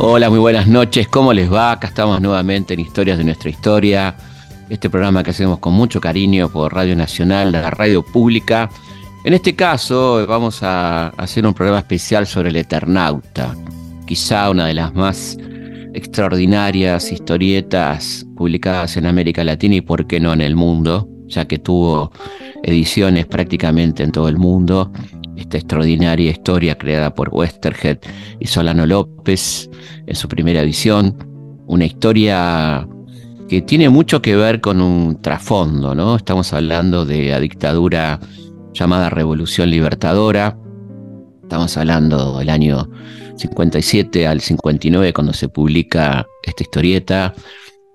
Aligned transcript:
Hola, 0.00 0.30
muy 0.30 0.38
buenas 0.38 0.68
noches. 0.68 1.08
¿Cómo 1.08 1.32
les 1.32 1.52
va? 1.52 1.72
Acá 1.72 1.88
estamos 1.88 2.20
nuevamente 2.20 2.72
en 2.72 2.78
Historias 2.78 3.18
de 3.18 3.24
nuestra 3.24 3.50
historia. 3.50 4.14
Este 4.68 4.88
programa 4.88 5.24
que 5.24 5.30
hacemos 5.30 5.58
con 5.58 5.74
mucho 5.74 6.00
cariño 6.00 6.48
por 6.50 6.72
Radio 6.72 6.94
Nacional, 6.94 7.50
la 7.50 7.68
radio 7.68 8.04
pública. 8.04 8.70
En 9.24 9.34
este 9.34 9.56
caso 9.56 10.24
vamos 10.24 10.62
a 10.62 11.08
hacer 11.08 11.44
un 11.44 11.52
programa 11.52 11.80
especial 11.80 12.28
sobre 12.28 12.50
el 12.50 12.56
Eternauta, 12.56 13.56
quizá 14.06 14.48
una 14.50 14.66
de 14.66 14.74
las 14.74 14.94
más 14.94 15.36
extraordinarias 15.92 17.10
historietas 17.10 18.24
publicadas 18.36 18.96
en 18.96 19.06
América 19.06 19.42
Latina 19.42 19.74
y 19.74 19.80
por 19.80 20.06
qué 20.06 20.20
no 20.20 20.32
en 20.32 20.42
el 20.42 20.54
mundo, 20.54 21.08
ya 21.26 21.46
que 21.46 21.58
tuvo 21.58 22.12
ediciones 22.62 23.26
prácticamente 23.26 24.04
en 24.04 24.12
todo 24.12 24.28
el 24.28 24.38
mundo. 24.38 24.92
Esta 25.38 25.56
extraordinaria 25.56 26.32
historia 26.32 26.76
creada 26.76 27.14
por 27.14 27.28
Westerhead 27.32 27.98
y 28.40 28.46
Solano 28.48 28.86
López 28.86 29.70
en 30.04 30.16
su 30.16 30.26
primera 30.26 30.62
edición. 30.62 31.16
Una 31.68 31.86
historia 31.86 32.88
que 33.48 33.62
tiene 33.62 33.88
mucho 33.88 34.20
que 34.20 34.34
ver 34.34 34.60
con 34.60 34.80
un 34.80 35.22
trasfondo, 35.22 35.94
¿no? 35.94 36.16
Estamos 36.16 36.52
hablando 36.52 37.06
de 37.06 37.28
la 37.28 37.38
dictadura 37.38 38.18
llamada 38.74 39.10
Revolución 39.10 39.70
Libertadora. 39.70 40.58
Estamos 41.42 41.76
hablando 41.76 42.38
del 42.40 42.50
año 42.50 42.90
57 43.36 44.26
al 44.26 44.40
59 44.40 45.12
cuando 45.12 45.32
se 45.32 45.48
publica 45.48 46.26
esta 46.42 46.64
historieta, 46.64 47.32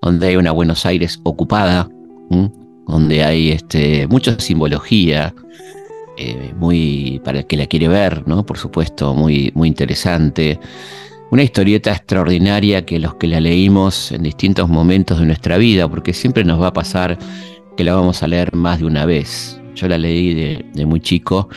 donde 0.00 0.28
hay 0.28 0.36
una 0.36 0.50
Buenos 0.52 0.86
Aires 0.86 1.20
ocupada, 1.24 1.90
donde 2.88 3.22
hay 3.22 3.50
este, 3.50 4.06
mucha 4.08 4.40
simbología, 4.40 5.34
eh, 6.16 6.52
muy 6.56 7.20
para 7.24 7.40
el 7.40 7.46
que 7.46 7.56
la 7.56 7.66
quiere 7.66 7.88
ver, 7.88 8.26
¿no? 8.26 8.46
Por 8.46 8.58
supuesto, 8.58 9.14
muy, 9.14 9.50
muy 9.54 9.68
interesante. 9.68 10.58
Una 11.30 11.42
historieta 11.42 11.90
extraordinaria 11.90 12.84
que 12.86 12.98
los 12.98 13.16
que 13.16 13.26
la 13.26 13.40
leímos 13.40 14.12
en 14.12 14.22
distintos 14.22 14.68
momentos 14.68 15.18
de 15.18 15.26
nuestra 15.26 15.58
vida, 15.58 15.88
porque 15.88 16.12
siempre 16.12 16.44
nos 16.44 16.60
va 16.60 16.68
a 16.68 16.72
pasar 16.72 17.18
que 17.76 17.84
la 17.84 17.94
vamos 17.94 18.22
a 18.22 18.28
leer 18.28 18.54
más 18.54 18.78
de 18.78 18.86
una 18.86 19.06
vez. 19.06 19.60
Yo 19.74 19.88
la 19.88 19.98
leí 19.98 20.34
de, 20.34 20.86
muy 20.86 21.00
chico, 21.00 21.48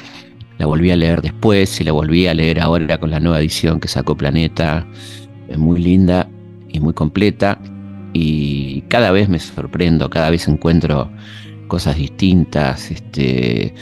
la 0.57 0.65
volví 0.65 0.89
a 0.89 0.95
leer 0.95 1.21
después 1.21 1.79
y 1.79 1.83
la 1.83 1.91
volví 1.91 2.25
a 2.27 2.33
leer 2.33 2.59
ahora 2.59 2.97
con 2.97 3.11
la 3.11 3.19
nueva 3.19 3.39
edición 3.39 3.79
que 3.79 3.87
sacó 3.87 4.17
Planeta. 4.17 4.87
Es 5.47 5.57
muy 5.57 5.79
linda 5.79 6.27
y 6.69 6.79
muy 6.79 6.93
completa 6.93 7.59
y 8.13 8.81
cada 8.87 9.11
vez 9.11 9.29
me 9.29 9.37
sorprendo, 9.37 10.09
cada 10.09 10.31
vez 10.31 10.47
encuentro 10.47 11.11
cosas 11.67 11.97
distintas, 11.97 12.89
este, 12.89 13.73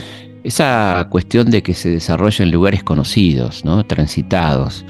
esa 0.46 1.08
cuestión 1.10 1.50
de 1.50 1.64
que 1.64 1.74
se 1.74 1.90
desarrolla 1.90 2.46
en 2.46 2.52
lugares 2.52 2.84
conocidos, 2.84 3.66
¿no? 3.66 3.84
transitados, 3.84 4.86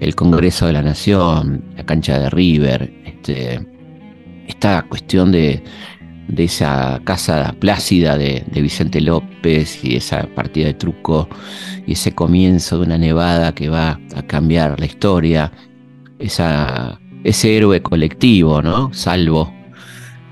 el 0.00 0.14
Congreso 0.14 0.66
de 0.66 0.72
la 0.72 0.80
Nación, 0.80 1.62
la 1.76 1.84
cancha 1.84 2.18
de 2.18 2.30
River, 2.30 2.90
este, 3.04 3.60
esta 4.48 4.80
cuestión 4.88 5.32
de, 5.32 5.62
esa 6.38 6.98
casa 7.04 7.54
plácida 7.60 8.16
de, 8.16 8.42
Vicente 8.54 9.02
López 9.02 9.84
y 9.84 9.96
esa 9.96 10.26
partida 10.34 10.68
de 10.68 10.74
truco 10.74 11.28
y 11.86 11.92
ese 11.92 12.14
comienzo 12.14 12.78
de 12.78 12.86
una 12.86 12.96
nevada 12.96 13.54
que 13.54 13.68
va 13.68 14.00
a 14.14 14.22
cambiar 14.22 14.80
la 14.80 14.86
historia, 14.86 15.52
esa, 16.18 16.98
ese 17.22 17.54
héroe 17.54 17.82
colectivo, 17.82 18.62
¿no? 18.62 18.94
Salvo, 18.94 19.52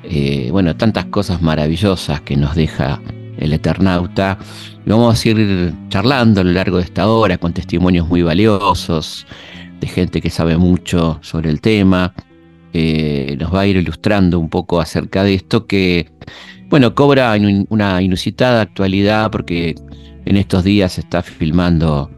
eh, 0.05 0.49
bueno, 0.51 0.75
tantas 0.75 1.05
cosas 1.07 1.43
maravillosas 1.43 2.23
que 2.23 2.35
nos 2.39 2.55
deja 2.55 3.03
el 3.39 3.53
Eternauta. 3.53 4.39
Vamos 4.87 5.25
a 5.25 5.29
ir 5.29 5.75
charlando 5.89 6.41
a 6.41 6.45
lo 6.45 6.53
largo 6.53 6.79
de 6.79 6.85
esta 6.85 7.09
hora 7.09 7.39
con 7.39 7.53
testimonios 7.53 8.09
muy 8.09 8.23
valiosos 8.23 9.27
de 9.81 9.87
gente 9.87 10.21
que 10.21 10.31
sabe 10.31 10.57
mucho 10.57 11.19
sobre 11.23 11.51
el 11.51 11.61
tema 11.61 12.15
nos 13.39 13.55
va 13.55 13.61
a 13.61 13.67
ir 13.67 13.77
ilustrando 13.77 14.39
un 14.39 14.49
poco 14.49 14.81
acerca 14.81 15.23
de 15.23 15.35
esto 15.35 15.67
que, 15.67 16.11
bueno, 16.69 16.95
cobra 16.95 17.37
una 17.69 18.03
inusitada 18.03 18.63
actualidad 18.63 19.31
porque 19.31 19.77
en 20.25 20.37
estos 20.37 20.65
días 20.65 20.95
se 20.95 21.03
está 21.03 21.23
filmando 21.23 22.11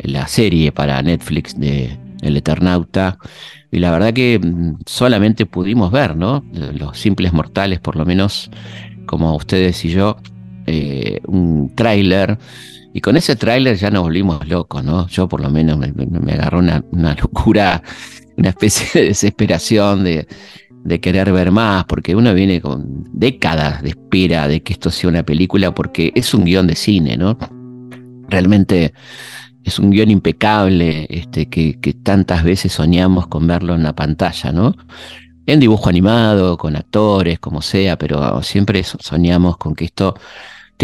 la 0.00 0.26
serie 0.26 0.72
para 0.72 1.00
Netflix 1.02 1.58
de 1.58 1.96
El 2.22 2.36
Eternauta 2.36 3.18
y 3.70 3.78
la 3.78 3.92
verdad 3.92 4.12
que 4.12 4.40
mm, 4.42 4.80
solamente 4.86 5.46
pudimos 5.46 5.92
ver, 5.92 6.16
¿no? 6.16 6.44
Los 6.52 6.98
simples 6.98 7.32
mortales, 7.32 7.78
por 7.78 7.94
lo 7.94 8.04
menos 8.04 8.50
como 9.06 9.36
ustedes 9.36 9.84
y 9.84 9.90
yo, 9.90 10.16
eh, 10.70 11.20
un 11.26 11.74
tráiler 11.74 12.38
y 12.92 13.00
con 13.00 13.16
ese 13.16 13.36
tráiler 13.36 13.76
ya 13.76 13.90
nos 13.90 14.02
volvimos 14.02 14.46
locos, 14.48 14.82
¿no? 14.82 15.06
Yo 15.08 15.28
por 15.28 15.40
lo 15.40 15.50
menos 15.50 15.78
me, 15.78 16.32
agarró 16.32 16.58
una, 16.58 16.84
una, 16.90 17.14
locura 17.20 17.82
una 18.36 18.48
especie 18.48 19.00
de 19.00 19.08
desesperación 19.08 20.02
de, 20.04 20.26
querer 21.00 21.30
ver 21.30 21.52
más, 21.52 21.84
porque 21.84 22.16
uno 22.16 22.34
viene 22.34 22.60
con 22.60 23.04
décadas 23.12 23.82
de 23.82 23.90
espera 23.90 24.48
de 24.48 24.62
que 24.62 24.72
esto 24.72 24.90
sea 24.90 25.10
una 25.10 25.22
película, 25.22 25.74
porque 25.74 26.10
es 26.14 26.32
un 26.34 26.44
guion 26.44 26.66
de 26.66 26.74
cine, 26.74 27.16
¿no? 27.16 27.38
Realmente 28.28 28.94
es 29.62 29.78
un 29.78 29.90
guion 29.90 30.10
impecable, 30.10 31.06
este, 31.10 31.48
que, 31.48 31.74
tantas 32.02 32.42
veces 32.44 32.72
soñamos 32.72 33.26
con 33.26 33.46
verlo 33.46 33.74
en 33.74 33.82
la 33.82 33.94
pantalla, 33.94 34.52
¿no? 34.52 34.74
En 35.46 35.60
dibujo 35.60 35.88
animado, 35.88 36.56
con 36.56 36.76
actores, 36.76 37.38
como 37.38 37.60
sea, 37.60 37.98
pero 37.98 38.42
siempre 38.42 38.82
soñamos 38.82 39.58
con 39.58 39.74
que 39.74 39.84
esto 39.84 40.14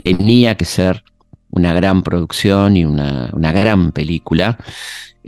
tenía 0.02 0.56
que 0.56 0.64
ser 0.64 1.04
una 1.50 1.72
gran 1.72 2.02
producción 2.02 2.76
y 2.76 2.84
una, 2.84 3.30
una 3.32 3.52
gran 3.52 3.92
película. 3.92 4.58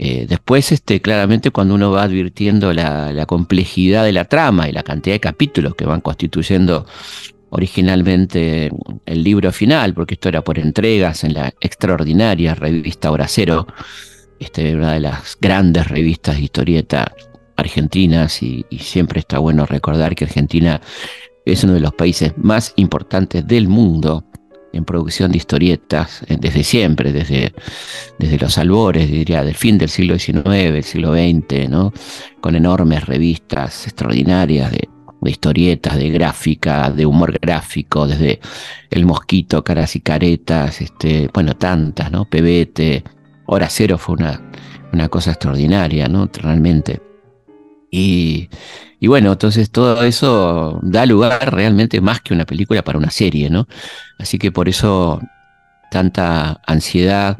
Eh, 0.01 0.25
después, 0.29 0.71
este, 0.71 1.01
claramente, 1.01 1.51
cuando 1.51 1.75
uno 1.75 1.91
va 1.91 2.03
advirtiendo 2.03 2.71
la, 2.71 3.25
complejidad 3.25 4.05
de 4.05 4.13
la 4.13 4.25
trama 4.25 4.69
y 4.69 4.71
la 4.71 4.83
cantidad 4.83 5.15
de 5.15 5.19
capítulos 5.19 5.75
que 5.75 5.85
van 5.85 5.99
constituyendo 5.99 6.85
originalmente 7.49 8.71
el 9.05 9.23
libro 9.23 9.51
final, 9.51 9.93
porque 9.93 10.13
esto 10.13 10.29
era 10.29 10.41
por 10.41 10.57
entregas 10.57 11.25
en 11.25 11.33
la 11.33 11.53
extraordinaria 11.59 12.55
revista 12.55 13.11
Hora 13.11 13.27
Cero, 13.27 13.67
este, 14.39 14.73
una 14.73 14.93
de 14.93 15.01
las 15.01 15.37
grandes 15.41 15.87
revistas 15.87 16.37
de 16.37 16.43
historieta 16.43 17.13
argentinas, 17.57 18.41
y 18.41 18.65
siempre 18.79 19.19
está 19.19 19.39
bueno 19.39 19.65
recordar 19.65 20.15
que 20.15 20.23
Argentina 20.23 20.79
es 21.45 21.63
uno 21.65 21.73
de 21.73 21.81
los 21.81 21.93
países 21.93 22.37
más 22.37 22.71
importantes 22.77 23.45
del 23.45 23.67
mundo 23.67 24.28
en 24.73 24.85
producción 24.85 25.31
de 25.31 25.37
historietas 25.37 26.23
eh, 26.27 26.37
desde 26.39 26.63
siempre, 26.63 27.11
desde, 27.11 27.53
desde 28.17 28.37
los 28.37 28.57
albores, 28.57 29.09
diría, 29.09 29.43
del 29.43 29.55
fin 29.55 29.77
del 29.77 29.89
siglo 29.89 30.17
XIX, 30.17 30.43
del 30.43 30.83
siglo 30.83 31.13
XX, 31.13 31.69
¿no? 31.69 31.93
con 32.41 32.55
enormes 32.55 33.05
revistas 33.05 33.85
extraordinarias 33.85 34.71
de, 34.71 34.89
historietas, 35.25 35.97
de 35.97 36.09
gráfica, 36.09 36.91
de 36.91 37.05
humor 37.05 37.37
gráfico, 37.39 38.07
desde 38.07 38.39
El 38.89 39.05
Mosquito, 39.05 39.63
Caras 39.63 39.95
y 39.95 40.01
Caretas, 40.01 40.81
este, 40.81 41.29
bueno, 41.33 41.55
tantas, 41.55 42.09
¿no? 42.09 42.25
Pebete, 42.25 43.03
Hora 43.45 43.67
Cero 43.69 43.97
fue 43.97 44.15
una, 44.15 44.41
una 44.93 45.09
cosa 45.09 45.31
extraordinaria, 45.31 46.07
¿no? 46.07 46.29
Realmente. 46.31 47.01
Y, 47.91 48.49
y 48.99 49.07
bueno, 49.07 49.31
entonces 49.31 49.71
todo 49.71 50.03
eso 50.03 50.79
da 50.83 51.05
lugar 51.05 51.53
realmente 51.53 52.01
más 52.01 52.21
que 52.21 52.33
una 52.33 52.45
película 52.45 52.83
para 52.83 52.97
una 52.97 53.11
serie, 53.11 53.49
¿no? 53.49 53.67
Así 54.17 54.37
que 54.37 54.51
por 54.51 54.67
eso 54.67 55.21
tanta 55.89 56.61
ansiedad 56.65 57.39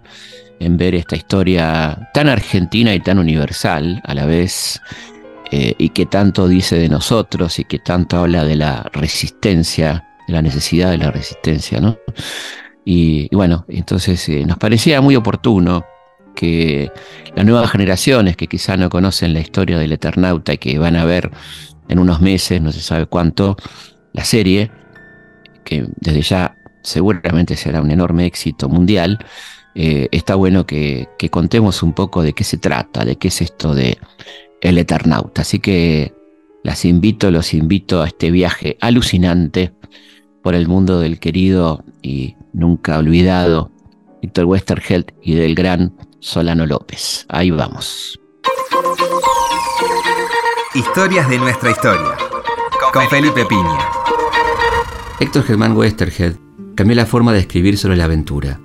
en 0.59 0.77
ver 0.77 0.95
esta 0.95 1.15
historia 1.15 2.09
tan 2.13 2.27
argentina 2.27 2.93
y 2.93 2.99
tan 2.99 3.19
universal 3.19 4.01
a 4.05 4.13
la 4.13 4.25
vez, 4.25 4.81
eh, 5.51 5.73
y 5.77 5.89
que 5.89 6.05
tanto 6.05 6.47
dice 6.47 6.77
de 6.77 6.89
nosotros 6.89 7.57
y 7.59 7.63
que 7.63 7.79
tanto 7.79 8.17
habla 8.17 8.43
de 8.43 8.55
la 8.55 8.83
resistencia, 8.93 10.05
de 10.27 10.33
la 10.33 10.41
necesidad 10.41 10.91
de 10.91 10.99
la 10.99 11.11
resistencia, 11.11 11.79
¿no? 11.79 11.97
Y, 12.85 13.33
bueno, 13.35 13.65
entonces 13.67 14.27
eh, 14.29 14.45
nos 14.45 14.57
parecía 14.57 15.01
muy 15.01 15.15
oportuno 15.15 15.85
que 16.39 16.89
las 17.35 17.45
nuevas 17.45 17.69
generaciones 17.69 18.37
que 18.37 18.47
quizá 18.47 18.77
no 18.77 18.89
conocen 18.89 19.33
la 19.33 19.41
historia 19.41 19.77
del 19.77 19.91
Eternauta 19.91 20.53
y 20.53 20.57
que 20.57 20.79
van 20.79 20.95
a 20.95 21.03
ver 21.03 21.31
en 21.89 21.99
unos 21.99 22.21
meses, 22.21 22.61
no 22.61 22.71
se 22.71 22.79
sabe 22.79 23.07
cuánto, 23.07 23.57
la 24.13 24.23
serie, 24.23 24.71
que 25.65 25.85
desde 25.97 26.21
ya 26.21 26.55
seguramente 26.81 27.57
será 27.57 27.81
un 27.81 27.91
enorme 27.91 28.25
éxito 28.25 28.69
mundial, 28.69 29.19
eh, 29.75 30.07
está 30.13 30.35
bueno 30.35 30.65
que, 30.65 31.09
contemos 31.29 31.83
un 31.83 31.91
poco 31.91 32.23
de 32.23 32.31
qué 32.31 32.45
se 32.45 32.57
trata, 32.57 33.03
de 33.03 33.17
qué 33.17 33.27
es 33.27 33.41
esto 33.41 33.75
de 33.75 33.97
El 34.61 34.77
Eternauta. 34.77 35.41
Así 35.41 35.59
que 35.59 36.13
las 36.63 36.85
invito, 36.85 37.31
los 37.31 37.53
invito 37.53 38.01
a 38.01 38.07
este 38.07 38.31
viaje 38.31 38.77
alucinante 38.79 39.73
por 40.41 40.55
el 40.55 40.69
mundo 40.69 41.01
del 41.01 41.19
querido 41.19 41.83
y 42.01 42.37
nunca 42.53 42.97
olvidado 42.97 43.71
Víctor 44.21 44.45
Westerheld 44.45 45.11
y 45.21 45.33
del 45.33 45.53
gran 45.53 45.93
Solano 46.19 46.65
López. 46.65 47.25
Ahí 47.29 47.51
vamos. 47.51 48.19
Historias 50.73 51.29
de 51.29 51.37
nuestra 51.39 51.71
historia. 51.71 52.17
Con 52.93 53.07
Felipe 53.09 53.45
Piña. 53.45 53.79
Héctor 55.19 55.43
Germán 55.43 55.75
Westerhead 55.75 56.35
cambió 56.75 56.95
la 56.95 57.05
forma 57.05 57.33
de 57.33 57.39
escribir 57.39 57.77
sobre 57.77 57.97
la 57.97 58.05
aventura. 58.05 58.59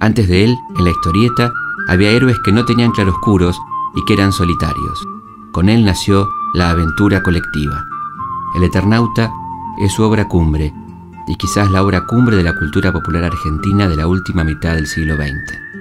Antes 0.00 0.28
de 0.28 0.44
él, 0.44 0.56
en 0.76 0.84
la 0.84 0.90
historieta, 0.90 1.52
había 1.88 2.10
héroes 2.10 2.36
que 2.44 2.52
no 2.52 2.64
tenían 2.64 2.92
claroscuros 2.92 3.56
y 3.94 4.04
que 4.04 4.14
eran 4.14 4.32
solitarios. 4.32 5.06
Con 5.52 5.68
él 5.68 5.84
nació 5.84 6.28
la 6.54 6.70
aventura 6.70 7.22
colectiva. 7.22 7.84
El 8.56 8.64
Eternauta 8.64 9.30
es 9.78 9.92
su 9.92 10.02
obra 10.02 10.28
cumbre 10.28 10.72
y 11.28 11.36
quizás 11.36 11.70
la 11.70 11.82
obra 11.82 12.06
cumbre 12.06 12.36
de 12.36 12.42
la 12.42 12.54
cultura 12.54 12.92
popular 12.92 13.24
argentina 13.24 13.88
de 13.88 13.96
la 13.96 14.06
última 14.06 14.44
mitad 14.44 14.74
del 14.74 14.86
siglo 14.86 15.16
XX. 15.16 15.71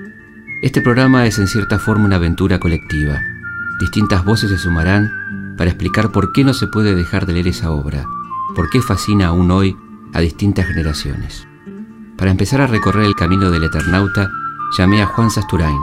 Este 0.62 0.80
programa 0.80 1.26
es 1.26 1.40
en 1.40 1.48
cierta 1.48 1.80
forma 1.80 2.06
una 2.06 2.18
aventura 2.18 2.60
colectiva. 2.60 3.20
Distintas 3.80 4.24
voces 4.24 4.52
se 4.52 4.60
sumarán 4.60 5.56
para 5.58 5.72
explicar 5.72 6.12
por 6.12 6.34
qué 6.34 6.44
no 6.44 6.54
se 6.54 6.68
puede 6.68 6.94
dejar 6.94 7.26
de 7.26 7.34
leer 7.34 7.48
esa 7.48 7.72
obra, 7.72 8.06
por 8.56 8.70
qué 8.70 8.80
fascina 8.80 9.30
aún 9.30 9.50
hoy 9.50 9.76
a 10.14 10.20
distintas 10.20 10.68
generaciones. 10.68 11.48
Para 12.16 12.30
empezar 12.30 12.62
a 12.62 12.68
recorrer 12.68 13.06
el 13.06 13.16
camino 13.16 13.50
del 13.50 13.64
Eternauta, 13.64 14.30
llamé 14.78 15.02
a 15.02 15.08
Juan 15.08 15.32
Sasturain. 15.32 15.80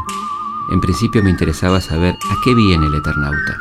En 0.71 0.81
principio 0.81 1.25
me 1.25 1.31
interesaba 1.31 1.81
saber 1.81 2.15
a 2.15 2.37
qué 2.45 2.55
viene 2.55 2.87
el 2.87 2.95
Eternauta. 2.95 3.59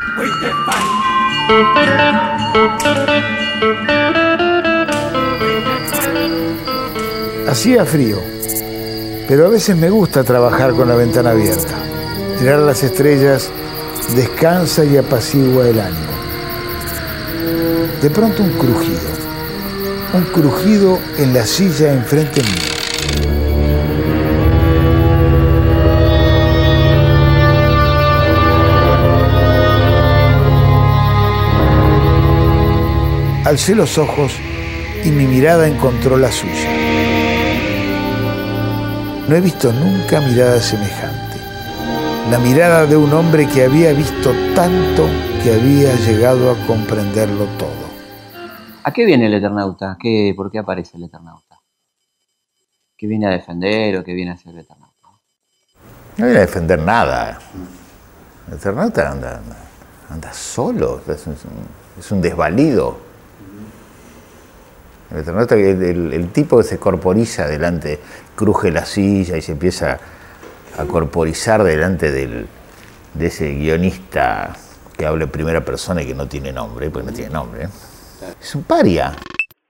Hacía 7.49 7.85
frío, 7.85 8.19
pero 9.27 9.45
a 9.45 9.49
veces 9.49 9.75
me 9.75 9.89
gusta 9.89 10.23
trabajar 10.23 10.73
con 10.73 10.87
la 10.87 10.95
ventana 10.95 11.31
abierta. 11.31 11.75
Tirar 12.39 12.59
las 12.59 12.83
estrellas 12.83 13.49
descansa 14.15 14.85
y 14.85 14.95
apacigua 14.95 15.67
el 15.67 15.79
ánimo. 15.79 16.17
De 18.01 18.09
pronto 18.09 18.43
un 18.43 18.51
crujido, 18.51 19.09
un 20.13 20.23
crujido 20.25 20.99
en 21.17 21.33
la 21.33 21.45
silla 21.45 21.91
enfrente 21.93 22.41
mío. 22.41 22.77
Alcé 33.43 33.75
los 33.75 33.97
ojos 33.97 34.33
y 35.03 35.09
mi 35.09 35.25
mirada 35.25 35.67
encontró 35.67 36.17
la 36.17 36.31
suya. 36.31 36.76
No 39.27 39.35
he 39.35 39.41
visto 39.41 39.73
nunca 39.73 40.21
mirada 40.21 40.61
semejante. 40.61 41.37
La 42.31 42.39
mirada 42.39 42.85
de 42.85 42.95
un 42.95 43.11
hombre 43.11 43.45
que 43.45 43.65
había 43.65 43.91
visto 43.91 44.31
tanto 44.55 45.05
que 45.43 45.53
había 45.53 45.93
llegado 45.95 46.49
a 46.49 46.65
comprenderlo 46.65 47.45
todo. 47.57 47.87
¿A 48.85 48.93
qué 48.93 49.05
viene 49.05 49.25
el 49.25 49.33
Eternauta? 49.33 49.97
¿Qué, 49.99 50.33
¿Por 50.33 50.49
qué 50.49 50.59
aparece 50.59 50.95
el 50.95 51.03
Eternauta? 51.03 51.59
¿Qué 52.97 53.05
viene 53.05 53.27
a 53.27 53.31
defender 53.31 53.97
o 53.97 54.03
qué 54.05 54.13
viene 54.13 54.31
a 54.31 54.35
hacer 54.35 54.53
el 54.53 54.59
Eternauta? 54.59 55.09
No 56.15 56.25
viene 56.25 56.37
a 56.37 56.45
defender 56.45 56.79
nada. 56.79 57.37
El 58.47 58.53
Eternauta 58.53 59.11
anda, 59.11 59.41
anda 60.09 60.31
solo, 60.31 61.01
es 61.05 61.27
un, 61.27 61.35
es 61.99 62.11
un 62.13 62.21
desvalido. 62.21 63.06
El, 65.09 66.13
el, 66.13 66.29
tipo 66.31 66.57
que 66.57 66.63
se 66.63 66.77
corporiza 66.77 67.47
delante, 67.47 67.99
cruje 68.35 68.71
la 68.71 68.85
silla 68.85 69.37
y 69.37 69.41
se 69.41 69.53
empieza 69.53 69.99
a 70.77 70.85
corporizar 70.85 71.63
delante 71.63 72.11
del, 72.11 72.47
de 73.13 73.25
ese 73.25 73.53
guionista 73.53 74.55
que 74.97 75.05
habla 75.05 75.25
en 75.25 75.29
primera 75.29 75.61
persona 75.61 76.01
y 76.01 76.07
que 76.07 76.13
no 76.13 76.27
tiene 76.27 76.51
nombre, 76.51 76.89
pues 76.89 77.05
no 77.05 77.13
tiene 77.13 77.31
nombre. 77.31 77.65
¿eh? 77.65 77.69
Es 78.41 78.55
un 78.55 78.63
paria. 78.63 79.13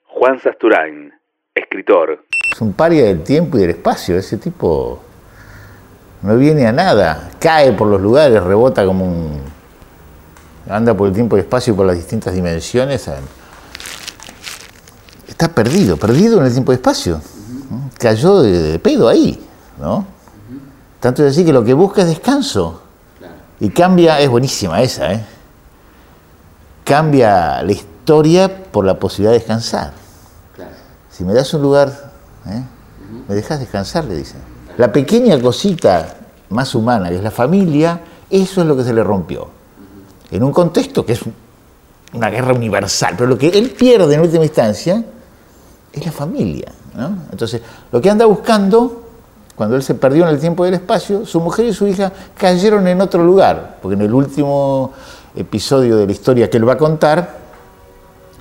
Juan 0.08 0.40
Sasturain, 0.40 1.14
escritor. 1.54 2.24
Es 2.52 2.62
un 2.62 2.74
paria 2.74 3.06
del 3.06 3.24
tiempo 3.24 3.58
y 3.58 3.62
del 3.62 3.72
espacio. 3.72 4.18
Ese 4.18 4.38
tipo 4.38 5.04
no 6.22 6.38
viene 6.38 6.66
a 6.66 6.72
nada. 6.72 7.30
Cae 7.40 7.74
por 7.74 7.88
los 7.88 8.02
lugares, 8.02 8.42
rebota 8.44 8.86
como 8.86 9.06
un... 9.06 9.42
Anda 10.70 10.96
por 10.96 11.08
el 11.08 11.14
tiempo 11.14 11.38
y 11.38 11.42
espacio 11.42 11.74
y 11.74 11.78
por 11.78 11.86
las 11.86 11.96
distintas 11.96 12.34
dimensiones 12.34 13.08
está 15.38 15.50
perdido, 15.50 15.98
perdido 15.98 16.40
en 16.40 16.48
el 16.48 16.52
tiempo 16.52 16.72
y 16.72 16.76
espacio. 16.76 17.22
Cayó 18.00 18.42
de, 18.42 18.80
pedo 18.80 19.08
ahí, 19.08 19.40
¿no? 19.80 20.04
Tanto 21.00 21.24
es 21.24 21.34
así 21.34 21.46
que 21.46 21.54
lo 21.54 21.64
que 21.64 21.76
busca 21.76 22.02
es 22.02 22.08
descanso. 22.08 22.82
Y 23.60 23.70
cambia, 23.70 24.20
es 24.20 24.30
buenísima 24.30 24.82
esa, 24.82 25.14
¿eh? 25.14 25.24
Cambia 26.84 27.62
la 27.62 27.72
historia 27.72 28.64
por 28.72 28.84
la 28.84 28.98
posibilidad 28.98 29.34
de 29.34 29.38
descansar. 29.38 29.94
Si 31.12 31.24
me 31.24 31.36
das 31.36 31.54
un 31.54 31.62
lugar, 31.62 32.12
¿eh? 32.48 32.64
me 33.28 33.36
dejas 33.36 33.60
descansar, 33.60 34.06
le 34.06 34.16
dicen. 34.16 34.40
La 34.78 34.92
pequeña 34.92 35.40
cosita 35.40 36.16
más 36.50 36.74
humana, 36.74 37.10
que 37.10 37.18
es 37.18 37.24
la 37.24 37.32
familia, 37.32 38.02
eso 38.28 38.62
es 38.62 38.68
lo 38.68 38.76
que 38.76 38.84
se 38.84 38.94
le 38.94 39.04
rompió. 39.04 39.50
En 40.32 40.42
un 40.42 40.52
contexto 40.52 41.06
que 41.06 41.14
es 41.14 41.22
una 42.14 42.30
guerra 42.32 42.54
universal, 42.54 43.14
pero 43.16 43.30
lo 43.30 43.38
que 43.38 43.50
él 43.50 43.70
pierde 43.70 44.16
en 44.16 44.22
última 44.22 44.44
instancia 44.44 45.04
es 45.98 46.06
la 46.06 46.12
familia. 46.12 46.72
Entonces, 47.32 47.62
lo 47.92 48.02
que 48.02 48.10
anda 48.10 48.26
buscando, 48.26 49.04
cuando 49.56 49.76
él 49.76 49.84
se 49.84 49.94
perdió 49.94 50.24
en 50.24 50.30
el 50.30 50.40
tiempo 50.40 50.66
y 50.66 50.70
el 50.70 50.76
espacio, 50.76 51.26
su 51.26 51.40
mujer 51.40 51.66
y 51.66 51.74
su 51.74 51.88
hija 51.88 52.12
cayeron 52.36 52.88
en 52.88 53.02
otro 53.02 53.24
lugar, 53.24 53.78
porque 53.82 53.96
en 53.96 54.02
el 54.02 54.14
último 54.14 54.94
episodio 55.36 55.98
de 55.98 56.06
la 56.08 56.12
historia 56.12 56.50
que 56.50 56.58
él 56.58 56.68
va 56.68 56.74
a 56.74 56.78
contar, 56.78 57.38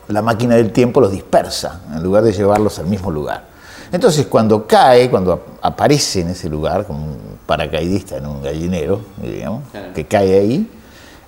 la 0.09 0.23
máquina 0.23 0.55
del 0.55 0.73
tiempo 0.73 1.01
los 1.01 1.13
dispersa, 1.13 1.83
en 1.95 2.03
lugar 2.03 2.23
de 2.23 2.33
llevarlos 2.33 2.79
al 2.79 2.87
mismo 2.87 3.11
lugar. 3.11 3.45
Entonces, 3.93 4.27
cuando 4.27 4.67
cae, 4.67 5.11
cuando 5.11 5.45
aparece 5.63 6.21
en 6.21 6.31
ese 6.31 6.49
lugar, 6.49 6.87
como 6.87 7.05
un 7.05 7.19
paracaidista 7.47 8.17
en 8.17 8.27
un 8.27 8.43
gallinero, 8.43 9.01
digamos, 9.23 9.63
que 9.95 10.07
cae 10.07 10.39
ahí, 10.39 10.71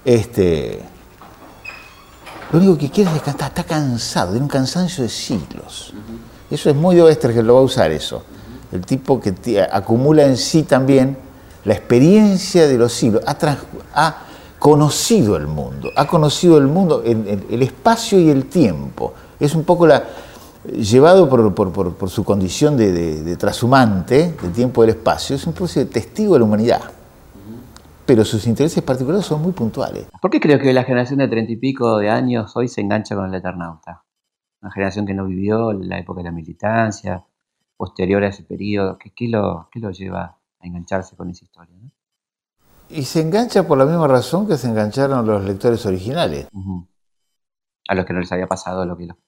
este, 0.04 0.80
lo 2.52 2.58
único 2.58 2.78
que 2.78 2.90
quiere 2.90 3.10
es 3.10 3.14
descansar, 3.14 3.48
está 3.48 3.64
cansado, 3.64 4.30
tiene 4.30 4.44
un 4.44 4.48
cansancio 4.48 5.02
de 5.02 5.10
siglos. 5.10 5.92
Eso 6.50 6.70
es 6.70 6.76
muy 6.76 6.96
de 6.96 7.16
que 7.16 7.42
lo 7.42 7.54
va 7.54 7.60
a 7.60 7.64
usar 7.64 7.90
eso. 7.90 8.22
El 8.72 8.86
tipo 8.86 9.20
que 9.20 9.60
acumula 9.70 10.24
en 10.24 10.36
sí 10.36 10.62
también 10.62 11.16
la 11.64 11.74
experiencia 11.74 12.66
de 12.66 12.78
los 12.78 12.92
siglos, 12.92 13.22
ha, 13.26 14.16
conocido 14.58 15.36
el 15.36 15.46
mundo, 15.46 15.90
ha 15.94 16.06
conocido 16.06 16.58
el 16.58 16.66
mundo, 16.66 17.02
el, 17.04 17.44
el, 17.50 17.62
espacio 17.62 18.18
y 18.18 18.30
el 18.30 18.46
tiempo. 18.46 19.12
Es 19.38 19.54
un 19.54 19.64
poco 19.64 19.86
la, 19.86 20.04
llevado 20.72 21.28
por, 21.54 22.10
su 22.10 22.24
condición 22.24 22.76
de, 22.76 22.92
de, 23.22 23.36
trashumante 23.36 24.34
del 24.40 24.52
tiempo 24.52 24.82
y 24.82 24.86
del 24.86 24.96
espacio, 24.96 25.36
es 25.36 25.46
un 25.46 25.54
de 25.54 25.84
testigo 25.86 26.32
de 26.32 26.38
la 26.40 26.44
humanidad 26.44 26.97
pero 28.08 28.24
sus 28.24 28.46
intereses 28.46 28.82
particulares 28.82 29.26
son 29.26 29.42
muy 29.42 29.52
puntuales. 29.52 30.06
¿Por 30.22 30.30
qué 30.30 30.40
creo 30.40 30.58
que 30.58 30.72
la 30.72 30.84
generación 30.84 31.18
de 31.18 31.28
treinta 31.28 31.52
y 31.52 31.56
pico 31.56 31.98
de 31.98 32.08
años 32.08 32.56
hoy 32.56 32.66
se 32.66 32.80
engancha 32.80 33.14
con 33.14 33.26
el 33.26 33.34
Eternauta? 33.34 34.02
Una 34.62 34.72
generación 34.72 35.04
que 35.04 35.12
no 35.12 35.26
vivió 35.26 35.74
la 35.74 35.98
época 35.98 36.20
de 36.20 36.24
la 36.24 36.32
militancia, 36.32 37.22
posterior 37.76 38.24
a 38.24 38.28
ese 38.28 38.44
periodo. 38.44 38.96
¿Qué, 38.96 39.28
lo, 39.28 39.68
lo, 39.74 39.90
lleva 39.90 40.38
a 40.58 40.66
engancharse 40.66 41.16
con 41.16 41.28
esa 41.28 41.44
historia? 41.44 41.76
Y 42.88 43.02
se 43.02 43.20
engancha 43.20 43.68
por 43.68 43.76
la 43.76 43.84
misma 43.84 44.08
razón 44.08 44.48
que 44.48 44.56
se 44.56 44.68
engancharon 44.68 45.26
los 45.26 45.44
lectores 45.44 45.84
originales. 45.84 46.48
A 47.88 47.94
los 47.94 48.06
que 48.06 48.14
no 48.14 48.20
les 48.20 48.32
había 48.32 48.46
pasado 48.46 48.86
lo 48.86 48.96
que 48.96 49.04
nos 49.04 49.18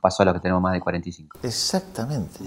pasó 0.00 0.24
a 0.24 0.26
los 0.26 0.34
que 0.34 0.40
tenemos 0.40 0.60
más 0.60 0.72
de 0.72 0.80
45. 0.80 1.38
Exactamente. 1.44 2.40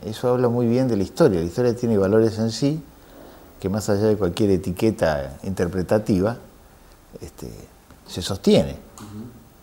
Eso 0.00 0.30
habla 0.30 0.48
muy 0.48 0.66
bien 0.66 0.88
de 0.88 0.96
la 0.96 1.02
historia. 1.02 1.38
La 1.38 1.44
historia 1.44 1.76
tiene 1.76 1.98
valores 1.98 2.38
en 2.38 2.50
sí 2.50 2.82
que 3.60 3.68
más 3.68 3.88
allá 3.90 4.06
de 4.06 4.16
cualquier 4.16 4.50
etiqueta 4.50 5.36
interpretativa, 5.42 6.36
este, 7.20 7.50
se 8.08 8.22
sostiene. 8.22 8.76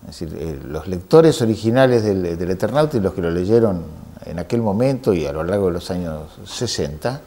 Es 0.08 0.20
decir, 0.20 0.38
eh, 0.40 0.60
los 0.64 0.88
lectores 0.88 1.42
originales 1.42 2.04
del, 2.04 2.38
del, 2.38 2.52
Eternauta 2.52 2.96
y 2.96 3.00
los 3.00 3.14
que 3.14 3.22
lo 3.22 3.32
leyeron 3.32 3.84
en 4.26 4.40
aquel 4.40 4.62
momento 4.62 5.14
y 5.14 5.26
a 5.26 5.34
lo 5.34 5.44
largo 5.44 5.68
de 5.68 5.74
los 5.74 5.90
años 5.90 6.30
60, 6.46 7.22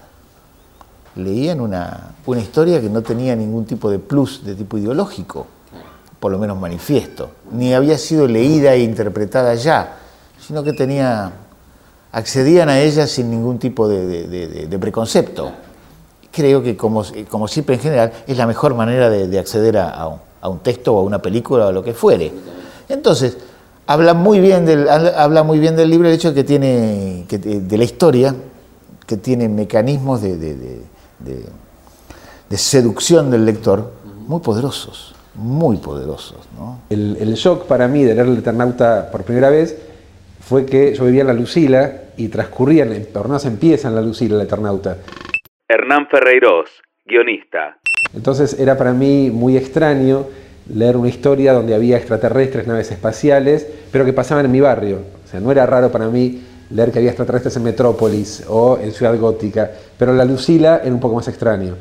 leían 1.17 1.61
una, 1.61 2.15
una 2.25 2.41
historia 2.41 2.81
que 2.81 2.89
no 2.89 3.03
tenía 3.03 3.35
ningún 3.35 3.65
tipo 3.65 3.91
de 3.91 3.99
plus 3.99 4.45
de 4.45 4.55
tipo 4.55 4.79
ideológico, 4.79 5.47
por 6.21 6.31
lo 6.31 6.39
menos 6.39 6.59
manifiesto, 6.59 7.31
ni 7.51 7.75
había 7.75 7.99
sido 7.99 8.29
leída 8.29 8.75
e 8.75 8.83
interpretada 8.83 9.55
ya, 9.57 9.99
sino 10.39 10.63
que 10.63 10.73
tenía, 10.73 11.33
accedían 12.13 12.69
a 12.69 12.79
ella 12.79 13.09
sin 13.09 13.29
ningún 13.29 13.59
tipo 13.59 13.89
de 13.89 14.79
preconcepto 14.81 15.53
creo 16.33 16.63
que 16.63 16.77
como, 16.77 17.05
siempre 17.49 17.77
en 17.77 17.81
general 17.81 18.13
es 18.27 18.37
la 18.37 18.47
mejor 18.47 18.75
manera 18.75 19.11
de, 19.11 19.39
acceder 19.39 19.77
a, 19.79 20.19
un, 20.45 20.59
texto 20.61 20.95
o 20.95 21.01
a 21.01 21.03
una 21.03 21.21
película 21.21 21.67
o 21.67 21.73
lo 21.73 21.83
que 21.83 21.95
fuere. 21.95 22.33
Entonces, 22.89 23.37
habla 23.87 24.15
muy 24.15 24.41
bien 24.41 24.65
del, 24.67 24.89
habla 24.89 25.43
muy 25.43 25.59
bien 25.59 25.77
del 25.77 25.91
libro 25.91 26.09
el 26.09 26.15
hecho 26.15 26.29
de 26.29 26.35
que 26.35 26.45
tiene, 26.45 27.27
de 27.29 27.79
la 27.79 27.85
historia, 27.85 28.35
que 29.07 29.17
tiene 29.17 29.49
mecanismos 29.49 30.23
de, 30.23 30.83
seducción 32.57 33.31
del 33.31 33.45
lector 33.45 33.93
muy 34.27 34.41
poderosos, 34.41 35.15
muy 35.35 35.79
poderosos. 35.79 36.39
El, 36.89 37.35
shock 37.35 37.65
para 37.67 37.89
mí 37.89 38.05
de 38.05 38.15
leer 38.15 38.29
el 38.29 38.39
Eternauta 38.39 39.11
por 39.11 39.23
primera 39.23 39.51
vez 39.51 39.77
fue 40.41 40.65
que 40.67 40.95
yo 40.95 41.05
vivía 41.05 41.23
en 41.23 41.27
la 41.27 41.33
Lucila 41.33 41.93
y 42.17 42.29
transcurría, 42.29 42.87
por 43.13 43.29
no 43.29 43.39
se 43.39 43.49
empieza 43.49 43.89
en 43.89 43.95
la 43.95 44.03
Lucila 44.03 44.37
el 44.37 44.43
Eternauta. 44.43 44.99
Hernán 45.71 46.09
Ferreiros, 46.09 46.69
guionista. 47.07 47.79
Entonces 48.13 48.59
era 48.59 48.77
para 48.77 48.93
mí 48.93 49.31
muy 49.33 49.57
extraño 49.57 50.27
leer 50.69 50.97
una 50.97 51.09
historia 51.09 51.53
donde 51.53 51.77
había 51.77 51.97
extraterrestres, 51.97 52.67
naves 52.67 52.91
espaciales, 52.91 53.69
pero 53.93 54.05
que 54.05 54.13
pasaban 54.13 54.47
en 54.47 54.51
mi 54.51 54.59
barrio. 54.59 54.99
O 55.25 55.29
sea, 55.29 55.39
no 55.39 55.53
era 55.53 55.67
raro 55.67 55.93
para 55.93 56.09
mí 56.09 56.43
leer 56.71 56.91
que 56.91 56.99
había 56.99 57.11
extraterrestres 57.11 57.57
en 57.57 57.63
Metrópolis 57.63 58.45
o 58.49 58.79
en 58.83 58.91
Ciudad 58.91 59.17
Gótica, 59.17 59.71
pero 59.97 60.13
la 60.13 60.25
Lucila 60.25 60.81
era 60.83 60.93
un 60.93 60.99
poco 60.99 61.15
más 61.15 61.29
extraño. 61.29 61.77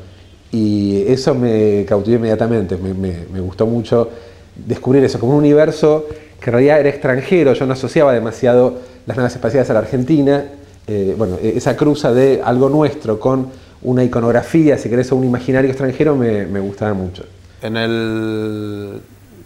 Y 0.52 1.02
eso 1.08 1.34
me 1.34 1.84
cautivó 1.88 2.18
inmediatamente, 2.18 2.76
me, 2.76 3.40
gustó 3.40 3.66
mucho 3.66 4.08
descubrir 4.54 5.02
eso, 5.02 5.18
como 5.18 5.32
un 5.32 5.38
universo 5.38 6.06
que 6.40 6.50
en 6.50 6.52
realidad 6.52 6.78
era 6.78 6.90
extranjero, 6.90 7.54
yo 7.54 7.66
no 7.66 7.72
asociaba 7.72 8.12
demasiado 8.12 8.78
las 9.06 9.16
naves 9.16 9.34
espaciales 9.34 9.68
a 9.68 9.72
la 9.72 9.80
Argentina, 9.80 10.44
eh, 10.86 11.14
bueno, 11.18 11.38
e-, 11.42 11.56
esa 11.56 11.76
cruza 11.76 12.12
de 12.12 12.40
algo 12.44 12.68
nuestro 12.68 13.18
con 13.18 13.48
una 13.82 14.04
iconografía, 14.04 14.76
si 14.78 14.88
querés, 14.88 15.10
o 15.12 15.16
un 15.16 15.24
imaginario 15.24 15.70
extranjero 15.70 16.14
me, 16.16 16.46
me 16.46 16.60
gustaba 16.60 16.94
mucho. 16.94 17.24
En 17.62 17.76
el 17.76 19.00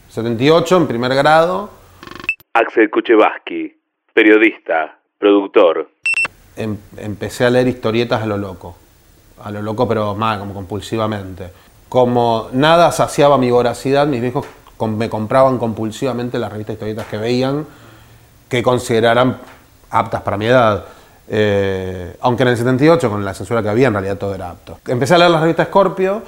78, 0.08 0.76
en 0.76 0.86
primer 0.86 1.14
grado. 1.14 1.70
Axel 2.52 2.90
Kuchevaski, 2.90 3.76
periodista, 4.12 4.98
productor. 5.18 5.90
Em, 6.56 6.76
empecé 6.98 7.44
a 7.44 7.50
leer 7.50 7.66
historietas 7.66 8.22
a 8.22 8.26
lo 8.26 8.36
loco. 8.36 8.76
A 9.42 9.50
lo 9.50 9.60
loco, 9.60 9.88
pero 9.88 10.14
más, 10.14 10.38
como 10.38 10.54
compulsivamente. 10.54 11.50
Como 11.88 12.48
nada 12.52 12.92
saciaba 12.92 13.38
mi 13.38 13.50
voracidad, 13.50 14.06
mis 14.06 14.20
viejos 14.20 14.46
me 14.86 15.08
compraban 15.08 15.58
compulsivamente 15.58 16.38
las 16.38 16.52
revistas 16.52 16.74
historietas 16.74 17.06
que 17.06 17.16
veían, 17.16 17.66
que 18.48 18.62
consideraran 18.62 19.38
aptas 19.90 20.22
para 20.22 20.36
mi 20.36 20.46
edad. 20.46 20.84
Eh, 21.26 22.16
aunque 22.20 22.42
en 22.42 22.50
el 22.50 22.56
78, 22.56 23.08
con 23.08 23.24
la 23.24 23.34
censura 23.34 23.62
que 23.62 23.68
había, 23.68 23.88
en 23.88 23.94
realidad 23.94 24.16
todo 24.16 24.34
era 24.34 24.50
apto. 24.50 24.78
Empecé 24.86 25.14
a 25.14 25.18
leer 25.18 25.30
las 25.30 25.40
revistas 25.40 25.68
Scorpio 25.68 26.22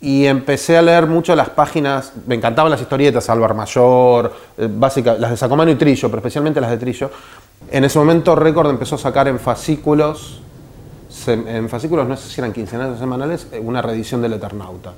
y 0.00 0.26
empecé 0.26 0.76
a 0.76 0.82
leer 0.82 1.06
mucho 1.06 1.34
las 1.34 1.50
páginas, 1.50 2.12
me 2.26 2.34
encantaban 2.34 2.70
las 2.70 2.80
historietas, 2.80 3.28
Álvaro 3.28 3.54
Mayor, 3.54 4.32
eh, 4.58 4.68
las 5.18 5.30
de 5.30 5.36
Sacomano 5.36 5.70
y 5.70 5.76
Trillo, 5.76 6.08
pero 6.08 6.18
especialmente 6.18 6.60
las 6.60 6.70
de 6.70 6.78
Trillo. 6.78 7.10
En 7.70 7.84
ese 7.84 7.98
momento 7.98 8.36
Record 8.36 8.70
empezó 8.70 8.96
a 8.96 8.98
sacar 8.98 9.26
en 9.28 9.40
fascículos, 9.40 10.40
en 11.26 11.68
fascículos 11.68 12.06
no 12.06 12.16
sé 12.16 12.28
si 12.28 12.40
eran 12.40 12.52
quincenales 12.52 12.96
o 12.96 12.98
semanales, 12.98 13.48
eh, 13.52 13.60
una 13.60 13.82
reedición 13.82 14.20
del 14.22 14.34
Eternauta. 14.34 14.92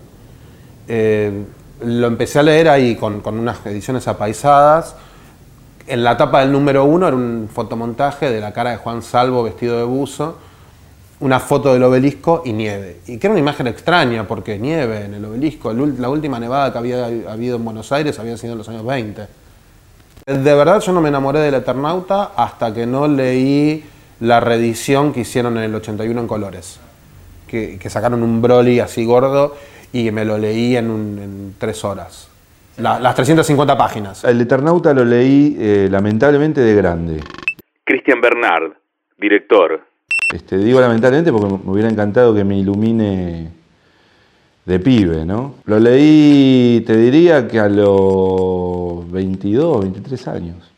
lo 0.89 2.07
empecé 2.07 2.39
a 2.39 2.43
leer 2.43 2.69
ahí 2.69 2.97
con, 2.97 3.21
con 3.21 3.39
unas 3.39 3.65
ediciones 3.67 4.09
apaisadas 4.09 4.97
en 5.87 6.03
la 6.03 6.17
tapa 6.17 6.41
del 6.41 6.53
número 6.53 6.85
uno 6.85 7.07
era 7.07 7.17
un 7.17 7.49
fotomontaje 7.53 8.31
de 8.31 8.41
la 8.41 8.53
cara 8.53 8.71
de 8.71 8.77
Juan 8.77 9.03
Salvo 9.03 9.43
vestido 9.43 9.79
de 9.79 9.85
buzo, 9.85 10.37
una 11.21 11.41
foto 11.41 11.73
del 11.73 11.83
obelisco 11.83 12.43
y 12.45 12.53
nieve. 12.53 13.01
Y 13.07 13.19
que 13.19 13.27
era 13.27 13.33
una 13.33 13.41
imagen 13.41 13.67
extraña 13.69 14.27
porque 14.27 14.59
nieve 14.59 15.05
en 15.05 15.15
el 15.15 15.25
obelisco. 15.25 15.73
La 15.73 16.09
última 16.09 16.39
nevada 16.39 16.73
que 16.73 16.79
había 16.79 17.07
habido 17.07 17.57
en 17.57 17.65
Buenos 17.65 17.91
Aires 17.93 18.19
había 18.19 18.37
sido 18.37 18.53
en 18.53 18.59
los 18.59 18.69
años 18.69 18.85
20. 18.85 19.27
De 20.27 20.55
verdad 20.55 20.81
yo 20.81 20.93
no 20.93 21.01
me 21.01 21.09
enamoré 21.09 21.41
del 21.41 21.55
Eternauta 21.55 22.33
hasta 22.37 22.75
que 22.75 22.85
no 22.85 23.07
leí 23.07 23.85
la 24.21 24.41
reedición 24.41 25.13
que 25.13 25.21
hicieron 25.21 25.57
en 25.57 25.65
el 25.65 25.75
81 25.75 26.21
en 26.21 26.27
colores. 26.27 26.81
Que, 27.47 27.79
sacaron 27.89 28.23
un 28.23 28.43
Broly 28.43 28.81
así 28.81 29.05
gordo 29.05 29.55
y 29.93 30.11
me 30.11 30.25
lo 30.25 30.37
leí 30.37 30.77
en, 30.77 30.87
en 30.91 31.55
tres 31.59 31.85
horas 31.85 32.29
las 32.79 33.15
350 33.15 33.77
páginas. 33.77 34.25
El 34.25 34.41
Eternauta 34.41 34.93
lo 34.93 35.05
leí 35.05 35.57
eh, 35.59 35.89
lamentablemente 35.91 36.61
de 36.61 36.75
grande. 36.75 37.21
Cristian 37.85 38.21
Bernard, 38.21 38.73
director. 39.19 39.81
Este, 40.35 40.59
digo 40.59 40.81
lamentablemente 40.81 41.33
porque 41.33 41.47
me 41.47 41.71
hubiera 41.71 41.89
encantado 41.89 42.35
que 42.35 42.45
me 42.45 42.59
ilumine 42.59 43.51
de 44.65 44.81
pibe, 44.81 45.25
¿no? 45.25 45.55
Lo 45.65 45.79
leí, 45.79 46.83
te 46.87 46.97
diría 46.97 47.47
que 47.47 47.61
a 47.61 47.69
los 47.69 49.11
22, 49.11 49.83
23 49.83 50.29
años. 50.29 50.73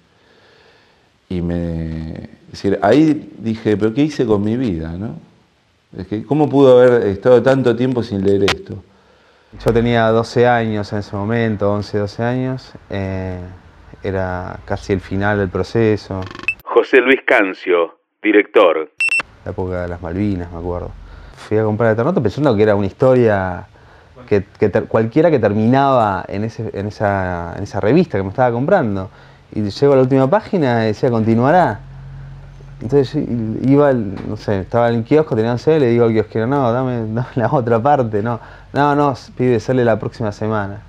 Y 1.30 1.40
me. 1.40 2.10
Es 2.12 2.52
decir, 2.52 2.78
ahí 2.82 3.32
dije, 3.38 3.76
¿pero 3.76 3.92
qué 3.92 4.02
hice 4.02 4.24
con 4.26 4.42
mi 4.42 4.56
vida, 4.56 4.92
no? 4.92 5.16
Es 5.96 6.06
que, 6.06 6.22
¿cómo 6.24 6.48
pudo 6.48 6.78
haber 6.78 7.08
estado 7.08 7.42
tanto 7.42 7.74
tiempo 7.74 8.02
sin 8.02 8.24
leer 8.24 8.44
esto? 8.44 8.82
Yo 9.52 9.72
tenía 9.72 10.08
12 10.08 10.46
años 10.46 10.92
en 10.92 10.98
ese 10.98 11.16
momento, 11.16 11.72
11, 11.72 11.98
12 11.98 12.22
años. 12.22 12.72
Eh, 12.90 13.40
era 14.02 14.58
casi 14.66 14.92
el 14.92 15.00
final 15.00 15.38
del 15.38 15.48
proceso. 15.48 16.20
José 16.64 17.00
Luis 17.00 17.20
Cancio, 17.26 17.98
director. 18.22 18.90
La 19.46 19.52
época 19.52 19.82
de 19.82 19.88
las 19.88 20.02
Malvinas, 20.02 20.52
me 20.52 20.58
acuerdo. 20.58 20.90
Fui 21.36 21.56
a 21.56 21.64
comprar 21.64 21.98
el 21.98 22.22
pensando 22.22 22.54
que 22.54 22.62
era 22.62 22.74
una 22.74 22.86
historia 22.86 23.66
que, 24.28 24.44
cualquiera 24.86 25.30
que 25.30 25.38
terminaba 25.38 26.26
en, 26.28 26.44
ese, 26.44 26.70
en, 26.74 26.88
esa, 26.88 27.54
en 27.56 27.62
esa 27.62 27.80
revista 27.80 28.18
que 28.18 28.24
me 28.24 28.30
estaba 28.30 28.52
comprando. 28.52 29.10
Y 29.52 29.62
llego 29.62 29.94
a 29.94 29.96
la 29.96 30.02
última 30.02 30.28
página 30.28 30.84
y 30.84 30.88
decía, 30.88 31.10
continuará. 31.10 31.80
Entonces 32.80 33.24
iba, 33.62 33.92
no 33.92 34.36
sé, 34.36 34.60
estaba 34.60 34.88
en 34.88 34.96
el 34.96 35.04
kiosco, 35.04 35.34
tenía 35.34 35.58
sed, 35.58 35.80
le 35.80 35.88
digo 35.88 36.04
al 36.04 36.12
kiosquero, 36.12 36.46
no, 36.46 36.70
dame, 36.72 37.12
dame, 37.12 37.28
la 37.34 37.52
otra 37.52 37.82
parte, 37.82 38.22
no, 38.22 38.38
no, 38.72 38.94
no, 38.94 39.14
pide, 39.36 39.58
sale 39.58 39.84
la 39.84 39.98
próxima 39.98 40.30
semana. 40.30 40.82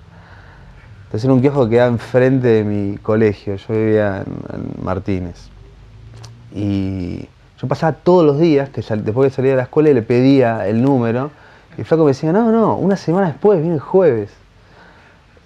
Entonces 1.06 1.26
era 1.26 1.34
un 1.34 1.42
kiosco 1.42 1.64
que 1.64 1.72
quedaba 1.72 1.90
enfrente 1.90 2.48
de 2.48 2.64
mi 2.64 2.98
colegio, 2.98 3.56
yo 3.56 3.74
vivía 3.74 4.24
en, 4.24 4.86
Martínez. 4.86 5.50
Y 6.54 7.28
yo 7.60 7.68
pasaba 7.68 7.94
todos 7.94 8.24
los 8.24 8.40
días, 8.40 8.70
que 8.70 8.82
después 8.82 9.32
de 9.32 9.36
salir 9.36 9.52
de 9.52 9.58
la 9.58 9.64
escuela, 9.64 9.90
y 9.90 9.96
le 9.96 10.04
pedía 10.04 10.68
el 10.68 10.84
número, 10.84 11.32
y 11.76 11.82
el 11.82 11.86
flaco 11.86 12.04
me 12.04 12.12
decía, 12.12 12.32
no, 12.32 12.52
no, 12.52 12.76
una 12.76 12.98
semana 12.98 13.28
después, 13.28 13.60
viene 13.60 13.76
el 13.76 13.82
jueves. 13.82 14.30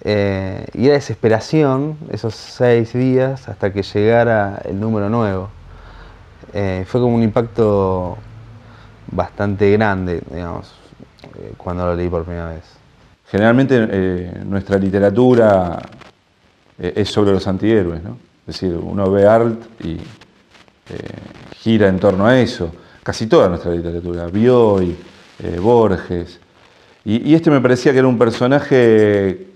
Eh, 0.06 0.66
y 0.74 0.84
era 0.84 0.94
desesperación 0.94 1.96
esos 2.10 2.34
seis 2.34 2.92
días 2.92 3.48
hasta 3.48 3.72
que 3.72 3.82
llegara 3.82 4.60
el 4.66 4.78
número 4.78 5.08
nuevo. 5.08 5.48
Eh, 6.56 6.84
fue 6.86 7.00
como 7.00 7.16
un 7.16 7.22
impacto 7.24 8.16
bastante 9.10 9.72
grande, 9.72 10.22
digamos, 10.30 10.72
eh, 11.40 11.52
cuando 11.56 11.84
lo 11.84 11.96
leí 11.96 12.08
por 12.08 12.22
primera 12.22 12.50
vez. 12.50 12.62
Generalmente 13.26 13.88
eh, 13.90 14.42
nuestra 14.46 14.78
literatura 14.78 15.82
es 16.78 17.08
sobre 17.08 17.32
los 17.32 17.44
antihéroes, 17.48 18.04
¿no? 18.04 18.18
Es 18.46 18.60
decir, 18.60 18.76
uno 18.80 19.10
ve 19.10 19.26
art 19.26 19.58
y 19.82 19.98
gira 21.56 21.88
en 21.88 21.98
torno 21.98 22.26
a 22.26 22.38
eso. 22.38 22.70
Casi 23.02 23.26
toda 23.26 23.48
nuestra 23.48 23.72
literatura, 23.72 24.26
Bioy, 24.26 24.96
Borges. 25.60 26.38
Y, 27.04 27.30
y 27.30 27.34
este 27.34 27.50
me 27.50 27.60
parecía 27.60 27.92
que 27.92 27.98
era 27.98 28.08
un 28.08 28.18
personaje 28.18 29.46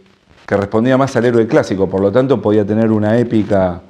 que 0.46 0.56
respondía 0.56 0.96
más 0.96 1.14
al 1.16 1.26
héroe 1.26 1.46
clásico, 1.46 1.88
por 1.88 2.00
lo 2.00 2.10
tanto 2.10 2.40
podía 2.40 2.64
tener 2.64 2.90
una 2.90 3.18
épica 3.18 3.82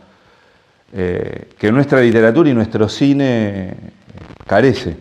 eh, 0.92 1.48
que 1.58 1.70
nuestra 1.70 2.00
literatura 2.00 2.48
y 2.48 2.54
nuestro 2.54 2.88
cine 2.88 3.74
carece. 4.46 4.96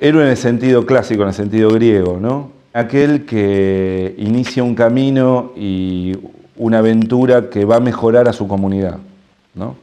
Héroe 0.00 0.24
en 0.24 0.30
el 0.30 0.36
sentido 0.36 0.84
clásico, 0.86 1.22
en 1.22 1.28
el 1.28 1.34
sentido 1.34 1.70
griego, 1.70 2.18
¿no? 2.20 2.50
Aquel 2.72 3.26
que 3.26 4.14
inicia 4.18 4.62
un 4.62 4.74
camino 4.74 5.52
y 5.56 6.16
una 6.56 6.78
aventura 6.78 7.48
que 7.48 7.64
va 7.64 7.76
a 7.76 7.80
mejorar 7.80 8.28
a 8.28 8.32
su 8.32 8.46
comunidad, 8.46 8.98
¿no? 9.54 9.76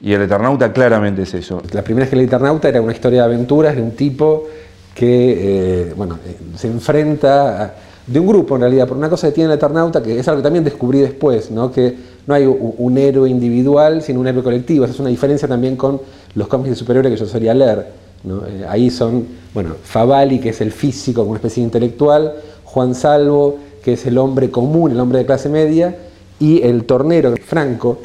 Y 0.00 0.12
el 0.12 0.22
Eternauta 0.22 0.72
claramente 0.72 1.22
es 1.22 1.34
eso. 1.34 1.60
La 1.72 1.82
primera 1.82 2.04
vez 2.04 2.10
que 2.10 2.16
el 2.16 2.26
Eternauta 2.26 2.68
era 2.68 2.80
una 2.80 2.92
historia 2.92 3.20
de 3.20 3.34
aventuras 3.34 3.74
de 3.74 3.82
un 3.82 3.92
tipo 3.92 4.46
que 4.94 5.88
eh, 5.88 5.94
bueno, 5.96 6.18
eh, 6.24 6.36
se 6.56 6.68
enfrenta 6.68 7.64
a, 7.64 7.74
de 8.06 8.20
un 8.20 8.26
grupo 8.26 8.54
en 8.54 8.62
realidad, 8.62 8.88
por 8.88 8.96
una 8.96 9.10
cosa 9.10 9.28
que 9.28 9.34
tiene 9.34 9.52
el 9.52 9.56
Eternauta, 9.56 10.02
que 10.02 10.18
es 10.18 10.26
algo 10.28 10.40
que 10.40 10.44
también 10.44 10.64
descubrí 10.64 11.00
después, 11.00 11.50
¿no? 11.50 11.70
que 11.70 11.94
no 12.28 12.34
hay 12.34 12.44
un, 12.44 12.98
héroe 12.98 13.30
individual, 13.30 14.02
sino 14.02 14.20
un 14.20 14.26
héroe 14.26 14.42
colectivo. 14.42 14.84
Esa 14.84 14.92
es 14.92 15.00
una 15.00 15.08
diferencia 15.08 15.48
también 15.48 15.76
con 15.76 15.98
los 16.34 16.46
cómics 16.46 16.68
de 16.68 16.76
superhéroes 16.76 17.14
que 17.14 17.18
yo 17.18 17.26
solía 17.26 17.54
leer. 17.54 17.86
Eh, 18.22 18.66
ahí 18.68 18.90
son, 18.90 19.26
bueno, 19.54 19.76
Favali, 19.82 20.38
que 20.38 20.50
es 20.50 20.60
el 20.60 20.70
físico, 20.70 21.22
una 21.22 21.36
especie 21.36 21.62
de 21.62 21.68
intelectual, 21.68 22.34
Juan 22.64 22.94
Salvo, 22.94 23.56
que 23.82 23.94
es 23.94 24.04
el 24.04 24.18
hombre 24.18 24.50
común, 24.50 24.90
el 24.90 25.00
hombre 25.00 25.20
de 25.20 25.24
clase 25.24 25.48
media, 25.48 25.96
y 26.38 26.60
el 26.60 26.84
tornero, 26.84 27.34
Franco, 27.42 28.00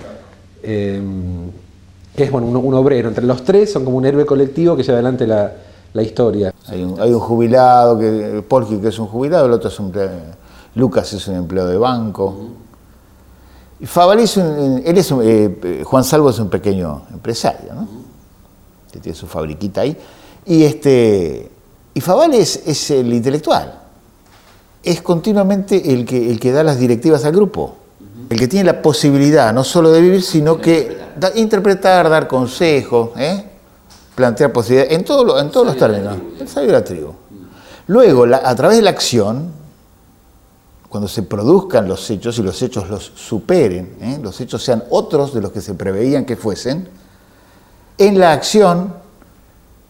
eh, 0.63 1.01
que 2.15 2.23
es 2.23 2.31
bueno, 2.31 2.47
un, 2.47 2.73
obrero. 2.75 3.09
Entre 3.09 3.25
los 3.25 3.43
tres 3.43 3.73
son 3.73 3.83
como 3.83 3.97
un 3.97 4.05
héroe 4.05 4.25
colectivo 4.25 4.77
que 4.77 4.83
lleva 4.83 4.99
adelante 4.99 5.27
la, 5.27 6.01
historia. 6.01 6.53
Hay 6.69 6.81
un, 6.81 7.19
jubilado, 7.19 7.99
que, 7.99 8.41
Polki 8.47 8.77
que 8.77 8.87
es 8.87 8.99
un 8.99 9.07
jubilado, 9.07 9.47
el 9.47 9.51
otro 9.51 9.67
es 9.67 9.77
un 9.81 9.91
Lucas 10.75 11.11
es 11.11 11.27
un 11.27 11.35
empleado 11.35 11.69
de 11.69 11.77
banco. 11.77 12.62
Y 13.83 13.85
Favalí 13.85 14.23
es 14.23 14.37
un, 14.37 14.81
él 14.85 14.97
es 14.97 15.11
eh, 15.11 15.83
Juan 15.83 16.05
Salvo 16.05 16.29
es 16.29 16.39
un 16.39 16.49
pequeño 16.49 17.01
empresario, 17.11 17.73
¿no? 17.73 17.85
Que 18.89 19.01
tiene 19.01 19.13
su 19.13 19.27
fabriquita 19.27 19.81
ahí. 19.81 19.97
Y 20.45 20.63
este 20.63 21.51
y 21.93 22.01
es, 22.31 22.91
el 22.91 23.11
intelectual. 23.11 23.81
Es 24.81 25.01
continuamente 25.01 25.93
el 25.93 26.05
que, 26.05 26.31
el 26.31 26.39
que 26.39 26.53
da 26.53 26.63
las 26.63 26.79
directivas 26.79 27.25
al 27.25 27.33
grupo. 27.33 27.75
El 28.29 28.39
que 28.39 28.47
tiene 28.47 28.71
la 28.71 28.81
posibilidad 28.81 29.53
no 29.53 29.65
solo 29.65 29.91
de 29.91 29.99
vivir, 29.99 30.23
sino 30.23 30.61
que 30.61 30.97
interpretar, 31.35 32.09
dar 32.09 32.29
consejos, 32.29 33.09
¿eh? 33.17 33.43
plantear 34.15 34.53
posibilidades, 34.53 34.93
en, 34.97 35.03
todo, 35.03 35.37
en 35.41 35.51
todos 35.51 35.65
los 35.65 35.75
términos, 35.75 36.15
el 36.39 36.47
sabio 36.47 36.67
de 36.67 36.73
la 36.73 36.85
tribu. 36.85 37.11
Luego, 37.87 38.23
a 38.33 38.55
través 38.55 38.77
de 38.77 38.83
la 38.83 38.91
acción, 38.91 39.51
cuando 40.93 41.07
se 41.07 41.23
produzcan 41.23 41.87
los 41.87 42.07
hechos 42.11 42.37
y 42.37 42.43
los 42.43 42.61
hechos 42.61 42.87
los 42.87 43.13
superen, 43.15 43.97
¿eh? 43.99 44.19
los 44.21 44.39
hechos 44.39 44.63
sean 44.63 44.83
otros 44.91 45.33
de 45.33 45.41
los 45.41 45.51
que 45.51 45.59
se 45.59 45.73
preveían 45.73 46.23
que 46.23 46.35
fuesen, 46.35 46.87
en 47.97 48.19
la 48.19 48.31
acción 48.31 48.93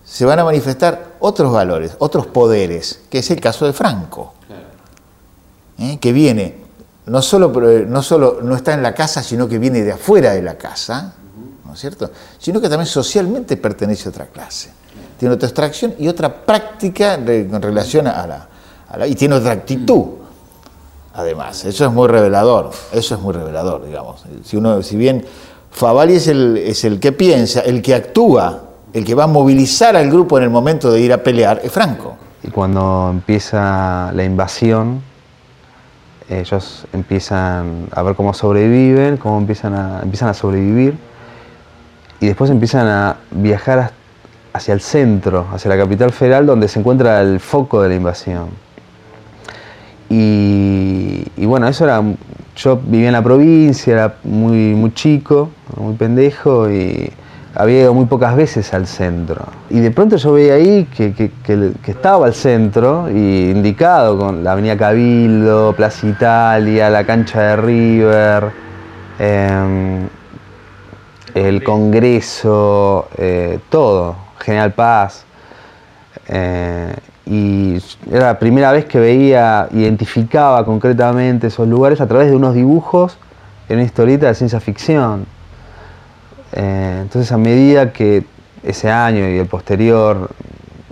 se 0.05 0.23
van 0.23 0.39
a 0.39 0.45
manifestar 0.45 1.15
otros 1.19 1.51
valores, 1.51 1.97
otros 1.99 2.27
poderes, 2.27 3.01
que 3.09 3.19
es 3.19 3.29
el 3.31 3.41
caso 3.41 3.65
de 3.65 3.73
Franco, 3.73 4.33
¿eh? 5.77 5.97
que 5.99 6.13
viene, 6.13 6.55
no 7.07 7.21
solo, 7.21 7.49
no 7.49 8.01
solo 8.01 8.39
no 8.41 8.55
está 8.55 8.73
en 8.73 8.81
la 8.81 8.95
casa, 8.95 9.21
sino 9.21 9.49
que 9.49 9.59
viene 9.59 9.81
de 9.81 9.91
afuera 9.91 10.31
de 10.31 10.41
la 10.41 10.57
casa, 10.57 11.15
¿no 11.65 11.73
es 11.73 11.79
cierto? 11.81 12.11
Sino 12.39 12.61
que 12.61 12.69
también 12.69 12.87
socialmente 12.87 13.57
pertenece 13.57 14.07
a 14.07 14.11
otra 14.11 14.27
clase. 14.27 14.71
Tiene 15.19 15.35
otra 15.35 15.49
extracción 15.49 15.95
y 15.99 16.07
otra 16.07 16.45
práctica 16.45 17.15
en 17.15 17.61
relación 17.61 18.07
a 18.07 18.25
la, 18.25 19.05
y 19.05 19.15
tiene 19.15 19.35
otra 19.35 19.51
actitud. 19.51 20.22
Además, 21.13 21.63
eso 21.65 21.85
es 21.85 21.91
muy 21.91 22.07
revelador, 22.07 22.71
eso 22.91 23.15
es 23.15 23.21
muy 23.21 23.33
revelador, 23.33 23.85
digamos. 23.85 24.23
Si, 24.43 24.57
uno, 24.57 24.81
si 24.81 24.97
bien 24.97 25.23
Favali 25.69 26.15
es 26.15 26.27
el, 26.27 26.57
es 26.57 26.83
el 26.85 26.99
que 26.99 27.11
piensa, 27.11 27.61
el 27.61 27.83
que 27.83 27.93
actúa, 27.93 28.63
el 28.93 29.05
que 29.05 29.13
va 29.13 29.25
a 29.25 29.27
movilizar 29.27 29.95
al 29.95 30.09
grupo 30.09 30.37
en 30.39 30.45
el 30.45 30.49
momento 30.49 30.91
de 30.91 31.01
ir 31.01 31.13
a 31.13 31.21
pelear, 31.21 31.61
es 31.63 31.71
Franco. 31.71 32.15
Y 32.41 32.49
cuando 32.49 33.09
empieza 33.11 34.11
la 34.13 34.23
invasión, 34.23 35.01
ellos 36.29 36.85
empiezan 36.93 37.87
a 37.91 38.01
ver 38.01 38.15
cómo 38.15 38.33
sobreviven, 38.33 39.17
cómo 39.17 39.37
empiezan 39.37 39.75
a, 39.75 39.99
empiezan 40.01 40.29
a 40.29 40.33
sobrevivir, 40.33 40.97
y 42.19 42.25
después 42.27 42.49
empiezan 42.49 42.87
a 42.87 43.17
viajar 43.31 43.91
hacia 44.51 44.73
el 44.73 44.81
centro, 44.81 45.45
hacia 45.53 45.69
la 45.69 45.77
capital 45.77 46.11
federal, 46.11 46.45
donde 46.45 46.67
se 46.67 46.79
encuentra 46.79 47.21
el 47.21 47.39
foco 47.39 47.81
de 47.81 47.89
la 47.89 47.95
invasión. 47.95 48.72
Y, 50.15 51.45
bueno, 51.45 51.67
eso 51.67 51.85
era. 51.85 52.01
Yo 52.55 52.77
vivía 52.77 53.07
en 53.07 53.13
la 53.13 53.23
provincia, 53.23 53.93
era 53.93 54.15
muy, 54.23 54.75
muy 54.75 54.93
chico, 54.93 55.49
muy 55.75 55.95
pendejo 55.95 56.69
y 56.69 57.11
había 57.55 57.81
ido 57.81 57.95
muy 57.95 58.05
pocas 58.05 58.35
veces 58.35 58.71
al 58.75 58.85
centro. 58.85 59.43
Y 59.71 59.79
de 59.79 59.89
pronto 59.89 60.17
yo 60.17 60.33
veía 60.33 60.53
ahí 60.53 60.85
que, 60.85 61.31
estaba 61.87 62.27
al 62.27 62.35
centro, 62.35 63.09
y 63.09 63.49
indicado 63.49 64.19
con 64.19 64.43
la 64.43 64.51
Avenida 64.51 64.77
Cabildo, 64.77 65.73
Plaza 65.75 66.05
Italia, 66.05 66.91
la 66.91 67.03
cancha 67.05 67.41
de 67.41 67.55
River, 67.55 68.51
em, 69.17 70.07
el 71.33 71.63
Congreso, 71.63 73.07
eh, 73.17 73.59
todo, 73.69 74.15
General 74.37 74.73
Paz. 74.73 75.25
Eh, 76.27 76.95
y 77.25 77.77
era 78.11 78.27
la 78.27 78.39
primera 78.39 78.71
vez 78.71 78.85
que 78.85 78.99
veía, 78.99 79.67
identificaba 79.71 80.65
concretamente 80.65 81.47
esos 81.47 81.67
lugares 81.67 82.01
a 82.01 82.07
través 82.07 82.29
de 82.29 82.35
unos 82.35 82.53
dibujos 82.53 83.17
en 83.69 83.77
una 83.77 83.85
historieta 83.85 84.27
de 84.27 84.35
ciencia 84.35 84.59
ficción. 84.59 85.25
Eh, 86.51 86.99
entonces 87.01 87.31
a 87.31 87.37
medida 87.37 87.91
que 87.93 88.25
ese 88.61 88.91
año 88.91 89.27
y 89.29 89.37
el 89.37 89.47
posterior 89.47 90.29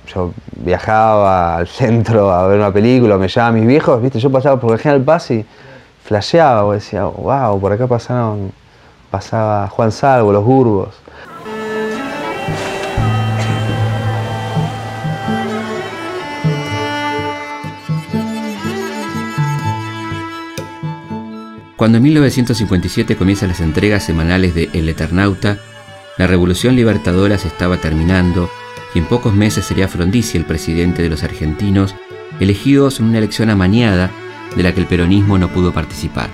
yo 0.07 0.33
viajaba 0.57 1.57
al 1.57 1.67
centro 1.67 2.31
a 2.31 2.47
ver 2.47 2.59
una 2.59 2.71
película, 2.71 3.17
me 3.17 3.27
llevaba 3.27 3.49
a 3.49 3.51
mis 3.51 3.67
viejos, 3.67 4.01
¿viste? 4.01 4.19
yo 4.19 4.31
pasaba 4.31 4.59
por 4.59 4.73
el 4.73 4.79
General 4.79 5.03
Paz 5.03 5.31
y 5.31 5.45
flasheaba, 6.03 6.73
decía, 6.73 7.05
wow, 7.05 7.59
por 7.59 7.71
acá 7.71 7.87
pasaron, 7.87 8.51
pasaba 9.09 9.67
Juan 9.67 9.91
Salvo, 9.91 10.31
los 10.31 10.43
Burgos. 10.43 11.00
Cuando 21.81 21.97
en 21.97 22.03
1957 22.03 23.17
comienzan 23.17 23.49
las 23.49 23.59
entregas 23.59 24.03
semanales 24.03 24.53
de 24.53 24.69
El 24.71 24.87
Eternauta, 24.87 25.57
la 26.19 26.27
revolución 26.27 26.75
libertadora 26.75 27.39
se 27.39 27.47
estaba 27.47 27.77
terminando 27.77 28.51
y 28.93 28.99
en 28.99 29.07
pocos 29.07 29.33
meses 29.33 29.65
sería 29.65 29.87
Frondizi 29.87 30.37
el 30.37 30.45
presidente 30.45 31.01
de 31.01 31.09
los 31.09 31.23
argentinos, 31.23 31.95
elegidos 32.39 32.99
en 32.99 33.07
una 33.07 33.17
elección 33.17 33.49
amañada 33.49 34.11
de 34.55 34.61
la 34.61 34.75
que 34.75 34.81
el 34.81 34.85
peronismo 34.85 35.39
no 35.39 35.47
pudo 35.47 35.73
participar. 35.73 36.29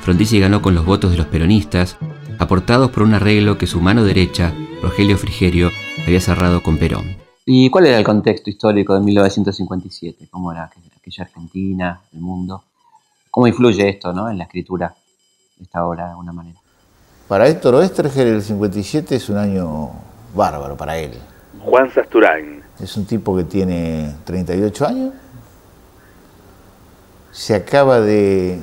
Frondizi 0.00 0.40
ganó 0.40 0.62
con 0.62 0.74
los 0.74 0.86
votos 0.86 1.10
de 1.10 1.18
los 1.18 1.26
peronistas, 1.26 1.98
aportados 2.38 2.90
por 2.90 3.02
un 3.02 3.12
arreglo 3.12 3.58
que 3.58 3.66
su 3.66 3.82
mano 3.82 4.02
derecha, 4.02 4.54
Rogelio 4.80 5.18
Frigerio, 5.18 5.70
había 6.06 6.22
cerrado 6.22 6.62
con 6.62 6.78
Perón. 6.78 7.04
¿Y 7.44 7.68
cuál 7.68 7.84
era 7.84 7.98
el 7.98 8.04
contexto 8.04 8.48
histórico 8.48 8.94
de 8.94 9.00
1957? 9.00 10.28
¿Cómo 10.30 10.52
era 10.52 10.70
aquella 10.96 11.24
Argentina, 11.24 12.00
el 12.14 12.20
mundo? 12.22 12.64
¿Cómo 13.32 13.46
influye 13.46 13.88
esto 13.88 14.12
¿no? 14.12 14.28
en 14.28 14.36
la 14.36 14.44
escritura 14.44 14.94
de 15.56 15.64
esta 15.64 15.86
obra 15.86 16.04
de 16.04 16.10
alguna 16.10 16.32
manera? 16.32 16.60
Para 17.26 17.48
Héctor 17.48 17.76
Oesterger 17.76 18.26
el 18.26 18.42
57 18.42 19.16
es 19.16 19.30
un 19.30 19.38
año 19.38 19.90
bárbaro 20.34 20.76
para 20.76 20.98
él. 20.98 21.14
Juan 21.64 21.90
Sasturain. 21.90 22.62
Es 22.78 22.94
un 22.98 23.06
tipo 23.06 23.34
que 23.34 23.44
tiene 23.44 24.16
38 24.24 24.86
años. 24.86 25.14
Se 27.30 27.54
acaba 27.54 28.00
de, 28.00 28.60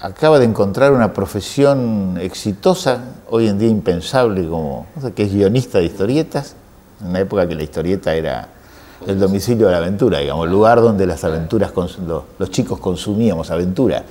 acaba 0.00 0.38
de 0.38 0.44
encontrar 0.44 0.92
una 0.92 1.12
profesión 1.12 2.16
exitosa, 2.20 3.16
hoy 3.28 3.48
en 3.48 3.58
día 3.58 3.68
impensable, 3.68 4.48
como 4.48 4.86
que 5.16 5.24
es 5.24 5.34
guionista 5.34 5.78
de 5.78 5.86
historietas, 5.86 6.54
en 7.00 7.08
una 7.08 7.18
época 7.18 7.48
que 7.48 7.56
la 7.56 7.64
historieta 7.64 8.14
era 8.14 8.50
el 9.06 9.18
domicilio 9.18 9.66
de 9.66 9.72
la 9.72 9.78
aventura, 9.78 10.18
digamos, 10.18 10.46
el 10.46 10.52
lugar 10.52 10.80
donde 10.80 11.06
las 11.06 11.22
aventuras, 11.24 11.72
los, 12.38 12.50
chicos 12.50 12.78
consumíamos 12.78 13.50
aventura. 13.50 14.04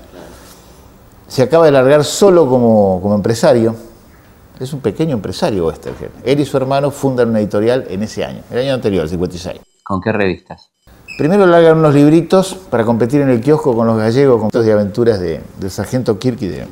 Se 1.27 1.41
acaba 1.41 1.65
de 1.65 1.71
largar 1.71 2.03
solo 2.03 2.47
como, 2.47 3.15
empresario. 3.15 3.75
Es 4.59 4.71
un 4.71 4.79
pequeño 4.79 5.13
empresario 5.13 5.67
Westerger. 5.67 6.11
Él 6.23 6.39
y 6.39 6.45
su 6.45 6.55
hermano 6.55 6.91
fundan 6.91 7.29
una 7.29 7.39
editorial 7.39 7.85
en 7.89 8.03
ese 8.03 8.23
año, 8.23 8.41
el 8.51 8.59
año 8.59 8.73
anterior, 8.73 9.03
el 9.03 9.09
56. 9.09 9.59
¿Con 9.83 9.99
qué 10.01 10.11
revistas? 10.11 10.71
Primero 11.17 11.45
largan 11.45 11.77
unos 11.77 11.93
libritos 11.93 12.55
para 12.69 12.83
competir 12.83 13.21
en 13.21 13.29
el 13.29 13.41
kiosco 13.41 13.75
con 13.75 13.87
los 13.87 13.97
gallegos, 13.97 14.39
con 14.39 14.63
de 14.63 14.71
aventuras 14.71 15.19
de, 15.19 15.41
del 15.59 15.71
sargento 15.71 16.19
Kirk 16.19 16.41
y 16.41 16.47
de, 16.47 16.67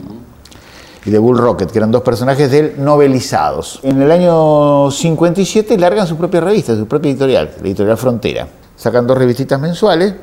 y 1.05 1.11
de 1.11 1.19
Bull 1.19 1.37
Rocket, 1.37 1.69
que 1.69 1.77
eran 1.77 1.91
dos 1.91 2.01
personajes 2.01 2.49
de 2.49 2.59
él 2.59 2.75
novelizados. 2.77 3.79
En 3.83 4.01
el 4.01 4.11
año 4.11 4.89
57 4.89 5.77
largan 5.77 6.07
su 6.07 6.17
propia 6.17 6.41
revista, 6.41 6.75
su 6.75 6.87
propia 6.87 7.11
editorial, 7.11 7.51
la 7.61 7.67
editorial 7.67 7.97
Frontera. 7.97 8.47
Sacan 8.75 9.05
dos 9.05 9.17
revistitas 9.17 9.59
mensuales 9.59 10.13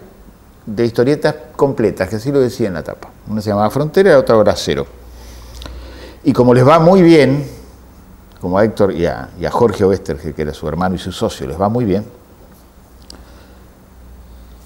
de 0.64 0.84
historietas 0.84 1.34
completas, 1.54 2.08
que 2.08 2.16
así 2.16 2.32
lo 2.32 2.40
decía 2.40 2.68
en 2.68 2.74
la 2.74 2.82
tapa. 2.82 3.10
Una 3.28 3.40
se 3.40 3.50
llamaba 3.50 3.70
Frontera 3.70 4.10
y 4.10 4.12
la 4.12 4.18
otra 4.18 4.36
Hora 4.36 4.54
Cero. 4.56 4.86
Y 6.24 6.32
como 6.32 6.54
les 6.54 6.66
va 6.66 6.78
muy 6.78 7.02
bien, 7.02 7.46
como 8.40 8.58
a 8.58 8.64
Héctor 8.64 8.92
y 8.92 9.06
a, 9.06 9.28
Jorge 9.50 9.84
Oesterge, 9.84 10.32
que 10.32 10.42
era 10.42 10.54
su 10.54 10.66
hermano 10.66 10.94
y 10.94 10.98
su 10.98 11.12
socio, 11.12 11.46
les 11.46 11.60
va 11.60 11.68
muy 11.68 11.84
bien, 11.84 12.04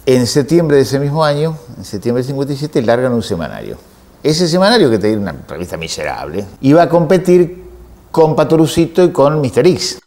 en 0.07 0.27
septiembre 0.27 0.77
de 0.77 0.83
ese 0.83 0.99
mismo 0.99 1.25
año, 1.25 1.57
en 1.77 1.85
septiembre 1.85 2.23
del 2.23 2.29
57, 2.29 2.83
largan 2.83 3.13
un 3.13 3.23
semanario 3.23 3.94
ese 4.25 4.49
semanario, 4.49 4.91
que 4.91 4.99
tenía 4.99 5.19
una 5.19 5.35
revista 5.47 5.77
miserable, 5.77 6.47
iba 6.63 6.83
a 6.83 6.89
competir 6.89 7.63
con 8.11 8.35
Patorucito 8.35 9.05
y 9.05 9.11
con 9.11 9.39
Mr. 9.39 9.67
X. 9.67 10.01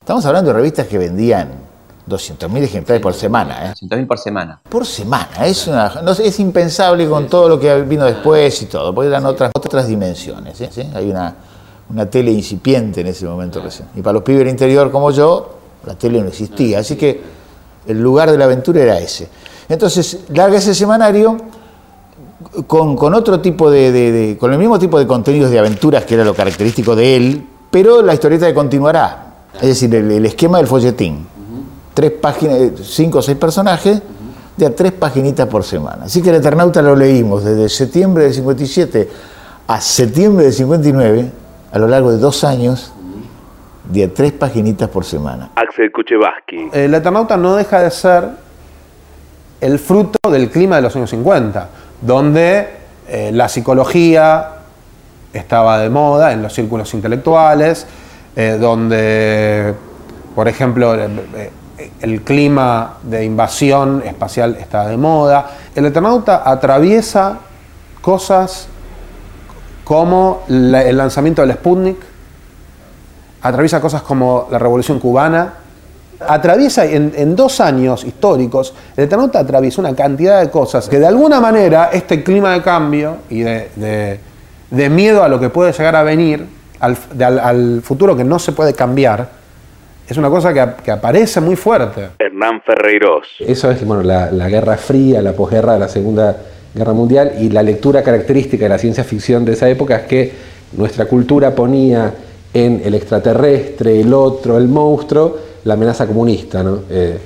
Estamos 0.00 0.24
hablando 0.26 0.52
de 0.52 0.56
revistas 0.58 0.86
que 0.86 0.96
vendían 0.96 1.50
200.000 2.08 2.62
ejemplares 2.62 3.02
por 3.02 3.14
semana. 3.14 3.66
¿eh? 3.66 3.74
200.000 3.74 4.06
por 4.06 4.18
semana. 4.20 4.60
Por 4.68 4.86
semana. 4.86 5.44
Es, 5.44 5.66
una, 5.66 6.02
no, 6.02 6.12
es 6.12 6.38
impensable 6.38 7.08
con 7.08 7.26
todo 7.26 7.48
lo 7.48 7.58
que 7.58 7.82
vino 7.82 8.04
después 8.04 8.62
y 8.62 8.66
todo, 8.66 8.94
porque 8.94 9.08
eran 9.08 9.26
otras, 9.26 9.50
otras 9.56 9.88
dimensiones. 9.88 10.60
¿eh? 10.60 10.90
Hay 10.94 11.10
una, 11.10 11.34
una 11.90 12.06
tele 12.06 12.30
incipiente 12.30 13.00
en 13.00 13.08
ese 13.08 13.26
momento 13.26 13.60
recién. 13.60 13.88
Y 13.96 14.02
para 14.02 14.14
los 14.14 14.22
pibes 14.22 14.38
del 14.38 14.50
interior 14.50 14.92
como 14.92 15.10
yo, 15.10 15.58
la 15.84 15.96
tele 15.96 16.20
no 16.20 16.28
existía. 16.28 16.78
Así 16.78 16.94
que 16.94 17.20
el 17.88 18.00
lugar 18.00 18.30
de 18.30 18.38
la 18.38 18.44
aventura 18.44 18.80
era 18.80 19.00
ese. 19.00 19.28
Entonces, 19.68 20.20
larga 20.28 20.58
ese 20.58 20.76
semanario 20.76 21.38
con, 22.66 23.14
otro 23.14 23.40
tipo 23.40 23.70
de, 23.70 24.36
con 24.38 24.52
el 24.52 24.58
mismo 24.58 24.78
tipo 24.78 24.98
de 24.98 25.06
contenidos 25.06 25.50
de 25.50 25.58
aventuras 25.58 26.04
que 26.04 26.14
era 26.14 26.24
lo 26.24 26.34
característico 26.34 26.94
de 26.94 27.16
él, 27.16 27.46
pero 27.70 28.02
la 28.02 28.14
historieta 28.14 28.46
de 28.46 28.54
continuará. 28.54 29.26
Es 29.54 29.68
decir, 29.68 29.94
el, 29.94 30.24
esquema 30.26 30.58
del 30.58 30.66
folletín. 30.66 31.26
Tres 31.94 32.10
páginas, 32.12 32.58
cinco 32.82 33.18
o 33.18 33.22
seis 33.22 33.36
personajes, 33.36 34.02
de 34.56 34.66
a 34.66 34.74
tres 34.74 34.92
paginitas 34.92 35.46
por 35.46 35.64
semana. 35.64 36.04
Así 36.04 36.22
que 36.22 36.30
el 36.30 36.36
Eternauta 36.36 36.82
lo 36.82 36.94
leímos 36.94 37.44
desde 37.44 37.68
septiembre 37.68 38.24
del 38.24 38.34
57 38.34 39.08
a 39.66 39.80
septiembre 39.80 40.44
del 40.44 40.52
59, 40.52 41.30
a 41.72 41.78
lo 41.78 41.88
largo 41.88 42.10
de 42.10 42.18
dos 42.18 42.44
años, 42.44 42.92
de 43.84 44.04
a 44.04 44.12
tres 44.12 44.32
paginitas 44.32 44.88
por 44.88 45.04
semana. 45.04 45.50
Axel 45.54 45.90
Kuchevaski. 45.90 46.68
El 46.72 46.94
Eternauta 46.94 47.36
no 47.36 47.56
deja 47.56 47.80
de 47.80 47.90
ser 47.90 48.28
el 49.60 49.78
fruto 49.78 50.30
del 50.30 50.50
clima 50.50 50.76
de 50.76 50.82
los 50.82 50.96
años 50.96 51.10
50 51.10 51.68
donde 52.02 52.68
eh, 53.08 53.30
la 53.32 53.48
psicología 53.48 54.48
estaba 55.32 55.78
de 55.78 55.88
moda 55.88 56.32
en 56.32 56.42
los 56.42 56.52
círculos 56.52 56.92
intelectuales, 56.92 57.86
eh, 58.36 58.58
donde, 58.60 59.74
por 60.34 60.48
ejemplo, 60.48 60.94
eh, 60.94 61.50
el 62.00 62.22
clima 62.22 62.98
de 63.02 63.24
invasión 63.24 64.02
espacial 64.04 64.56
está 64.60 64.86
de 64.86 64.96
moda. 64.96 65.50
El 65.74 65.86
Eternauta 65.86 66.42
atraviesa 66.44 67.38
cosas 68.00 68.68
como 69.84 70.42
el 70.48 70.96
lanzamiento 70.96 71.42
del 71.42 71.52
Sputnik, 71.52 71.98
atraviesa 73.42 73.80
cosas 73.80 74.02
como 74.02 74.48
la 74.50 74.58
Revolución 74.58 75.00
Cubana, 75.00 75.54
atraviesa 76.28 76.84
en, 76.86 77.12
en 77.16 77.34
dos 77.36 77.60
años 77.60 78.04
históricos, 78.04 78.74
el 78.96 79.04
Eternauta 79.04 79.40
atraviesa 79.40 79.80
una 79.80 79.94
cantidad 79.94 80.40
de 80.40 80.50
cosas 80.50 80.88
que 80.88 80.98
de 80.98 81.06
alguna 81.06 81.40
manera 81.40 81.90
este 81.92 82.22
clima 82.22 82.52
de 82.52 82.62
cambio 82.62 83.16
y 83.30 83.40
de, 83.40 83.68
de- 83.76 84.20
de 84.70 84.88
miedo 84.88 85.22
a 85.22 85.28
lo 85.28 85.38
que 85.38 85.50
puede 85.50 85.70
llegar 85.72 85.94
a 85.96 86.02
venir, 86.02 86.46
al, 86.80 86.96
de- 87.12 87.24
al- 87.24 87.38
al 87.38 87.80
futuro 87.82 88.16
que 88.16 88.24
no 88.24 88.38
se 88.38 88.52
puede 88.52 88.72
cambiar, 88.72 89.28
es 90.08 90.16
una 90.16 90.30
cosa 90.30 90.52
que, 90.52 90.66
que 90.82 90.90
aparece 90.90 91.40
muy 91.40 91.56
fuerte. 91.56 92.08
Hernán 92.18 92.60
Ferreiros. 92.62 93.26
Eso 93.38 93.70
es 93.70 93.84
bueno, 93.86 94.02
la, 94.02 94.30
la 94.32 94.48
Guerra 94.48 94.76
Fría, 94.76 95.20
la 95.22 95.32
posguerra 95.32 95.74
de 95.74 95.78
la 95.78 95.88
Segunda 95.88 96.36
Guerra 96.74 96.92
Mundial 96.94 97.32
y 97.38 97.50
la 97.50 97.62
lectura 97.62 98.02
característica 98.02 98.64
de 98.64 98.68
la 98.70 98.78
ciencia 98.78 99.04
ficción 99.04 99.44
de 99.44 99.52
esa 99.52 99.68
época 99.68 99.96
es 99.96 100.02
que 100.04 100.32
nuestra 100.76 101.04
cultura 101.04 101.54
ponía 101.54 102.12
en 102.54 102.80
el 102.84 102.94
extraterrestre, 102.94 104.00
el 104.00 104.12
otro, 104.12 104.56
el 104.58 104.68
monstruo, 104.68 105.36
la 105.64 105.74
amenaza 105.74 106.06
comunista. 106.06 106.62
¿no? 106.62 106.80
Eh, 106.90 107.18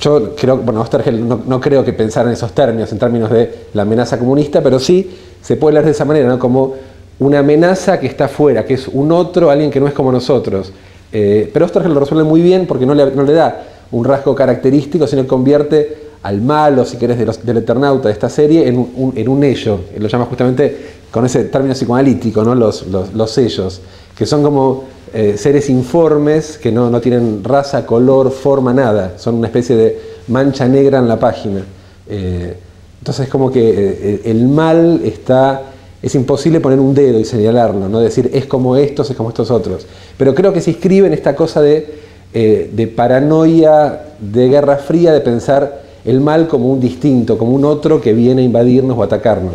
yo 0.00 0.34
creo, 0.34 0.56
bueno, 0.58 0.80
Ostergel 0.80 1.26
no, 1.28 1.60
creo 1.60 1.84
que 1.84 1.92
pensara 1.92 2.28
en 2.28 2.34
esos 2.34 2.52
términos, 2.52 2.90
en 2.92 2.98
términos 2.98 3.30
de 3.30 3.66
la 3.74 3.82
amenaza 3.82 4.18
comunista, 4.18 4.62
pero 4.62 4.78
sí 4.78 5.10
se 5.40 5.56
puede 5.56 5.74
leer 5.74 5.84
de 5.86 5.92
esa 5.92 6.04
manera, 6.04 6.28
¿no? 6.28 6.38
como 6.38 6.74
una 7.18 7.40
amenaza 7.40 8.00
que 8.00 8.06
está 8.06 8.26
fuera, 8.28 8.64
que 8.64 8.74
es 8.74 8.88
un 8.88 9.12
otro, 9.12 9.50
alguien 9.50 9.70
que 9.70 9.78
no 9.80 9.86
es 9.86 9.92
como 9.94 10.10
nosotros. 10.10 10.72
Eh, 11.12 11.50
pero 11.52 11.66
Ostergel 11.66 11.92
lo 11.92 12.00
resuelve 12.00 12.24
muy 12.24 12.40
bien 12.40 12.66
porque 12.66 12.86
no 12.86 12.94
le, 12.94 13.10
da 13.32 13.64
un 13.92 14.04
rasgo 14.04 14.34
característico, 14.34 15.06
sino 15.06 15.22
que 15.22 15.28
convierte 15.28 15.96
al 16.22 16.40
malo, 16.40 16.84
si 16.84 16.96
querés, 16.96 17.18
del 17.44 17.56
Eternauta 17.58 18.08
de 18.08 18.14
esta 18.14 18.28
serie 18.30 18.66
en 18.66 18.78
un, 18.78 18.92
un- 18.96 19.12
en 19.18 19.28
un 19.28 19.44
ello. 19.44 19.80
Lo 19.98 20.08
llama 20.08 20.24
justamente 20.24 20.76
con 21.10 21.26
ese 21.26 21.44
término 21.44 21.74
psicoanalítico, 21.74 22.42
¿no? 22.42 22.54
los, 22.54 22.86
los, 22.86 23.12
los 23.12 23.38
ellos, 23.38 23.80
que 24.16 24.24
son 24.24 24.42
como 24.42 24.84
eh, 25.14 25.36
seres 25.36 25.68
informes 25.68 26.58
que 26.58 26.72
no, 26.72 26.88
no 26.88 27.00
tienen 27.00 27.44
raza, 27.44 27.84
color, 27.84 28.30
forma, 28.30 28.72
nada. 28.72 29.18
Son 29.18 29.34
una 29.34 29.48
especie 29.48 29.76
de 29.76 29.98
mancha 30.28 30.66
negra 30.66 30.98
en 30.98 31.08
la 31.08 31.18
página. 31.18 31.64
Eh, 32.08 32.56
entonces 32.98 33.26
es 33.26 33.30
como 33.30 33.50
que 33.50 33.60
eh, 33.60 34.22
el 34.24 34.48
mal 34.48 35.00
está... 35.04 35.62
Es 36.00 36.14
imposible 36.16 36.60
poner 36.60 36.80
un 36.80 36.94
dedo 36.94 37.20
y 37.20 37.24
señalarlo, 37.24 37.88
no 37.88 38.00
decir 38.00 38.28
es 38.34 38.46
como 38.46 38.74
estos, 38.74 39.08
es 39.10 39.16
como 39.16 39.28
estos 39.28 39.52
otros. 39.52 39.86
Pero 40.16 40.34
creo 40.34 40.52
que 40.52 40.60
se 40.60 40.72
inscribe 40.72 41.06
en 41.06 41.12
esta 41.12 41.36
cosa 41.36 41.60
de, 41.60 41.94
eh, 42.34 42.70
de 42.72 42.86
paranoia, 42.88 44.06
de 44.18 44.48
guerra 44.48 44.78
fría, 44.78 45.12
de 45.12 45.20
pensar 45.20 45.82
el 46.04 46.20
mal 46.20 46.48
como 46.48 46.72
un 46.72 46.80
distinto, 46.80 47.38
como 47.38 47.52
un 47.52 47.64
otro 47.64 48.00
que 48.00 48.12
viene 48.14 48.42
a 48.42 48.44
invadirnos 48.44 48.98
o 48.98 49.02
atacarnos. 49.04 49.54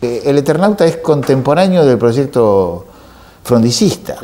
El 0.00 0.38
Eternauta 0.38 0.84
es 0.86 0.96
contemporáneo 0.96 1.84
del 1.86 1.98
proyecto 1.98 2.86
frondicista. 3.44 4.16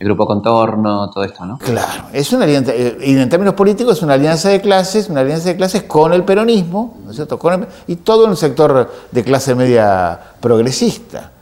El 0.00 0.06
grupo 0.06 0.26
contorno, 0.26 1.10
todo 1.10 1.22
esto, 1.24 1.44
¿no? 1.44 1.58
Claro, 1.58 2.04
es 2.14 2.32
una 2.32 2.44
alianza, 2.44 2.72
eh, 2.74 2.96
y 3.04 3.14
en 3.18 3.28
términos 3.28 3.52
políticos 3.52 3.98
es 3.98 4.02
una 4.02 4.14
alianza 4.14 4.48
de 4.48 4.60
clases, 4.62 5.10
una 5.10 5.20
alianza 5.20 5.50
de 5.50 5.56
clases 5.56 5.82
con 5.82 6.14
el 6.14 6.24
peronismo, 6.24 6.96
¿no 7.04 7.10
es 7.10 7.16
cierto? 7.16 7.38
Con 7.38 7.52
el- 7.52 7.68
y 7.86 7.96
todo 7.96 8.24
un 8.26 8.34
sector 8.34 8.90
de 9.12 9.22
clase 9.22 9.54
media 9.54 10.18
progresista, 10.40 11.32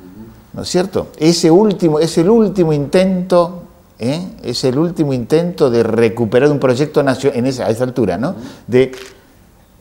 ¿no 0.53 0.63
es 0.63 0.69
cierto? 0.69 1.07
Ese 1.19 1.53
último, 1.53 2.01
es 2.01 2.19
el 2.19 2.29
último 2.29 2.73
intento, 2.73 3.63
¿eh? 3.97 4.27
es 4.43 4.65
el 4.65 4.77
último 4.77 5.13
intento 5.13 5.71
de 5.71 5.85
recuperar 5.85 6.51
un 6.51 6.59
proyecto 6.59 7.01
nacional, 7.05 7.39
en 7.39 7.47
esa, 7.47 7.67
a 7.67 7.71
esa 7.71 7.85
altura, 7.85 8.19
¿no? 8.19 8.35
De 8.67 8.91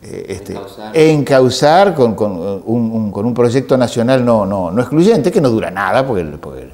eh, 0.02 0.26
este, 0.28 0.56
encauzar 0.94 1.94
con, 1.96 2.14
con, 2.14 2.30
uh, 2.38 2.62
un, 2.66 2.92
un- 2.92 3.10
con 3.10 3.26
un 3.26 3.34
proyecto 3.34 3.76
nacional 3.76 4.24
no, 4.24 4.46
no, 4.46 4.70
no 4.70 4.80
excluyente, 4.80 5.32
que 5.32 5.40
no 5.40 5.50
dura 5.50 5.72
nada, 5.72 6.06
porque, 6.06 6.20
el, 6.22 6.38
porque 6.38 6.70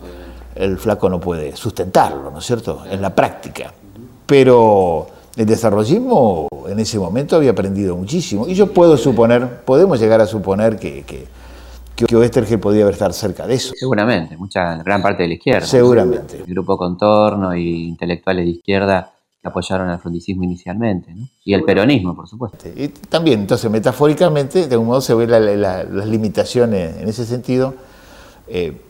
el- 0.54 0.78
flaco 0.78 1.08
no 1.08 1.20
puede 1.20 1.56
sustentarlo, 1.56 2.30
¿no 2.30 2.38
es 2.38 2.44
cierto?, 2.46 2.82
en 2.90 3.00
la 3.02 3.14
práctica. 3.14 3.72
Pero 4.26 5.06
el 5.36 5.46
desarrollismo 5.46 6.48
en 6.68 6.78
ese 6.80 6.98
momento 6.98 7.36
había 7.36 7.50
aprendido 7.50 7.96
muchísimo. 7.96 8.46
Y 8.48 8.54
yo 8.54 8.72
puedo 8.72 8.96
suponer, 8.96 9.62
podemos 9.64 10.00
llegar 10.00 10.20
a 10.20 10.26
suponer 10.26 10.78
que, 10.78 11.02
que, 11.02 11.26
que 12.06 12.16
Oestergel 12.16 12.58
podía 12.58 12.88
estar 12.88 13.12
cerca 13.12 13.46
de 13.46 13.54
eso. 13.54 13.72
Seguramente, 13.76 14.36
mucha 14.36 14.76
gran 14.82 15.02
parte 15.02 15.24
de 15.24 15.28
la 15.28 15.34
izquierda. 15.34 15.66
Seguramente. 15.66 16.38
El 16.38 16.44
grupo 16.46 16.76
Contorno 16.78 17.54
y 17.54 17.88
intelectuales 17.88 18.44
de 18.46 18.50
izquierda 18.52 19.10
que 19.42 19.48
apoyaron 19.48 19.90
al 19.90 19.98
frondicismo 19.98 20.42
inicialmente, 20.44 21.12
¿no? 21.14 21.28
Y 21.44 21.52
el 21.52 21.64
peronismo, 21.64 22.16
por 22.16 22.26
supuesto. 22.26 22.66
Y 22.74 22.88
también, 22.88 23.40
entonces, 23.40 23.70
metafóricamente, 23.70 24.66
de 24.66 24.74
algún 24.74 24.88
modo 24.88 25.02
se 25.02 25.12
ven 25.14 25.30
la- 25.30 25.38
la- 25.40 25.84
las 25.84 26.06
limitaciones 26.06 26.96
en 26.96 27.08
ese 27.08 27.26
sentido. 27.26 27.74
Eh, 28.48 28.80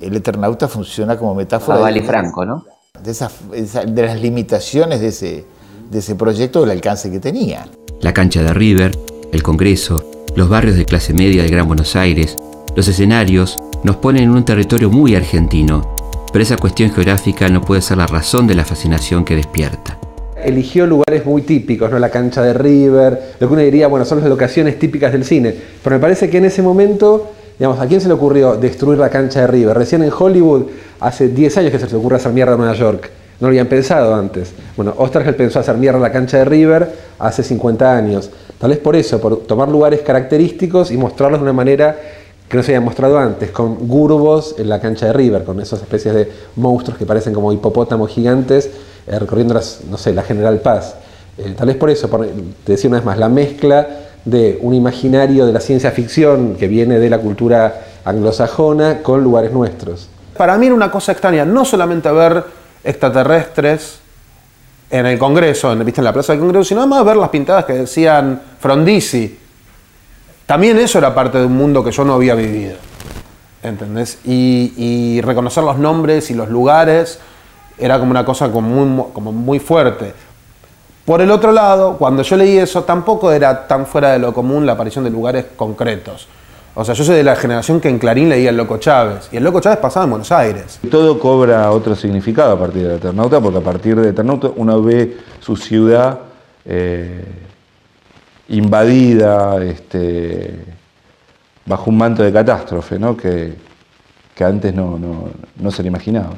el 0.00 0.16
Eternauta 0.16 0.68
funciona 0.68 1.16
como 1.16 1.34
metáfora 1.34 1.78
Babal 1.78 1.94
de, 1.94 2.00
y 2.00 2.02
Franco, 2.02 2.44
¿no? 2.44 2.64
de, 3.02 3.10
esas- 3.10 3.32
de 3.50 4.02
las 4.02 4.20
limitaciones 4.20 5.00
de 5.00 5.08
ese, 5.08 5.44
de 5.90 5.98
ese 5.98 6.14
proyecto, 6.14 6.60
del 6.60 6.70
alcance 6.70 7.10
que 7.10 7.20
tenía. 7.20 7.66
La 8.00 8.12
cancha 8.12 8.42
de 8.42 8.52
River, 8.54 8.96
el 9.32 9.42
Congreso, 9.42 10.04
los 10.36 10.48
barrios 10.48 10.76
de 10.76 10.84
clase 10.84 11.14
media 11.14 11.42
del 11.42 11.50
Gran 11.50 11.66
Buenos 11.66 11.96
Aires, 11.96 12.36
los 12.76 12.88
escenarios 12.88 13.58
nos 13.82 13.96
ponen 13.96 14.24
en 14.24 14.30
un 14.30 14.44
territorio 14.44 14.90
muy 14.90 15.14
argentino, 15.14 15.94
pero 16.32 16.42
esa 16.42 16.56
cuestión 16.56 16.90
geográfica 16.90 17.48
no 17.48 17.60
puede 17.60 17.82
ser 17.82 17.98
la 17.98 18.06
razón 18.06 18.46
de 18.46 18.54
la 18.56 18.64
fascinación 18.64 19.24
que 19.24 19.36
despierta. 19.36 19.98
eligió 20.42 20.86
lugares 20.86 21.24
muy 21.24 21.42
típicos, 21.42 21.90
¿no? 21.90 21.98
La 21.98 22.10
cancha 22.10 22.42
de 22.42 22.52
River, 22.52 23.34
lo 23.40 23.46
que 23.48 23.52
uno 23.54 23.62
diría, 23.62 23.86
bueno, 23.86 24.04
son 24.04 24.20
las 24.20 24.28
locaciones 24.28 24.78
típicas 24.78 25.12
del 25.12 25.24
cine. 25.24 25.54
Pero 25.82 25.96
me 25.96 26.00
parece 26.00 26.28
que 26.28 26.36
en 26.38 26.44
ese 26.44 26.60
momento, 26.60 27.30
digamos, 27.58 27.80
¿a 27.80 27.86
quién 27.86 28.00
se 28.00 28.08
le 28.08 28.14
ocurrió 28.14 28.56
destruir 28.56 28.98
la 28.98 29.10
cancha 29.10 29.40
de 29.40 29.46
River? 29.46 29.76
Recién 29.76 30.02
en 30.02 30.12
Hollywood, 30.16 30.64
hace 31.00 31.28
10 31.28 31.58
años 31.58 31.72
que 31.72 31.78
se 31.78 31.86
le 31.88 31.96
ocurre 31.96 32.16
hacer 32.16 32.32
mierda 32.32 32.54
a 32.54 32.56
Nueva 32.56 32.74
York. 32.74 33.10
No 33.40 33.48
lo 33.48 33.50
habían 33.50 33.66
pensado 33.66 34.14
antes. 34.14 34.52
Bueno, 34.76 34.94
Ostergel 34.96 35.34
pensó 35.34 35.58
hacer 35.58 35.76
mierda 35.76 35.98
la 35.98 36.12
cancha 36.12 36.38
de 36.38 36.44
River 36.44 36.88
hace 37.18 37.42
50 37.42 37.96
años. 37.96 38.30
Tal 38.58 38.70
vez 38.70 38.78
por 38.78 38.96
eso, 38.96 39.20
por 39.20 39.38
tomar 39.38 39.68
lugares 39.68 40.00
característicos 40.00 40.90
y 40.90 40.96
mostrarlos 40.96 41.40
de 41.40 41.42
una 41.42 41.52
manera 41.52 41.96
que 42.48 42.56
no 42.56 42.62
se 42.62 42.72
había 42.72 42.84
mostrado 42.84 43.18
antes, 43.18 43.50
con 43.50 43.88
gurbos 43.88 44.54
en 44.58 44.68
la 44.68 44.80
cancha 44.80 45.06
de 45.06 45.12
River, 45.12 45.44
con 45.44 45.60
esas 45.60 45.80
especies 45.80 46.14
de 46.14 46.32
monstruos 46.56 46.98
que 46.98 47.06
parecen 47.06 47.34
como 47.34 47.52
hipopótamos 47.52 48.10
gigantes 48.10 48.70
eh, 49.06 49.18
recorriendo 49.18 49.54
las, 49.54 49.80
no 49.90 49.98
sé, 49.98 50.12
la 50.12 50.22
General 50.22 50.58
Paz. 50.60 50.94
Eh, 51.36 51.54
tal 51.56 51.66
vez 51.66 51.76
por 51.76 51.90
eso, 51.90 52.08
por, 52.08 52.26
te 52.26 52.72
decía 52.72 52.88
una 52.88 52.98
vez 52.98 53.06
más, 53.06 53.18
la 53.18 53.28
mezcla 53.28 53.86
de 54.24 54.58
un 54.62 54.74
imaginario 54.74 55.46
de 55.46 55.52
la 55.52 55.60
ciencia 55.60 55.90
ficción 55.90 56.56
que 56.56 56.68
viene 56.68 56.98
de 56.98 57.10
la 57.10 57.18
cultura 57.18 57.82
anglosajona 58.04 59.02
con 59.02 59.22
lugares 59.22 59.52
nuestros. 59.52 60.08
Para 60.36 60.56
mí 60.58 60.66
era 60.66 60.74
una 60.74 60.90
cosa 60.90 61.12
extraña, 61.12 61.44
no 61.44 61.64
solamente 61.64 62.10
ver 62.10 62.44
extraterrestres 62.82 63.98
en 64.90 65.06
el 65.06 65.18
Congreso, 65.18 65.72
en, 65.72 65.84
¿viste? 65.84 66.00
en 66.00 66.04
la 66.04 66.12
Plaza 66.12 66.32
del 66.32 66.40
Congreso, 66.40 66.64
sino 66.64 66.80
además 66.80 67.04
ver 67.04 67.16
las 67.16 67.28
pintadas 67.28 67.64
que 67.64 67.72
decían 67.74 68.40
Frondizi. 68.58 69.38
También 70.46 70.78
eso 70.78 70.98
era 70.98 71.14
parte 71.14 71.38
de 71.38 71.46
un 71.46 71.56
mundo 71.56 71.82
que 71.82 71.90
yo 71.90 72.04
no 72.04 72.14
había 72.14 72.34
vivido. 72.34 72.76
¿Entendés? 73.62 74.18
Y, 74.24 74.74
y 74.76 75.20
reconocer 75.22 75.64
los 75.64 75.78
nombres 75.78 76.30
y 76.30 76.34
los 76.34 76.50
lugares 76.50 77.18
era 77.78 77.98
como 77.98 78.10
una 78.10 78.24
cosa 78.24 78.50
como 78.50 78.68
muy, 78.68 79.04
como 79.12 79.32
muy 79.32 79.58
fuerte. 79.58 80.12
Por 81.04 81.20
el 81.20 81.30
otro 81.30 81.52
lado, 81.52 81.98
cuando 81.98 82.22
yo 82.22 82.36
leí 82.36 82.56
eso, 82.56 82.84
tampoco 82.84 83.30
era 83.30 83.66
tan 83.66 83.86
fuera 83.86 84.12
de 84.12 84.18
lo 84.18 84.32
común 84.32 84.64
la 84.64 84.72
aparición 84.72 85.04
de 85.04 85.10
lugares 85.10 85.44
concretos. 85.54 86.26
O 86.74 86.84
sea, 86.84 86.94
yo 86.94 87.04
soy 87.04 87.16
de 87.16 87.22
la 87.22 87.36
generación 87.36 87.78
que 87.78 87.88
en 87.88 87.98
Clarín 87.98 88.30
leía 88.30 88.50
El 88.50 88.56
Loco 88.56 88.78
Chávez, 88.78 89.28
y 89.30 89.36
El 89.36 89.44
Loco 89.44 89.60
Chávez 89.60 89.78
pasaba 89.78 90.04
en 90.04 90.10
Buenos 90.10 90.32
Aires. 90.32 90.80
Todo 90.90 91.20
cobra 91.20 91.70
otro 91.70 91.94
significado 91.94 92.52
a 92.52 92.58
partir 92.58 92.88
de 92.88 92.96
Eternauta, 92.96 93.38
porque 93.38 93.58
a 93.58 93.62
partir 93.62 94.00
de 94.00 94.08
Eternauta 94.08 94.50
uno 94.56 94.82
ve 94.82 95.18
su 95.40 95.56
ciudad 95.56 96.18
eh, 96.64 97.22
invadida 98.48 99.62
este, 99.62 100.54
bajo 101.66 101.90
un 101.90 101.98
manto 101.98 102.22
de 102.22 102.32
catástrofe, 102.32 102.98
¿no? 102.98 103.14
que, 103.14 103.54
antes 104.40 104.74
no 104.74 105.70
se 105.70 105.82
le 105.82 105.88
imaginaba. 105.88 106.30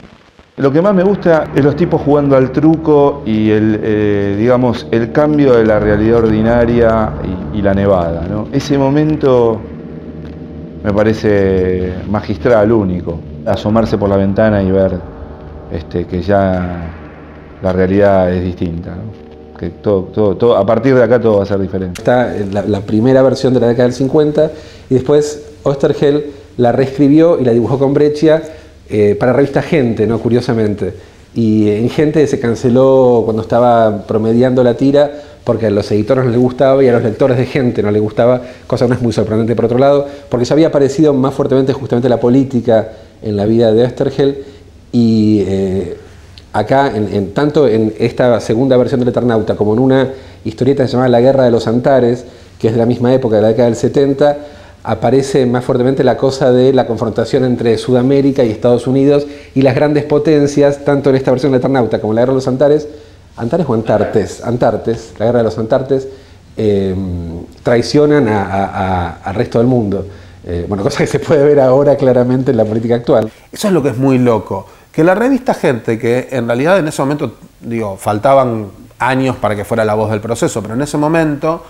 Lo 0.59 0.73
que 0.73 0.81
más 0.81 0.95
me 0.95 1.03
gusta 1.03 1.49
es 1.55 1.63
los 1.63 1.77
tipos 1.77 2.01
jugando 2.01 2.35
al 2.35 2.51
truco 2.51 3.23
y 3.27 3.51
el, 3.51 3.79
eh, 3.83 4.37
digamos, 4.39 4.87
el 4.91 5.13
cambio 5.13 5.53
de 5.53 5.67
la 5.67 5.79
realidad 5.79 6.21
ordinaria 6.21 7.13
y, 7.53 7.61
la 7.61 7.75
nevada. 7.75 8.23
Ese 8.53 8.79
momento 8.79 9.61
me 10.83 10.95
parece 10.95 11.93
magistral, 12.09 12.73
único. 12.73 13.19
Asomarse 13.45 13.99
por 13.99 14.09
la 14.09 14.17
ventana 14.17 14.63
y 14.63 14.71
ver 14.71 14.99
este, 15.71 16.07
que 16.07 16.23
ya 16.23 16.91
la 17.63 17.73
realidad 17.75 18.33
es 18.33 18.43
distinta. 18.43 18.95
Que 19.59 19.69
todo, 19.69 20.57
a 20.57 20.65
partir 20.65 20.95
de 20.95 21.03
acá 21.03 21.21
todo 21.21 21.37
va 21.37 21.43
a 21.43 21.47
ser 21.47 21.59
diferente. 21.59 22.01
Está 22.01 22.35
en 22.35 22.55
la, 22.55 22.63
la 22.63 22.81
primera 22.81 23.21
versión 23.21 23.53
de 23.53 23.61
la 23.61 23.67
década 23.67 23.89
del 23.89 23.95
50 23.95 24.51
y 24.89 24.95
después 24.95 25.51
Ostergel 25.65 26.33
la 26.57 26.73
reescribió 26.73 27.39
y 27.39 27.45
la 27.45 27.53
dibujó 27.53 27.79
con 27.79 27.93
Breccia 27.93 28.43
eh, 28.89 29.17
para 29.19 29.33
revista 29.33 29.63
Gente, 29.63 30.07
¿no? 30.07 30.19
curiosamente. 30.19 30.95
y 31.35 31.69
en 31.69 31.91
gente 31.91 32.27
se 32.27 32.41
canceló 32.41 33.23
cuando 33.25 33.43
estaba 33.43 34.07
promediando 34.07 34.65
la 34.65 34.75
tira 34.75 35.11
porque 35.47 35.67
a 35.67 35.71
los 35.71 35.89
editores 35.93 36.25
no 36.25 36.33
les 36.33 36.41
gustaba 36.41 36.83
y 36.83 36.89
a 36.89 36.93
los 36.93 37.05
lectores 37.05 37.39
de 37.39 37.47
gente 37.47 37.81
no 37.81 37.93
les 37.93 38.03
gustaba, 38.03 38.43
cosa 38.67 38.85
que 38.85 38.89
no 38.89 38.95
es 38.97 39.01
muy 39.01 39.13
sorprendente 39.13 39.55
por 39.55 39.67
otro 39.67 39.79
lado, 39.79 40.05
porque 40.29 40.45
se 40.45 40.53
había 40.53 40.67
aparecido 40.67 41.15
más 41.15 41.35
fuertemente 41.35 41.73
justamente 41.73 42.09
la 42.09 42.19
política 42.19 42.89
en 43.23 43.37
la 43.37 43.47
vida 43.47 43.73
de 43.73 43.83
Oestergel 43.83 44.39
y 44.91 45.45
eh, 45.47 45.97
acá, 46.53 46.91
en, 46.93 47.33
tanto 47.33 47.69
en 47.69 47.95
esta 48.01 48.41
segunda 48.41 48.77
versión 48.77 48.99
del 48.99 49.11
Eternauta 49.11 49.55
como 49.55 49.73
en 49.75 49.79
una 49.79 50.09
historieta 50.45 50.83
que 50.83 50.89
se 50.89 50.97
llama 50.97 51.09
La 51.09 51.21
Guerra 51.21 51.45
de 51.45 51.53
los 51.53 51.69
Antares, 51.69 52.25
que 52.59 52.67
es 52.67 52.73
de 52.73 52.81
la 52.81 52.87
misma 52.87 53.15
época, 53.15 53.37
de 53.37 53.43
la 53.43 53.49
década 53.49 53.67
del 53.67 53.77
70, 53.77 54.39
aparece 54.87 55.47
más 55.47 55.65
fuertemente 55.65 56.05
la 56.05 56.17
cosa 56.17 56.53
de 56.53 56.73
la 56.73 56.87
confrontación 56.87 57.45
entre 57.45 57.77
Sudamérica 57.77 58.45
y 58.45 58.51
Estados 58.53 58.87
Unidos 58.87 59.27
y 59.53 59.63
las 59.63 59.75
grandes 59.75 60.05
potencias, 60.05 60.85
tanto 60.85 61.11
en 61.11 61.17
esta 61.17 61.33
versión 61.33 61.51
del 61.51 61.59
Eternauta 61.59 62.01
como 62.01 62.13
en 62.13 62.17
la 62.17 62.23
Guerra 62.23 62.33
de 62.33 62.37
los 62.37 62.47
Antares, 62.47 62.89
Antares 63.37 63.67
o 63.69 63.75
Antartes, 63.75 64.45
Antartes, 64.45 65.15
la 65.19 65.27
Guerra 65.27 65.39
de 65.39 65.45
los 65.45 65.59
Antartes, 65.59 66.07
em, 66.57 67.45
traicionan 67.65 68.29
al 68.29 69.35
resto 69.35 69.59
del 69.59 69.67
mundo. 69.67 70.07
Eh, 70.47 70.65
bueno, 70.69 70.83
cosa 70.85 70.99
que 70.99 71.09
se 71.09 71.19
puede 71.19 71.45
ver 71.45 71.59
ahora 71.59 71.97
claramente 71.97 72.53
en 72.53 72.57
la 72.57 72.65
política 72.65 72.95
actual. 72.95 73.29
Eso 73.51 73.67
es 73.67 73.75
lo 73.75 73.83
que 73.83 73.89
es 73.89 73.99
muy 73.99 74.19
loco. 74.19 74.69
Que 74.93 75.03
la 75.03 75.17
revista 75.17 75.53
Gente, 75.53 75.99
que 75.99 76.29
en 76.31 76.47
realidad 76.47 76.79
en 76.79 76.87
ese 76.87 77.03
momento, 77.03 77.35
digo, 77.61 77.97
faltaban 77.97 78.69
años 79.01 79.35
para 79.37 79.57
que 79.57 79.65
fuera 79.65 79.85
la 79.85 79.95
voz 79.95 80.11
del 80.13 80.21
proceso, 80.21 80.63
pero 80.63 80.75
en 80.75 80.83
ese 80.83 80.97
momento 80.97 81.63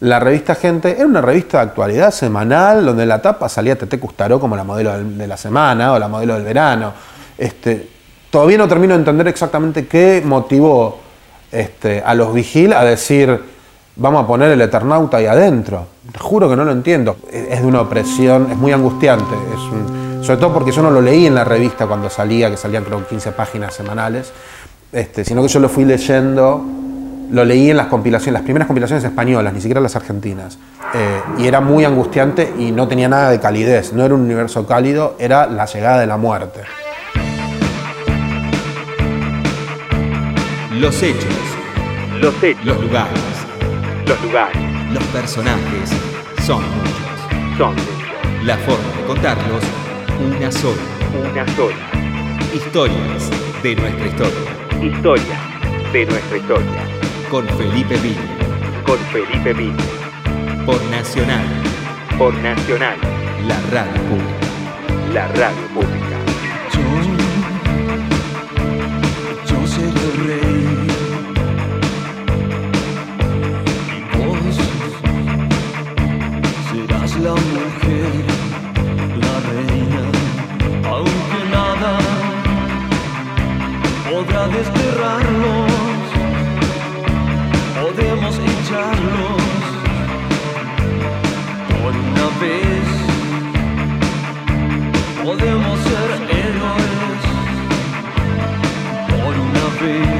la 0.00 0.20
revista 0.20 0.54
Gente 0.54 0.96
era 0.96 1.06
una 1.06 1.20
revista 1.20 1.58
de 1.58 1.64
actualidad 1.64 2.10
semanal 2.10 2.86
donde 2.86 3.02
en 3.02 3.08
la 3.08 3.20
tapa 3.20 3.48
salía 3.48 3.76
Tete 3.76 3.98
Custaró 3.98 4.38
como 4.38 4.56
la 4.56 4.64
modelo 4.64 4.96
de 4.96 5.26
la 5.26 5.36
semana 5.36 5.92
o 5.92 5.98
la 5.98 6.08
modelo 6.08 6.34
del 6.34 6.44
verano. 6.44 6.92
Este, 7.36 7.88
todavía 8.30 8.58
no 8.58 8.68
termino 8.68 8.94
de 8.94 9.00
entender 9.00 9.26
exactamente 9.28 9.86
qué 9.86 10.22
motivó 10.24 11.00
este, 11.50 12.02
a 12.04 12.14
los 12.14 12.32
Vigil 12.32 12.72
a 12.72 12.84
decir 12.84 13.40
vamos 13.98 14.24
a 14.24 14.26
poner 14.26 14.52
el 14.52 14.60
Eternauta 14.60 15.18
ahí 15.18 15.26
adentro. 15.26 15.86
Te 16.12 16.18
juro 16.18 16.48
que 16.48 16.56
no 16.56 16.64
lo 16.64 16.72
entiendo. 16.72 17.16
Es 17.30 17.60
de 17.60 17.66
una 17.66 17.82
opresión, 17.82 18.48
es 18.50 18.56
muy 18.56 18.72
angustiante. 18.72 19.34
Sobre 20.22 20.36
todo 20.38 20.52
porque 20.52 20.72
yo 20.72 20.82
no 20.82 20.90
lo 20.90 21.00
leí 21.00 21.26
en 21.26 21.34
la 21.34 21.44
revista 21.44 21.86
cuando 21.86 22.08
salía, 22.08 22.50
que 22.50 22.56
salían 22.56 22.84
creo 22.84 23.06
15 23.06 23.32
páginas 23.32 23.74
semanales, 23.74 24.32
este, 24.92 25.24
sino 25.24 25.42
que 25.42 25.48
yo 25.48 25.60
lo 25.60 25.68
fui 25.68 25.84
leyendo, 25.84 26.62
lo 27.30 27.44
leí 27.44 27.70
en 27.70 27.76
las 27.76 27.86
compilaciones, 27.86 28.32
las 28.34 28.42
primeras 28.42 28.66
compilaciones 28.66 29.04
españolas, 29.04 29.52
ni 29.52 29.60
siquiera 29.60 29.80
las 29.80 29.96
argentinas. 29.96 30.58
Eh, 30.94 31.20
y 31.38 31.46
era 31.46 31.60
muy 31.60 31.84
angustiante 31.84 32.52
y 32.58 32.70
no 32.72 32.88
tenía 32.88 33.08
nada 33.08 33.30
de 33.30 33.40
calidez, 33.40 33.92
no 33.92 34.04
era 34.04 34.14
un 34.14 34.22
universo 34.22 34.66
cálido, 34.66 35.16
era 35.18 35.46
la 35.46 35.66
llegada 35.66 36.00
de 36.00 36.06
la 36.06 36.16
muerte. 36.16 36.60
Los 40.78 41.02
hechos. 41.02 41.24
Los 42.20 42.42
hechos. 42.42 42.64
Los 42.64 42.80
lugares. 42.80 43.20
Los 44.06 44.22
lugares. 44.22 44.92
Los 44.92 45.04
personajes. 45.04 45.90
Son 46.46 46.62
muchos. 46.62 47.58
Son 47.58 47.74
muchos. 47.74 48.44
La 48.44 48.56
forma 48.58 48.96
de 48.96 49.06
contarlos 49.06 49.64
una 50.20 50.50
sola. 50.50 50.82
Una 51.30 51.46
sola. 51.54 51.76
Historias 52.54 53.30
de 53.62 53.76
nuestra 53.76 54.06
historia. 54.06 54.82
Historia 54.82 55.38
de 55.92 56.06
nuestra 56.06 56.36
historia. 56.36 56.97
Con 57.30 57.46
Felipe 57.46 57.96
Villa. 57.98 58.20
Con 58.86 58.98
Felipe 59.12 59.52
Villa. 59.52 59.84
Por 60.64 60.82
Nacional. 60.90 61.44
Por 62.16 62.34
Nacional. 62.34 62.96
La 63.46 63.60
radio 63.70 64.02
pública. 64.08 64.46
La 65.12 65.28
radio 65.28 65.66
pública. 65.74 66.18
Yo, 66.72 66.80
yo 69.46 69.66
seré 69.66 69.88
el 69.88 70.16
rey. 70.26 70.66
Y 73.94 74.00
vos 74.16 74.56
serás 76.70 77.12
la 77.18 77.32
mujer. 77.32 78.28
aunque 80.84 81.40
nada 81.50 81.92
podrá 84.08 84.48
desterrarlos, 84.48 85.27
por 99.78 100.17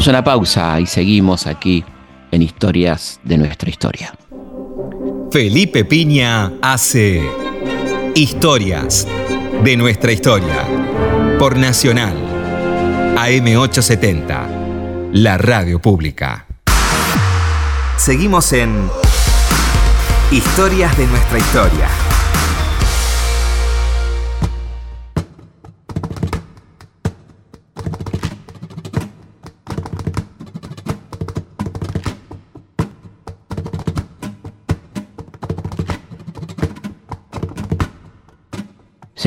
Vamos 0.00 0.08
a 0.08 0.12
una 0.12 0.24
pausa 0.24 0.80
y 0.80 0.86
seguimos 0.86 1.46
aquí 1.46 1.84
en 2.30 2.40
Historias 2.40 3.20
de 3.22 3.36
nuestra 3.36 3.68
historia. 3.68 4.14
Felipe 5.30 5.84
Piña 5.84 6.52
hace 6.62 7.22
Historias 8.14 9.06
de 9.62 9.76
nuestra 9.76 10.10
historia. 10.10 10.64
Por 11.38 11.58
Nacional. 11.58 12.16
AM870. 13.14 15.10
La 15.12 15.36
radio 15.36 15.78
pública. 15.82 16.46
Seguimos 17.98 18.54
en 18.54 18.88
Historias 20.30 20.96
de 20.96 21.06
nuestra 21.08 21.36
historia. 21.36 22.09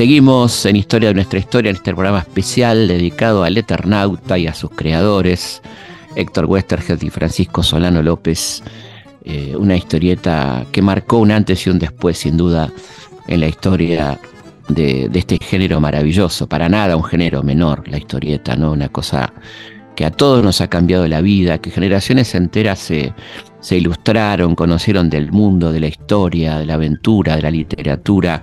Seguimos 0.04 0.66
en 0.66 0.76
Historia 0.76 1.08
de 1.08 1.14
nuestra 1.14 1.38
historia, 1.38 1.70
en 1.70 1.76
este 1.76 1.94
programa 1.94 2.18
especial 2.18 2.88
dedicado 2.88 3.42
al 3.42 3.56
Eternauta 3.56 4.36
y 4.36 4.46
a 4.46 4.52
sus 4.52 4.70
creadores, 4.70 5.62
Héctor 6.14 6.44
Westergeld 6.44 7.02
y 7.04 7.08
Francisco 7.08 7.62
Solano 7.62 8.02
López. 8.02 8.62
eh, 9.24 9.56
una 9.56 9.74
historieta 9.78 10.66
que 10.70 10.82
marcó 10.82 11.16
un 11.16 11.30
antes 11.30 11.66
y 11.66 11.70
un 11.70 11.78
después, 11.78 12.18
sin 12.18 12.36
duda, 12.36 12.70
en 13.28 13.40
la 13.40 13.48
historia 13.48 14.20
de, 14.68 15.08
de 15.08 15.18
este 15.18 15.38
género 15.38 15.80
maravilloso. 15.80 16.46
Para 16.46 16.68
nada 16.68 16.96
un 16.96 17.04
género 17.04 17.42
menor, 17.42 17.88
la 17.88 17.96
historieta, 17.96 18.56
¿no? 18.56 18.72
Una 18.72 18.90
cosa 18.90 19.32
que 19.96 20.04
a 20.04 20.10
todos 20.10 20.42
nos 20.42 20.60
ha 20.60 20.68
cambiado 20.68 21.06
la 21.08 21.20
vida, 21.20 21.58
que 21.58 21.70
generaciones 21.70 22.34
enteras 22.34 22.78
se, 22.80 23.12
ilustraron, 23.70 24.54
conocieron 24.54 25.08
del 25.10 25.32
mundo, 25.32 25.72
de 25.72 25.80
la 25.80 25.86
historia, 25.88 26.58
de 26.58 26.66
la 26.66 26.74
aventura, 26.74 27.36
de 27.36 27.42
la 27.42 27.50
literatura, 27.50 28.42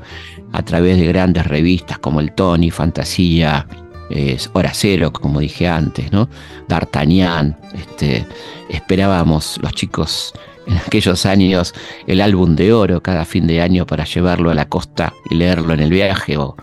a 0.53 0.63
través 0.63 0.97
de 0.97 1.07
grandes 1.07 1.45
revistas 1.47 1.99
como 1.99 2.19
el 2.19 2.31
Tony, 2.33 2.71
Fantasía, 2.71 3.67
eh, 4.09 4.37
Hora 4.53 4.71
Cero, 4.73 5.11
como 5.13 5.39
dije 5.39 5.67
antes, 5.67 6.11
¿no? 6.11 6.27
D'Artagnan, 6.67 7.57
este, 7.73 8.25
esperábamos 8.69 9.57
los 9.61 9.73
chicos 9.73 10.33
en 10.67 10.77
aquellos 10.77 11.25
años 11.25 11.73
el 12.07 12.21
álbum 12.21 12.55
de 12.55 12.71
oro 12.73 13.01
cada 13.01 13.25
fin 13.25 13.47
de 13.47 13.61
año 13.61 13.85
para 13.85 14.03
llevarlo 14.05 14.51
a 14.51 14.53
la 14.53 14.67
costa 14.67 15.13
y 15.29 15.35
leerlo 15.35 15.73
en 15.73 15.79
el 15.79 15.89
viaje, 15.89 16.37
o 16.37 16.55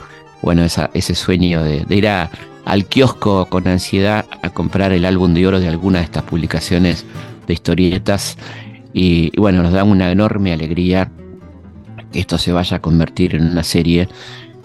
bueno, 0.42 0.62
ese 0.64 1.14
sueño 1.14 1.62
de, 1.62 1.84
de 1.84 1.96
ir 1.96 2.08
a- 2.08 2.30
al 2.68 2.84
kiosco 2.84 3.46
con 3.46 3.66
ansiedad 3.66 4.26
a 4.42 4.50
comprar 4.50 4.92
el 4.92 5.06
álbum 5.06 5.32
de 5.32 5.46
oro 5.46 5.58
de 5.58 5.68
alguna 5.68 6.00
de 6.00 6.04
estas 6.04 6.24
publicaciones 6.24 7.06
de 7.46 7.54
historietas. 7.54 8.36
Y, 8.92 9.34
bueno, 9.38 9.62
nos 9.62 9.72
da 9.72 9.84
una 9.84 10.12
enorme 10.12 10.52
alegría 10.52 11.10
que 12.12 12.20
esto 12.20 12.36
se 12.36 12.52
vaya 12.52 12.76
a 12.76 12.82
convertir 12.82 13.34
en 13.34 13.46
una 13.46 13.62
serie 13.62 14.06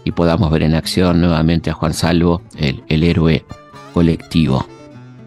y 0.04 0.12
podamos 0.12 0.52
ver 0.52 0.64
en 0.64 0.76
acción 0.76 1.22
nuevamente 1.22 1.70
a 1.70 1.76
Juan 1.76 1.94
Salvo, 1.94 2.42
el, 2.58 2.84
héroe 2.90 3.46
colectivo. 3.94 4.68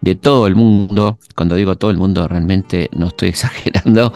de 0.01 0.15
todo 0.15 0.47
el 0.47 0.55
mundo. 0.55 1.19
Cuando 1.35 1.55
digo 1.55 1.77
todo 1.77 1.91
el 1.91 1.97
mundo, 1.97 2.27
realmente 2.27 2.89
no 2.93 3.07
estoy 3.07 3.29
exagerando. 3.29 4.13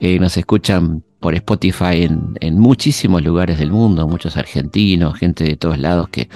Eh, 0.00 0.18
nos 0.18 0.36
escuchan 0.36 1.02
por 1.20 1.34
Spotify 1.34 2.02
en, 2.02 2.36
en 2.40 2.58
muchísimos 2.58 3.22
lugares 3.22 3.58
del 3.58 3.72
mundo, 3.72 4.06
muchos 4.06 4.36
argentinos, 4.36 5.18
gente 5.18 5.44
de 5.44 5.56
todos 5.56 5.78
lados 5.78 6.08
que 6.10 6.28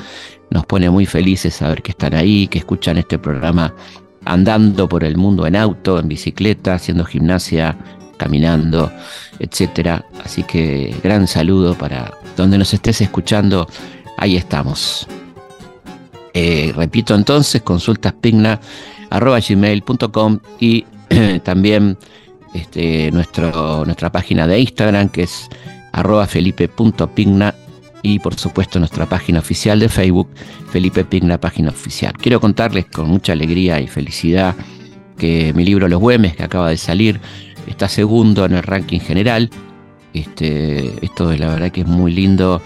nos 0.50 0.66
pone 0.66 0.90
muy 0.90 1.07
felices 1.07 1.55
saber 1.55 1.83
que 1.83 1.92
están 1.92 2.14
ahí, 2.14 2.46
que 2.48 2.59
escuchan 2.59 2.98
este 2.98 3.18
programa 3.18 3.74
andando 4.24 4.88
por 4.88 5.05
el 5.05 5.16
mundo 5.16 5.46
en 5.46 5.57
auto, 5.57 5.98
en 5.98 6.09
bicicleta, 6.09 6.74
haciendo 6.74 7.05
gimnasia, 7.05 7.76
caminando, 8.16 8.90
etcétera. 9.38 10.05
Así 10.24 10.42
que 10.42 10.94
gran 11.03 11.26
saludo 11.26 11.74
para 11.74 12.12
donde 12.37 12.59
nos 12.59 12.74
estés 12.74 13.00
escuchando, 13.00 13.66
ahí 14.18 14.37
estamos. 14.37 15.07
Eh, 16.34 16.72
repito 16.74 17.14
entonces, 17.14 17.62
consultaspigna.gmail.com 17.62 20.38
y 20.60 20.84
también 21.44 21.96
este, 22.54 23.10
nuestro, 23.10 23.84
nuestra 23.84 24.12
página 24.12 24.46
de 24.46 24.60
Instagram 24.60 25.08
que 25.08 25.24
es 25.24 25.48
arroba 25.92 26.26
felipe.pigna 26.26 27.54
y 28.02 28.18
por 28.18 28.34
supuesto 28.34 28.78
nuestra 28.78 29.06
página 29.06 29.40
oficial 29.40 29.78
de 29.78 29.88
Facebook, 29.88 30.28
Felipe 30.70 31.04
Pigna, 31.04 31.38
página 31.38 31.70
oficial. 31.70 32.14
Quiero 32.14 32.40
contarles 32.40 32.86
con 32.86 33.08
mucha 33.08 33.32
alegría 33.32 33.80
y 33.80 33.86
felicidad 33.86 34.54
que 35.18 35.52
mi 35.54 35.64
libro 35.64 35.88
Los 35.88 36.00
Güemes, 36.00 36.36
que 36.36 36.42
acaba 36.42 36.70
de 36.70 36.78
salir, 36.78 37.20
está 37.66 37.88
segundo 37.88 38.46
en 38.46 38.54
el 38.54 38.62
ranking 38.62 39.00
general. 39.00 39.50
Este, 40.14 41.04
esto 41.04 41.32
la 41.36 41.50
verdad 41.50 41.70
que 41.70 41.82
es 41.82 41.86
muy 41.86 42.12
lindo, 42.12 42.62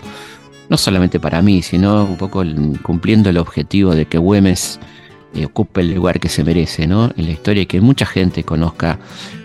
no 0.68 0.76
solamente 0.76 1.20
para 1.20 1.42
mí, 1.42 1.62
sino 1.62 2.04
un 2.04 2.16
poco 2.16 2.42
cumpliendo 2.82 3.30
el 3.30 3.38
objetivo 3.38 3.94
de 3.94 4.06
que 4.06 4.18
Güemes 4.18 4.80
eh, 5.34 5.46
ocupe 5.46 5.80
el 5.80 5.94
lugar 5.94 6.20
que 6.20 6.28
se 6.28 6.44
merece 6.44 6.86
¿no? 6.86 7.10
en 7.16 7.26
la 7.26 7.32
historia 7.32 7.62
y 7.62 7.66
que 7.66 7.80
mucha 7.80 8.06
gente 8.06 8.44
conozca 8.44 8.98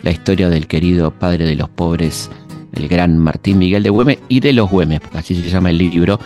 la 0.03 0.11
historia 0.11 0.49
del 0.49 0.67
querido 0.67 1.11
padre 1.11 1.45
de 1.45 1.55
los 1.55 1.69
pobres, 1.69 2.29
el 2.73 2.87
gran 2.87 3.17
Martín 3.17 3.57
Miguel 3.57 3.83
de 3.83 3.89
Güemes 3.89 4.19
y 4.29 4.39
de 4.39 4.53
los 4.53 4.69
Güemes, 4.69 5.01
así 5.13 5.35
se 5.35 5.49
llama 5.49 5.71
el 5.71 5.77
libro, 5.79 6.19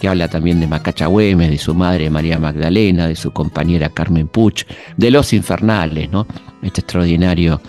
que 0.00 0.08
habla 0.08 0.28
también 0.28 0.60
de 0.60 0.66
Macacha 0.66 1.06
Güemes, 1.06 1.50
de 1.50 1.58
su 1.58 1.74
madre 1.74 2.10
María 2.10 2.38
Magdalena, 2.38 3.08
de 3.08 3.16
su 3.16 3.32
compañera 3.32 3.88
Carmen 3.88 4.28
Puch, 4.28 4.64
de 4.96 5.10
los 5.10 5.32
infernales, 5.32 6.10
¿no? 6.10 6.26
este 6.62 6.82
extraordinario 6.82 7.60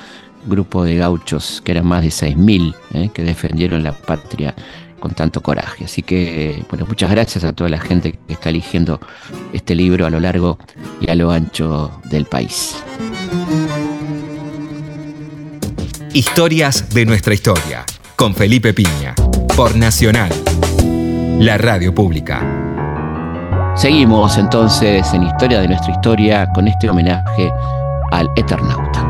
grupo 0.48 0.84
de 0.84 0.96
gauchos 0.96 1.62
que 1.64 1.72
eran 1.72 1.88
más 1.88 2.04
de 2.04 2.10
6.000 2.10 2.76
¿eh? 2.94 3.10
que 3.14 3.24
defendieron 3.24 3.84
la 3.84 3.94
patria 3.94 4.54
con 5.00 5.14
tanto 5.14 5.42
coraje. 5.42 5.86
Así 5.86 6.02
que, 6.02 6.64
bueno, 6.70 6.86
muchas 6.88 7.10
gracias 7.12 7.44
a 7.44 7.54
toda 7.54 7.70
la 7.70 7.80
gente 7.80 8.14
que 8.28 8.34
está 8.34 8.50
eligiendo 8.50 9.00
este 9.54 9.76
libro 9.76 10.06
a 10.06 10.10
lo 10.10 10.20
largo 10.20 10.58
y 11.00 11.10
a 11.10 11.16
lo 11.16 11.32
ancho 11.32 12.00
del 12.06 12.26
país. 12.26 12.76
Historias 16.14 16.90
de 16.94 17.06
nuestra 17.06 17.34
historia. 17.34 17.86
Con 18.16 18.34
Felipe 18.34 18.74
Piña. 18.74 19.14
Por 19.56 19.76
Nacional. 19.76 20.32
La 21.40 21.58
radio 21.58 21.94
pública. 21.94 22.42
Seguimos 23.76 24.38
entonces 24.40 25.14
en 25.14 25.24
Historia 25.24 25.60
de 25.62 25.68
nuestra 25.68 25.92
historia 25.92 26.50
con 26.52 26.68
este 26.68 26.90
homenaje 26.90 27.52
al 28.12 28.28
Eternauta. 28.36 29.06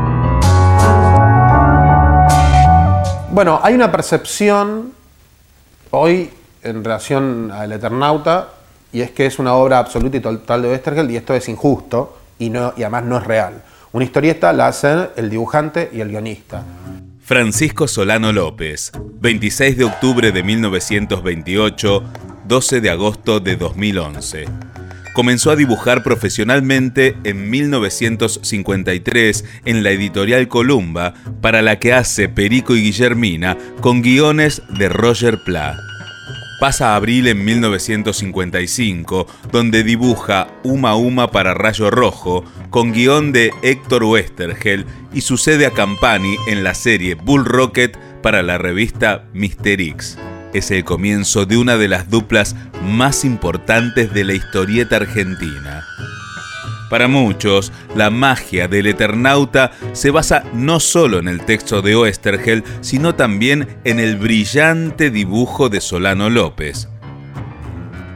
Bueno, 3.30 3.60
hay 3.62 3.72
una 3.72 3.90
percepción 3.90 4.92
hoy 5.90 6.30
en 6.62 6.84
relación 6.84 7.50
al 7.52 7.72
Eternauta 7.72 8.48
y 8.92 9.00
es 9.00 9.10
que 9.10 9.26
es 9.26 9.38
una 9.38 9.54
obra 9.54 9.78
absoluta 9.78 10.16
y 10.16 10.20
total 10.20 10.62
de 10.62 10.68
Westergel 10.68 11.10
y 11.10 11.16
esto 11.16 11.34
es 11.34 11.48
injusto 11.48 12.18
y, 12.38 12.50
no, 12.50 12.72
y 12.76 12.82
además 12.82 13.04
no 13.04 13.18
es 13.18 13.24
real. 13.24 13.62
Una 13.92 14.04
historieta 14.04 14.52
la 14.52 14.68
hacen 14.68 15.08
el 15.16 15.30
dibujante 15.30 15.90
y 15.92 16.00
el 16.00 16.08
guionista. 16.08 16.62
Francisco 17.22 17.88
Solano 17.88 18.32
López, 18.32 18.92
26 19.20 19.76
de 19.76 19.84
octubre 19.84 20.32
de 20.32 20.42
1928, 20.42 22.04
12 22.46 22.80
de 22.80 22.90
agosto 22.90 23.40
de 23.40 23.56
2011. 23.56 24.46
Comenzó 25.18 25.50
a 25.50 25.56
dibujar 25.56 26.04
profesionalmente 26.04 27.16
en 27.24 27.50
1953 27.50 29.44
en 29.64 29.82
la 29.82 29.90
editorial 29.90 30.46
Columba, 30.46 31.12
para 31.40 31.60
la 31.60 31.80
que 31.80 31.92
hace 31.92 32.28
Perico 32.28 32.76
y 32.76 32.82
Guillermina, 32.82 33.58
con 33.80 34.00
guiones 34.00 34.62
de 34.78 34.88
Roger 34.88 35.42
Pla. 35.44 35.76
Pasa 36.60 36.92
a 36.92 36.94
abril 36.94 37.26
en 37.26 37.44
1955, 37.44 39.26
donde 39.50 39.82
dibuja 39.82 40.46
Uma 40.62 40.94
Uma 40.94 41.32
para 41.32 41.52
Rayo 41.52 41.90
Rojo, 41.90 42.44
con 42.70 42.92
guion 42.92 43.32
de 43.32 43.50
Héctor 43.62 44.04
Westergel, 44.04 44.86
y 45.12 45.22
sucede 45.22 45.66
a 45.66 45.72
Campani 45.72 46.36
en 46.46 46.62
la 46.62 46.74
serie 46.74 47.16
Bull 47.16 47.44
Rocket 47.44 47.98
para 48.22 48.44
la 48.44 48.56
revista 48.56 49.24
Mister 49.32 49.80
X. 49.80 50.16
Es 50.52 50.70
el 50.70 50.84
comienzo 50.84 51.44
de 51.44 51.56
una 51.56 51.76
de 51.76 51.88
las 51.88 52.08
duplas 52.08 52.56
más 52.82 53.24
importantes 53.24 54.12
de 54.12 54.24
la 54.24 54.32
historieta 54.32 54.96
argentina. 54.96 55.84
Para 56.88 57.06
muchos, 57.06 57.70
la 57.94 58.08
magia 58.10 58.66
del 58.66 58.86
Eternauta 58.86 59.72
se 59.92 60.10
basa 60.10 60.44
no 60.54 60.80
solo 60.80 61.18
en 61.18 61.28
el 61.28 61.44
texto 61.44 61.82
de 61.82 61.94
Oestergel, 61.94 62.64
sino 62.80 63.14
también 63.14 63.78
en 63.84 64.00
el 64.00 64.16
brillante 64.16 65.10
dibujo 65.10 65.68
de 65.68 65.82
Solano 65.82 66.30
López. 66.30 66.88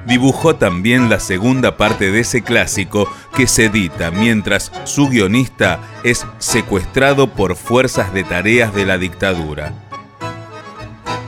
Dibujó 0.06 0.56
también 0.56 1.10
la 1.10 1.20
segunda 1.20 1.76
parte 1.76 2.10
de 2.10 2.20
ese 2.20 2.42
clásico 2.42 3.08
que 3.36 3.46
se 3.46 3.66
edita 3.66 4.10
mientras 4.10 4.72
su 4.84 5.08
guionista 5.08 5.80
es 6.02 6.26
secuestrado 6.38 7.28
por 7.28 7.56
fuerzas 7.56 8.12
de 8.12 8.24
tareas 8.24 8.74
de 8.74 8.86
la 8.86 8.98
dictadura. 8.98 9.72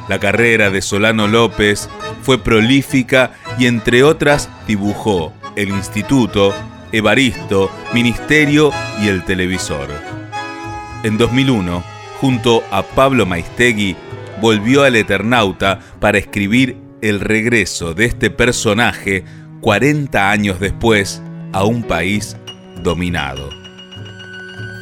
La 0.08 0.18
carrera 0.18 0.70
de 0.70 0.82
Solano 0.82 1.28
López 1.28 1.88
fue 2.22 2.38
prolífica 2.38 3.32
y 3.58 3.66
entre 3.66 4.02
otras 4.02 4.50
dibujó 4.66 5.32
El 5.56 5.70
Instituto, 5.70 6.52
Evaristo, 6.92 7.70
Ministerio 7.92 8.70
y 9.02 9.08
El 9.08 9.24
Televisor. 9.24 9.88
En 11.04 11.16
2001, 11.16 11.82
junto 12.20 12.62
a 12.70 12.82
Pablo 12.82 13.26
Maistegui, 13.26 13.96
volvió 14.40 14.82
al 14.82 14.96
Eternauta 14.96 15.80
para 16.00 16.18
escribir 16.18 16.76
el 17.00 17.20
regreso 17.20 17.94
de 17.94 18.06
este 18.06 18.30
personaje 18.30 19.24
40 19.60 20.30
años 20.30 20.60
después 20.60 21.22
a 21.52 21.64
un 21.64 21.82
país 21.82 22.36
dominado. 22.82 23.63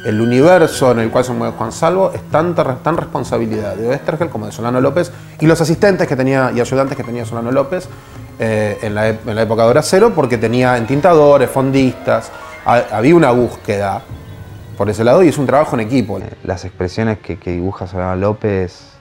El 0.03 0.19
universo 0.19 0.91
en 0.91 0.99
el 0.99 1.09
cual 1.09 1.23
se 1.23 1.31
mueve 1.31 1.55
Juan 1.57 1.71
Salvo 1.71 2.11
es 2.13 2.21
tanta 2.23 2.75
tan 2.75 2.97
responsabilidad 2.97 3.75
de 3.75 3.87
Oestergel 3.87 4.29
como 4.29 4.45
de 4.45 4.51
Solano 4.51 4.81
López 4.81 5.11
y 5.39 5.45
los 5.45 5.61
asistentes 5.61 6.07
que 6.07 6.17
tenía 6.17 6.51
y 6.53 6.59
ayudantes 6.59 6.97
que 6.97 7.03
tenía 7.03 7.25
Solano 7.25 7.51
López 7.51 7.87
eh, 8.37 8.79
en, 8.81 8.95
la, 8.95 9.07
en, 9.07 9.35
la, 9.35 9.43
época 9.43 9.63
de 9.63 9.69
Hora 9.69 9.81
Cero 9.81 10.11
porque 10.13 10.37
tenía 10.37 10.75
entintadores, 10.75 11.49
fondistas, 11.49 12.31
ha, 12.65 12.83
había 12.91 13.15
una 13.15 13.31
búsqueda 13.31 14.01
por 14.77 14.89
ese 14.89 15.05
lado 15.05 15.23
y 15.23 15.29
es 15.29 15.37
un 15.37 15.45
trabajo 15.45 15.75
en 15.77 15.81
equipo. 15.81 16.19
Las 16.43 16.65
expresiones 16.65 17.19
que, 17.19 17.39
que 17.39 17.51
dibuja 17.51 17.87
Solano 17.87 18.17
López 18.17 18.93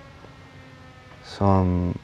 son 1.37 1.95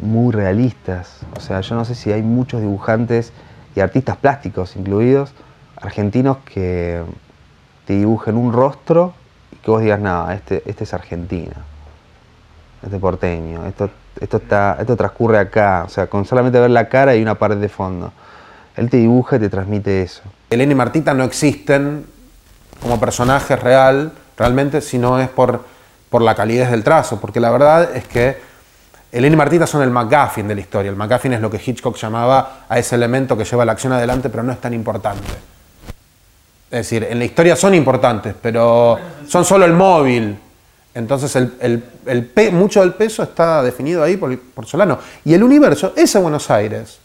muy 0.00 0.32
realistas. 0.32 1.20
O 1.36 1.40
sea, 1.40 1.60
yo 1.60 1.76
no 1.76 1.84
sé 1.84 1.94
si 1.94 2.10
hay 2.10 2.22
muchos 2.22 2.60
dibujantes 2.60 3.32
y 3.76 3.80
artistas 3.80 4.16
plásticos 4.16 4.74
incluidos, 4.74 5.32
argentinos, 5.80 6.38
que 6.44 7.02
te 7.86 7.94
dibujen 7.94 8.36
un 8.36 8.52
rostro 8.52 9.14
y 9.52 9.56
que 9.56 9.70
vos 9.70 9.80
digas, 9.80 10.00
no, 10.00 10.30
este, 10.30 10.62
este 10.66 10.84
es 10.84 10.94
argentino, 10.94 11.54
este 12.82 12.98
porteño, 12.98 13.66
esto, 13.66 13.90
esto, 14.20 14.36
está, 14.38 14.76
esto 14.80 14.96
transcurre 14.96 15.38
acá. 15.38 15.84
O 15.86 15.88
sea, 15.88 16.06
con 16.06 16.24
solamente 16.24 16.58
ver 16.60 16.70
la 16.70 16.88
cara 16.88 17.14
y 17.14 17.22
una 17.22 17.36
pared 17.36 17.56
de 17.56 17.68
fondo. 17.68 18.12
Él 18.76 18.88
te 18.88 18.96
dibuja 18.96 19.36
y 19.36 19.40
te 19.40 19.48
transmite 19.48 20.02
eso. 20.02 20.22
Elena 20.50 20.72
y 20.72 20.74
Martita 20.74 21.14
no 21.14 21.24
existen 21.24 22.06
como 22.80 22.98
personajes 22.98 23.60
real, 23.60 24.12
realmente, 24.36 24.80
si 24.80 24.98
no 24.98 25.20
es 25.20 25.28
por, 25.28 25.64
por 26.08 26.22
la 26.22 26.34
calidez 26.34 26.70
del 26.70 26.82
trazo, 26.82 27.20
porque 27.20 27.38
la 27.38 27.50
verdad 27.50 27.94
es 27.94 28.06
que 28.06 28.36
Elena 29.12 29.34
y 29.34 29.36
Martita 29.36 29.66
son 29.66 29.82
el 29.82 29.90
McGuffin 29.90 30.48
de 30.48 30.54
la 30.54 30.60
historia. 30.62 30.90
El 30.90 30.96
McGuffin 30.96 31.34
es 31.34 31.40
lo 31.40 31.50
que 31.50 31.60
Hitchcock 31.64 31.96
llamaba 31.96 32.64
a 32.68 32.78
ese 32.78 32.94
elemento 32.94 33.36
que 33.36 33.44
lleva 33.44 33.64
la 33.64 33.72
acción 33.72 33.92
adelante, 33.92 34.30
pero 34.30 34.42
no 34.42 34.52
es 34.52 34.60
tan 34.60 34.72
importante. 34.72 35.51
Es 36.72 36.88
decir, 36.88 37.06
en 37.10 37.18
la 37.18 37.26
historia 37.26 37.54
son 37.54 37.74
importantes, 37.74 38.34
pero 38.40 38.98
son 39.28 39.44
solo 39.44 39.66
el 39.66 39.74
móvil. 39.74 40.34
Entonces, 40.94 41.36
el, 41.36 41.82
mucho 42.52 42.80
del 42.80 42.94
peso 42.94 43.22
está 43.22 43.62
definido 43.62 44.02
ahí 44.02 44.16
por, 44.16 44.38
Solano. 44.64 44.98
Y 45.22 45.34
el 45.34 45.42
universo, 45.42 45.92
ese 45.94 46.18
Buenos 46.18 46.50
Aires, 46.50 46.98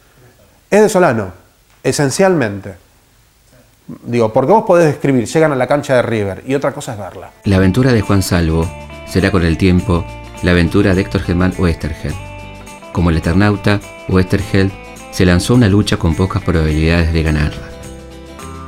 es 0.71 0.81
de 0.81 0.87
Solano, 0.87 1.33
esencialmente. 1.83 2.75
Digo, 4.03 4.31
porque 4.31 4.53
vos 4.53 4.63
podés 4.65 4.85
describir, 4.85 5.25
llegan 5.25 5.51
a 5.51 5.55
la 5.57 5.67
cancha 5.67 5.97
de 5.97 6.01
River 6.01 6.43
y 6.47 6.55
otra 6.55 6.71
cosa 6.71 6.93
es 6.93 6.99
verla. 6.99 7.31
La 7.43 7.57
aventura 7.57 7.91
de 7.91 7.99
Juan 7.99 8.23
Salvo 8.23 8.65
será 9.05 9.31
con 9.31 9.43
el 9.43 9.57
tiempo 9.57 10.05
la 10.43 10.51
aventura 10.51 10.95
de 10.95 11.01
Héctor 11.01 11.23
Germán 11.23 11.53
Westergeld. 11.57 12.15
Como 12.93 13.09
el 13.09 13.17
Eternauta, 13.17 13.81
Westergeld 14.07 14.71
se 15.11 15.25
lanzó 15.25 15.55
una 15.55 15.67
lucha 15.67 15.97
con 15.97 16.15
pocas 16.15 16.41
probabilidades 16.41 17.11
de 17.11 17.23
ganarla. 17.23 17.67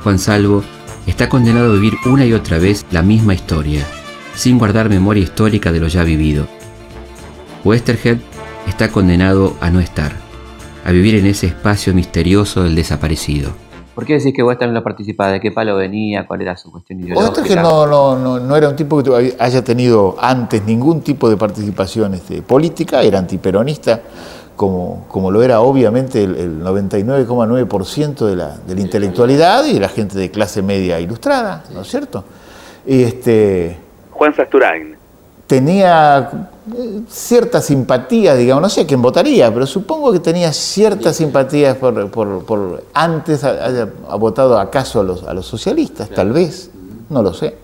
Juan 0.02 0.18
Salvo 0.18 0.62
está 1.06 1.28
condenado 1.28 1.72
a 1.72 1.74
vivir 1.74 1.94
una 2.06 2.24
y 2.26 2.32
otra 2.32 2.58
vez 2.58 2.86
la 2.90 3.02
misma 3.02 3.34
historia, 3.34 3.84
sin 4.34 4.58
guardar 4.58 4.88
memoria 4.88 5.22
histórica 5.22 5.72
de 5.72 5.80
lo 5.80 5.88
ya 5.88 6.04
vivido. 6.04 6.46
Westergeld 7.64 8.20
está 8.66 8.90
condenado 8.90 9.56
a 9.60 9.70
no 9.70 9.80
estar, 9.80 10.12
a 10.84 10.92
vivir 10.92 11.14
en 11.16 11.26
ese 11.26 11.46
espacio 11.46 11.94
misterioso 11.94 12.62
del 12.62 12.74
desaparecido. 12.74 13.50
¿Por 13.94 14.06
qué 14.06 14.14
decís 14.14 14.32
que 14.32 14.42
Western 14.42 14.72
no 14.72 14.82
participaba? 14.82 15.32
¿De 15.32 15.40
qué 15.40 15.50
palo 15.50 15.76
venía? 15.76 16.26
¿Cuál 16.26 16.42
era 16.42 16.56
su 16.56 16.70
cuestión 16.70 17.00
ideológica? 17.00 17.42
Que 17.42 17.56
no, 17.56 17.86
no, 17.86 18.16
no, 18.16 18.38
no 18.38 18.56
era 18.56 18.68
un 18.68 18.76
tipo 18.76 19.02
que 19.02 19.36
haya 19.38 19.62
tenido 19.62 20.16
antes 20.18 20.64
ningún 20.64 21.02
tipo 21.02 21.28
de 21.28 21.36
participación 21.36 22.14
este, 22.14 22.40
política, 22.40 23.02
era 23.02 23.18
antiperonista, 23.18 24.00
como, 24.60 25.06
como 25.08 25.30
lo 25.30 25.42
era 25.42 25.62
obviamente 25.62 26.22
el, 26.22 26.36
el 26.36 26.62
99,9% 26.62 28.26
de 28.26 28.36
la, 28.36 28.58
de 28.58 28.74
la 28.74 28.80
intelectualidad 28.82 29.64
y 29.64 29.72
de 29.72 29.80
la 29.80 29.88
gente 29.88 30.18
de 30.18 30.30
clase 30.30 30.60
media 30.60 31.00
ilustrada, 31.00 31.64
¿no 31.72 31.80
es 31.80 31.88
cierto? 31.88 32.22
Y 32.86 33.02
este, 33.04 33.78
Juan 34.10 34.36
Sasturain. 34.36 34.96
tenía 35.46 36.30
eh, 36.76 37.00
cierta 37.08 37.62
simpatía, 37.62 38.34
digamos, 38.34 38.60
no 38.60 38.68
sé 38.68 38.82
a 38.82 38.86
quién 38.86 39.00
votaría, 39.00 39.50
pero 39.50 39.66
supongo 39.66 40.12
que 40.12 40.20
tenía 40.20 40.52
ciertas 40.52 41.16
simpatías 41.16 41.78
por, 41.78 42.10
por- 42.10 42.44
por- 42.44 42.84
antes 42.92 43.42
ha- 43.44 43.64
haya 43.64 43.88
ha 44.10 44.16
votado 44.16 44.58
acaso 44.58 45.00
a 45.00 45.04
los, 45.04 45.24
a 45.24 45.32
los 45.32 45.46
socialistas, 45.46 46.10
tal 46.10 46.32
vez, 46.32 46.70
no 47.08 47.22
lo 47.22 47.32
sé. 47.32 47.56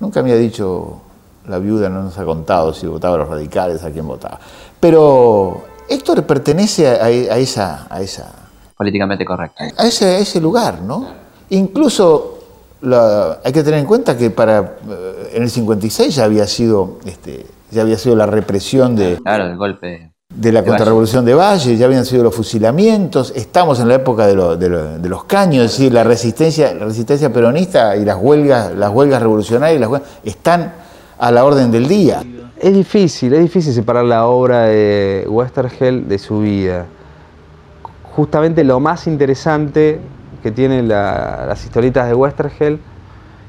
Nunca 0.00 0.22
me 0.22 0.32
ha 0.32 0.36
dicho, 0.36 1.02
la 1.46 1.58
viuda 1.58 1.90
no 1.90 2.04
nos 2.04 2.16
ha 2.18 2.24
contado 2.24 2.72
si 2.72 2.86
votaba 2.86 3.16
a 3.16 3.18
los 3.18 3.28
radicales, 3.28 3.84
a 3.84 3.90
quién 3.90 4.06
votaba. 4.06 4.40
Pero 4.80 5.73
Héctor 5.88 6.24
pertenece 6.24 6.88
a, 6.88 7.04
a 7.04 7.10
esa, 7.38 7.86
a, 7.90 8.00
esa, 8.00 8.30
Políticamente 8.76 9.24
correcto. 9.24 9.62
a, 9.76 9.86
ese, 9.86 10.04
a 10.06 10.18
ese 10.18 10.40
lugar, 10.40 10.80
¿no? 10.82 11.08
Incluso 11.50 12.38
la- 12.80 13.38
hay 13.44 13.52
que 13.52 13.62
tener 13.62 13.80
en 13.80 13.86
cuenta 13.86 14.16
que 14.16 14.30
para 14.30 14.58
eh, 14.88 15.30
en 15.34 15.42
el 15.42 15.50
56 15.50 16.14
ya 16.14 16.24
había 16.24 16.46
sido 16.46 16.98
este, 17.04 17.46
ya 17.70 17.82
había 17.82 17.98
sido 17.98 18.16
la 18.16 18.26
represión 18.26 18.94
de, 18.96 19.18
Claro, 19.22 19.44
el 19.46 19.56
golpe. 19.56 20.10
de 20.34 20.52
la 20.52 20.62
de 20.62 20.68
contrarrevolución 20.68 21.24
de 21.24 21.34
Valle, 21.34 21.76
ya 21.76 21.86
habían 21.86 22.04
sido 22.06 22.22
los 22.24 22.34
fusilamientos, 22.34 23.32
estamos 23.36 23.78
en 23.80 23.88
la 23.88 23.94
época 23.96 24.26
de, 24.26 24.34
lo- 24.34 24.56
de 24.56 24.68
lo- 24.68 24.98
de 24.98 25.08
los 25.08 25.24
caños, 25.24 25.64
es 25.66 25.72
decir, 25.72 25.92
la 25.92 26.02
resistencia, 26.04 26.74
la 26.74 26.86
resistencia 26.86 27.32
peronista 27.32 27.96
y 27.96 28.04
las 28.04 28.16
huelgas, 28.20 28.72
las 28.74 28.90
huelgas 28.90 29.20
revolucionarias 29.22 29.80
las 29.80 29.88
huelgas- 29.90 30.08
están 30.24 30.72
a 31.18 31.30
la 31.30 31.44
orden 31.44 31.70
del 31.70 31.86
día. 31.88 32.22
Es 32.64 32.72
difícil, 32.72 33.34
es 33.34 33.42
difícil 33.42 33.74
separar 33.74 34.06
la 34.06 34.24
obra 34.24 34.62
de 34.62 35.26
Westergeld 35.28 36.06
de 36.08 36.18
su 36.18 36.40
vida. 36.40 36.86
Justamente 38.04 38.64
lo 38.64 38.80
más 38.80 39.06
interesante 39.06 40.00
que 40.42 40.50
tienen 40.50 40.88
la- 40.88 41.44
las 41.46 41.62
historietas 41.62 42.08
de 42.08 42.14
Westergeld, 42.14 42.78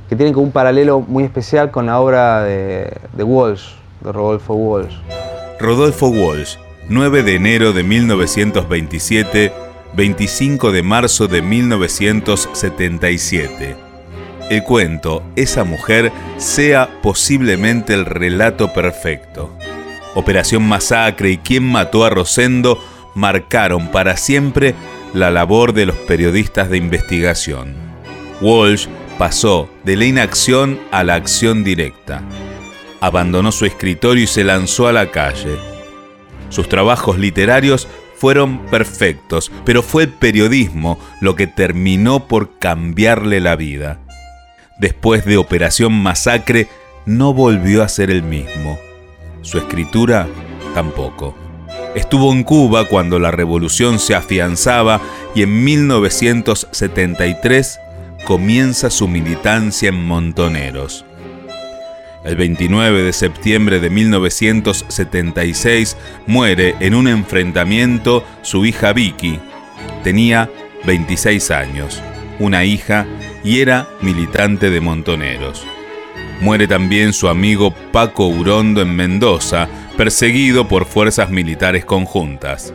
que 0.10 0.18
tienen 0.18 0.34
como 0.34 0.48
un 0.48 0.52
paralelo 0.52 1.00
muy 1.00 1.24
especial 1.24 1.72
con 1.72 1.86
la 1.86 2.02
obra 2.02 2.44
de, 2.44 2.92
de 3.14 3.24
Walsh, 3.24 3.76
de 4.02 4.12
Rodolfo 4.12 4.54
Walsh. 4.56 4.98
Rodolfo 5.62 6.08
Walsh, 6.10 6.58
9 6.90 7.24
de 7.24 7.36
enero 7.36 7.72
de 7.72 7.84
1927, 7.84 9.54
25 9.96 10.74
de 10.74 10.84
marzo 10.84 11.30
de 11.30 11.42
1977. 11.42 13.85
El 14.50 14.64
cuento 14.64 15.24
Esa 15.36 15.64
mujer 15.64 16.12
sea 16.38 17.02
posiblemente 17.02 17.94
el 17.94 18.06
relato 18.06 18.74
perfecto. 18.74 19.56
Operación 20.14 20.64
Masacre 20.64 21.32
y 21.32 21.38
Quién 21.38 21.64
mató 21.64 22.06
a 22.06 22.10
Rosendo 22.10 22.84
marcaron 23.16 23.90
para 23.92 24.18
siempre 24.18 24.76
la 25.14 25.32
labor 25.32 25.74
de 25.74 25.86
los 25.86 25.96
periodistas 25.96 26.70
de 26.70 26.78
investigación. 26.78 27.76
Walsh 28.42 28.88
pasó 29.18 29.70
de 29.84 29.96
la 29.96 30.06
inacción 30.06 30.80
a 30.92 31.04
la 31.04 31.16
acción 31.16 31.64
directa 31.64 32.22
abandonó 33.06 33.52
su 33.52 33.66
escritorio 33.66 34.24
y 34.24 34.28
se 34.28 34.44
lanzó 34.44 34.88
a 34.88 34.94
la 34.94 35.12
calle. 35.12 35.58
Sus 36.50 36.68
trabajos 36.68 37.20
literarios 37.20 37.88
fueron 38.18 38.66
perfectos, 38.66 39.52
pero 39.64 39.84
fue 39.84 40.04
el 40.04 40.10
periodismo 40.10 41.00
lo 41.22 41.36
que 41.36 41.46
terminó 41.46 42.28
por 42.28 42.58
cambiarle 42.58 43.42
la 43.42 43.56
vida. 43.56 44.00
Después 44.78 45.26
de 45.26 45.38
Operación 45.38 45.94
Masacre, 45.94 46.68
no 47.06 47.34
volvió 47.34 47.82
a 47.84 47.88
ser 47.88 48.12
el 48.12 48.24
mismo. 48.24 48.78
Su 49.42 49.58
escritura 49.58 50.28
tampoco. 50.74 51.34
Estuvo 51.96 52.34
en 52.34 52.44
Cuba 52.44 52.90
cuando 52.90 53.20
la 53.20 53.32
revolución 53.32 54.00
se 54.00 54.16
afianzaba 54.16 55.00
y 55.34 55.44
en 55.44 55.64
1973 55.64 57.80
comienza 58.26 58.90
su 58.90 59.08
militancia 59.08 59.88
en 59.90 60.04
Montoneros. 60.04 61.06
El 62.26 62.36
29 62.36 63.04
de 63.04 63.14
septiembre 63.14 63.80
de 63.80 63.90
1976 63.90 65.96
muere 66.28 66.76
en 66.80 66.96
un 66.96 67.08
enfrentamiento 67.08 68.26
su 68.42 68.66
hija 68.66 68.92
Vicky. 68.92 69.40
Tenía 70.04 70.50
26 70.86 71.52
años, 71.52 72.02
una 72.40 72.66
hija 72.66 73.06
y 73.46 73.62
era 73.62 73.88
militante 74.02 74.70
de 74.72 74.82
Montoneros. 74.82 75.66
Muere 76.42 76.68
también 76.68 77.14
su 77.14 77.30
amigo 77.30 77.74
Paco 77.94 78.28
Urondo 78.28 78.82
en 78.82 78.94
Mendoza, 78.96 79.70
perseguido 79.96 80.68
por 80.68 80.86
fuerzas 80.86 81.30
militares 81.30 81.86
conjuntas. 81.86 82.74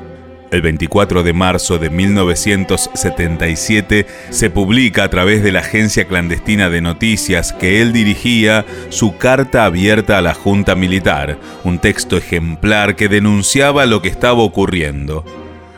El 0.52 0.62
24 0.62 1.22
de 1.22 1.32
marzo 1.32 1.78
de 1.78 1.90
1977 1.90 4.06
se 4.30 4.50
publica 4.50 5.04
a 5.04 5.10
través 5.10 5.42
de 5.42 5.52
la 5.52 5.60
agencia 5.60 6.06
clandestina 6.06 6.70
de 6.70 6.80
noticias 6.80 7.52
que 7.52 7.82
él 7.82 7.92
dirigía 7.92 8.64
su 8.88 9.16
carta 9.16 9.64
abierta 9.64 10.18
a 10.18 10.22
la 10.22 10.34
Junta 10.34 10.74
Militar, 10.74 11.38
un 11.62 11.78
texto 11.78 12.16
ejemplar 12.16 12.96
que 12.96 13.08
denunciaba 13.08 13.86
lo 13.86 14.02
que 14.02 14.08
estaba 14.08 14.42
ocurriendo. 14.42 15.24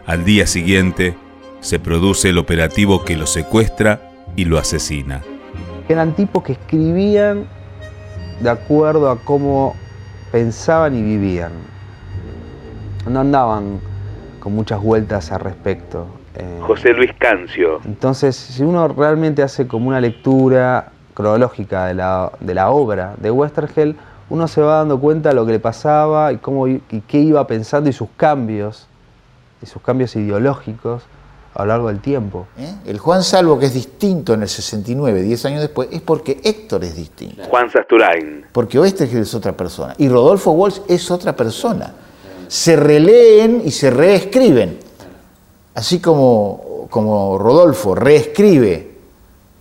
Al 0.06 0.24
día 0.24 0.46
siguiente 0.46 1.16
se 1.60 1.78
produce 1.78 2.30
el 2.30 2.38
operativo 2.38 3.04
que 3.04 3.16
lo 3.16 3.26
secuestra 3.26 4.11
y 4.36 4.44
lo 4.44 4.58
asesina. 4.58 5.22
Eran 5.88 6.14
tipos 6.14 6.42
que 6.42 6.52
escribían 6.52 7.46
de 8.40 8.50
acuerdo 8.50 9.10
a 9.10 9.18
cómo 9.18 9.74
pensaban 10.30 10.94
y 10.94 11.02
vivían. 11.02 11.52
No 13.08 13.20
andaban 13.20 13.80
con 14.40 14.54
muchas 14.54 14.80
vueltas 14.80 15.32
al 15.32 15.40
respecto. 15.40 16.06
Eh, 16.36 16.60
José 16.62 16.92
Luis 16.94 17.12
Cancio. 17.18 17.80
Entonces, 17.84 18.34
si 18.36 18.62
uno 18.62 18.88
realmente 18.88 19.42
hace 19.42 19.66
como 19.66 19.88
una 19.88 20.00
lectura 20.00 20.92
cronológica 21.14 21.86
de 21.86 21.94
la, 21.94 22.32
de 22.40 22.54
la 22.54 22.70
obra 22.70 23.14
de 23.18 23.30
Westergeld, 23.30 23.96
uno 24.30 24.48
se 24.48 24.62
va 24.62 24.78
dando 24.78 24.98
cuenta 24.98 25.28
de 25.28 25.34
lo 25.34 25.44
que 25.44 25.52
le 25.52 25.60
pasaba 25.60 26.32
y, 26.32 26.38
cómo, 26.38 26.66
y 26.66 26.80
qué 27.06 27.18
iba 27.18 27.46
pensando 27.46 27.90
y 27.90 27.92
sus 27.92 28.08
cambios, 28.16 28.88
y 29.60 29.66
sus 29.66 29.82
cambios 29.82 30.16
ideológicos 30.16 31.02
a 31.54 31.62
lo 31.62 31.68
largo 31.68 31.88
del 31.88 32.00
tiempo. 32.00 32.46
¿eh? 32.58 32.74
El 32.86 32.98
Juan 32.98 33.22
Salvo 33.22 33.58
que 33.58 33.66
es 33.66 33.74
distinto 33.74 34.34
en 34.34 34.42
el 34.42 34.48
69, 34.48 35.22
10 35.22 35.44
años 35.46 35.60
después, 35.60 35.88
es 35.92 36.00
porque 36.00 36.40
Héctor 36.42 36.84
es 36.84 36.96
distinto. 36.96 37.42
Juan 37.44 37.70
Sasturain. 37.70 38.46
Porque 38.52 38.78
Oestergeld 38.78 39.22
es 39.22 39.34
otra 39.34 39.56
persona 39.56 39.94
y 39.98 40.08
Rodolfo 40.08 40.52
Walsh 40.52 40.80
es 40.88 41.10
otra 41.10 41.34
persona. 41.36 41.92
se 42.48 42.76
releen 42.76 43.62
y 43.64 43.70
se 43.70 43.90
reescriben. 43.90 44.78
Así 45.74 46.00
como, 46.00 46.86
como 46.90 47.38
Rodolfo 47.38 47.94
reescribe 47.94 48.90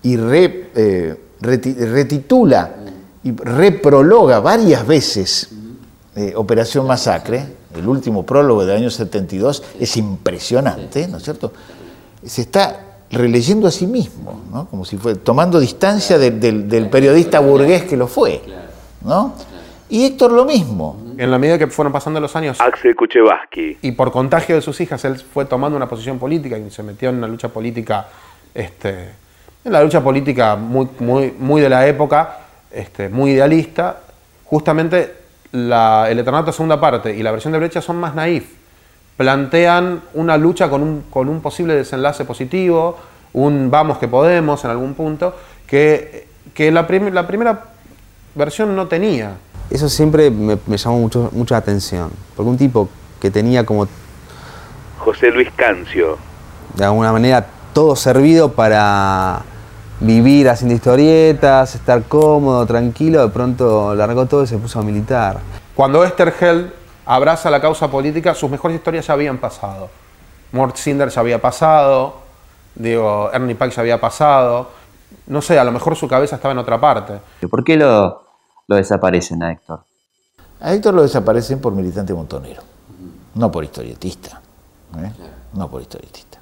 y 0.04 0.18
re, 0.18 0.70
eh, 0.76 1.16
reti- 1.42 1.76
retitula 1.76 2.76
y 3.24 3.32
reprologa 3.34 4.40
varias 4.42 4.86
veces 4.86 5.50
eh, 6.16 6.34
Operación 6.36 6.86
Masacre, 6.88 7.46
el 7.74 7.88
último 7.88 8.26
prólogo 8.26 8.66
del 8.66 8.76
año 8.76 8.90
72, 8.90 9.64
es 9.80 9.96
impresionante, 9.96 11.08
¿no 11.08 11.18
es 11.18 11.24
cierto? 11.24 11.54
Se 12.26 12.42
está 12.42 12.80
releyendo 13.12 13.68
a 13.68 13.72
sí 13.72 13.88
mismo, 13.88 14.42
¿no? 14.52 14.68
Como 14.68 14.86
si 14.86 14.98
fue 14.98 15.16
tomando 15.16 15.60
distancia 15.60 16.18
de- 16.18 16.32
del, 16.32 16.70
del 16.70 16.90
periodista 16.90 17.40
burgués 17.40 17.84
que 17.84 17.98
lo 17.98 18.08
fue, 18.08 18.42
¿no? 19.04 19.34
Y 19.90 20.06
Héctor 20.06 20.32
lo 20.32 20.46
mismo. 20.46 20.98
En 21.18 21.30
la 21.30 21.38
medida 21.38 21.58
que 21.60 21.68
fueron 21.68 21.92
pasando 21.92 22.20
los 22.22 22.34
años 22.38 22.62
Axel 22.62 22.96
Kuchevaski. 22.96 23.78
y 23.82 23.92
por 23.92 24.12
contagio 24.12 24.56
de 24.56 24.62
sus 24.62 24.80
hijas, 24.80 25.04
él 25.04 25.18
fue 25.18 25.44
tomando 25.46 25.76
una 25.76 25.90
posición 25.90 26.18
política 26.18 26.58
y 26.58 26.70
se 26.72 26.82
metió 26.84 27.10
en 27.10 27.16
una 27.18 27.28
lucha 27.28 27.50
política, 27.50 28.08
este, 28.54 29.10
en 29.66 29.72
la 29.74 29.84
lucha 29.84 30.02
política 30.02 30.56
muy, 30.56 30.88
muy, 31.00 31.34
muy 31.38 31.60
de 31.62 31.68
la 31.70 31.86
época, 31.88 32.38
este, 32.72 33.10
muy 33.10 33.32
idealista. 33.32 34.00
Justamente 34.46 35.14
la, 35.52 36.08
el 36.10 36.20
Eternauta 36.20 36.54
segunda 36.54 36.80
parte 36.80 37.14
y 37.14 37.22
la 37.22 37.32
versión 37.32 37.52
de 37.52 37.60
Brecha 37.60 37.82
son 37.82 37.98
más 37.98 38.16
naif. 38.16 38.46
Plantean 39.22 40.02
una 40.16 40.36
lucha 40.36 40.68
con 40.68 40.82
un, 40.82 41.04
con 41.12 41.30
un 41.30 41.42
posible 41.42 41.76
desenlace 41.76 42.26
positivo, 42.26 42.98
un 43.34 43.70
vamos 43.70 44.00
que 44.00 44.08
podemos 44.08 44.64
en 44.66 44.72
algún 44.72 44.96
punto, 44.96 45.36
que, 45.68 46.28
que 46.56 46.72
la, 46.72 46.88
prim- 46.88 47.14
la 47.14 47.28
primera 47.28 47.66
versión 48.34 48.76
no 48.76 48.88
tenía. 48.88 49.34
Eso 49.70 49.90
siempre 49.90 50.32
me, 50.32 50.58
me 50.66 50.76
llamó 50.76 50.98
mucho, 50.98 51.30
mucha 51.34 51.56
atención, 51.58 52.10
porque 52.36 52.50
un 52.50 52.58
tipo 52.58 52.90
que 53.20 53.30
tenía 53.30 53.64
como 53.64 53.88
José 54.98 55.30
Luis 55.30 55.50
Cancio. 55.56 56.18
de 56.76 56.84
alguna 56.86 57.12
manera 57.12 57.46
todo 57.74 57.96
servido 57.96 58.54
para 58.54 59.44
vivir 60.00 60.50
haciendo 60.50 60.74
historietas, 60.74 61.76
estar 61.76 62.02
cómodo, 62.04 62.66
tranquilo, 62.66 63.22
de 63.22 63.30
pronto 63.32 63.94
largó 63.94 64.26
todo 64.26 64.44
y 64.46 64.48
se 64.48 64.58
puso 64.58 64.80
a 64.80 64.82
militar. 64.82 65.38
Cuando 65.76 66.04
Esther 66.04 66.34
Held 66.40 66.72
abraza 67.06 67.50
la 67.50 67.62
causa 67.62 67.90
política, 67.90 68.34
sus 68.34 68.50
mejores 68.50 68.78
historias 68.78 69.08
ya 69.08 69.14
habían 69.14 69.38
pasado. 69.38 69.90
Mort 70.52 70.76
Cinder 70.78 71.10
ya 71.10 71.22
había 71.22 71.42
pasado, 71.42 72.16
digo, 72.76 73.30
Ernie 73.34 73.56
Pike 73.56 73.72
ya 73.76 73.82
había 73.82 74.00
pasado. 74.02 74.70
No 75.28 75.42
sé, 75.42 75.58
a 75.60 75.64
lo 75.64 75.72
mejor 75.72 75.96
su 75.96 76.08
cabeza 76.08 76.36
estaba 76.36 76.52
en 76.54 76.58
otra 76.58 76.80
parte. 76.80 77.20
¿Por 77.50 77.64
qué 77.64 77.78
lo, 77.78 78.24
lo 78.68 78.76
desaparecen 78.76 79.42
a 79.44 79.52
Héctor? 79.52 79.84
A 80.60 80.74
Héctor 80.74 80.94
lo 80.94 81.02
desaparecen 81.02 81.60
por 81.60 81.74
militante 81.74 82.14
montonero, 82.14 82.62
no 83.36 83.52
por 83.52 83.64
historietista. 83.64 84.42
¿eh? 84.98 85.12
No 85.54 85.70
por 85.70 85.82
historietista. 85.82 86.38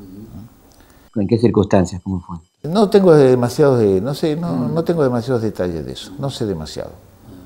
¿En 1.15 1.27
qué 1.27 1.37
circunstancias? 1.37 2.01
¿Cómo 2.03 2.19
fue? 2.21 2.37
No 2.63 2.89
tengo 2.89 3.13
demasiados, 3.15 3.79
de- 3.79 4.01
no 4.01 4.13
sé, 4.13 4.35
no, 4.35 4.53
no 4.67 4.83
tengo 4.83 5.03
demasiados 5.03 5.41
detalles 5.41 5.85
de 5.85 5.93
eso. 5.93 6.11
No 6.19 6.29
sé 6.29 6.45
demasiado. 6.45 6.91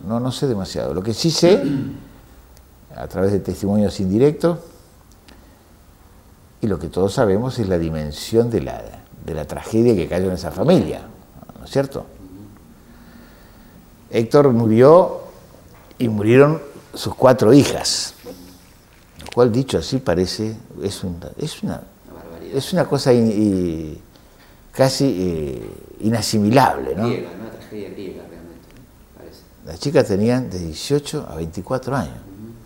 No, 0.07 0.19
no 0.19 0.31
sé 0.31 0.47
demasiado. 0.47 0.93
Lo 0.93 1.01
que 1.03 1.13
sí 1.13 1.29
sé, 1.31 1.63
a 2.95 3.07
través 3.07 3.31
de 3.31 3.39
testimonios 3.39 3.99
indirectos, 3.99 4.59
y 6.61 6.67
lo 6.67 6.79
que 6.79 6.87
todos 6.87 7.13
sabemos 7.13 7.59
es 7.59 7.67
la 7.67 7.77
dimensión 7.77 8.49
de 8.49 8.61
la, 8.61 8.81
de 9.25 9.33
la 9.33 9.45
tragedia 9.45 9.95
que 9.95 10.07
cayó 10.07 10.27
en 10.27 10.33
esa 10.33 10.51
familia, 10.51 11.01
¿no 11.59 11.65
es 11.65 11.71
cierto? 11.71 12.05
Héctor 14.09 14.51
murió 14.53 15.21
y 15.97 16.07
murieron 16.07 16.61
sus 16.93 17.15
cuatro 17.15 17.51
hijas, 17.53 18.13
lo 19.19 19.31
cual 19.33 19.51
dicho 19.51 19.77
así 19.79 19.97
parece, 19.97 20.55
es, 20.81 21.03
un- 21.03 21.19
es, 21.37 21.63
una, 21.63 21.81
es 22.53 22.71
una 22.73 22.85
cosa 22.85 23.11
in- 23.11 23.99
casi 24.71 25.05
eh, 25.19 25.71
inasimilable, 26.01 26.95
¿no? 26.95 27.07
una 27.07 27.49
tragedia 27.51 27.89
griega 27.89 28.21
realmente, 28.29 28.67
parece. 29.17 29.39
Las 29.65 29.79
chicas 29.79 30.05
tenían 30.07 30.49
de 30.49 30.59
18 30.59 31.27
a 31.29 31.35
24 31.35 31.95
años, 31.95 32.13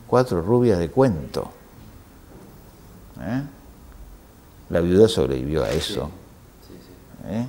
cuatro 0.07 0.41
rubias 0.41 0.79
de 0.79 0.89
cuento. 0.89 1.49
¿Eh? 3.21 3.43
La 4.69 4.79
viuda 4.81 5.07
sobrevivió 5.07 5.63
a 5.63 5.69
eso. 5.69 6.09
¿Eh? 7.27 7.45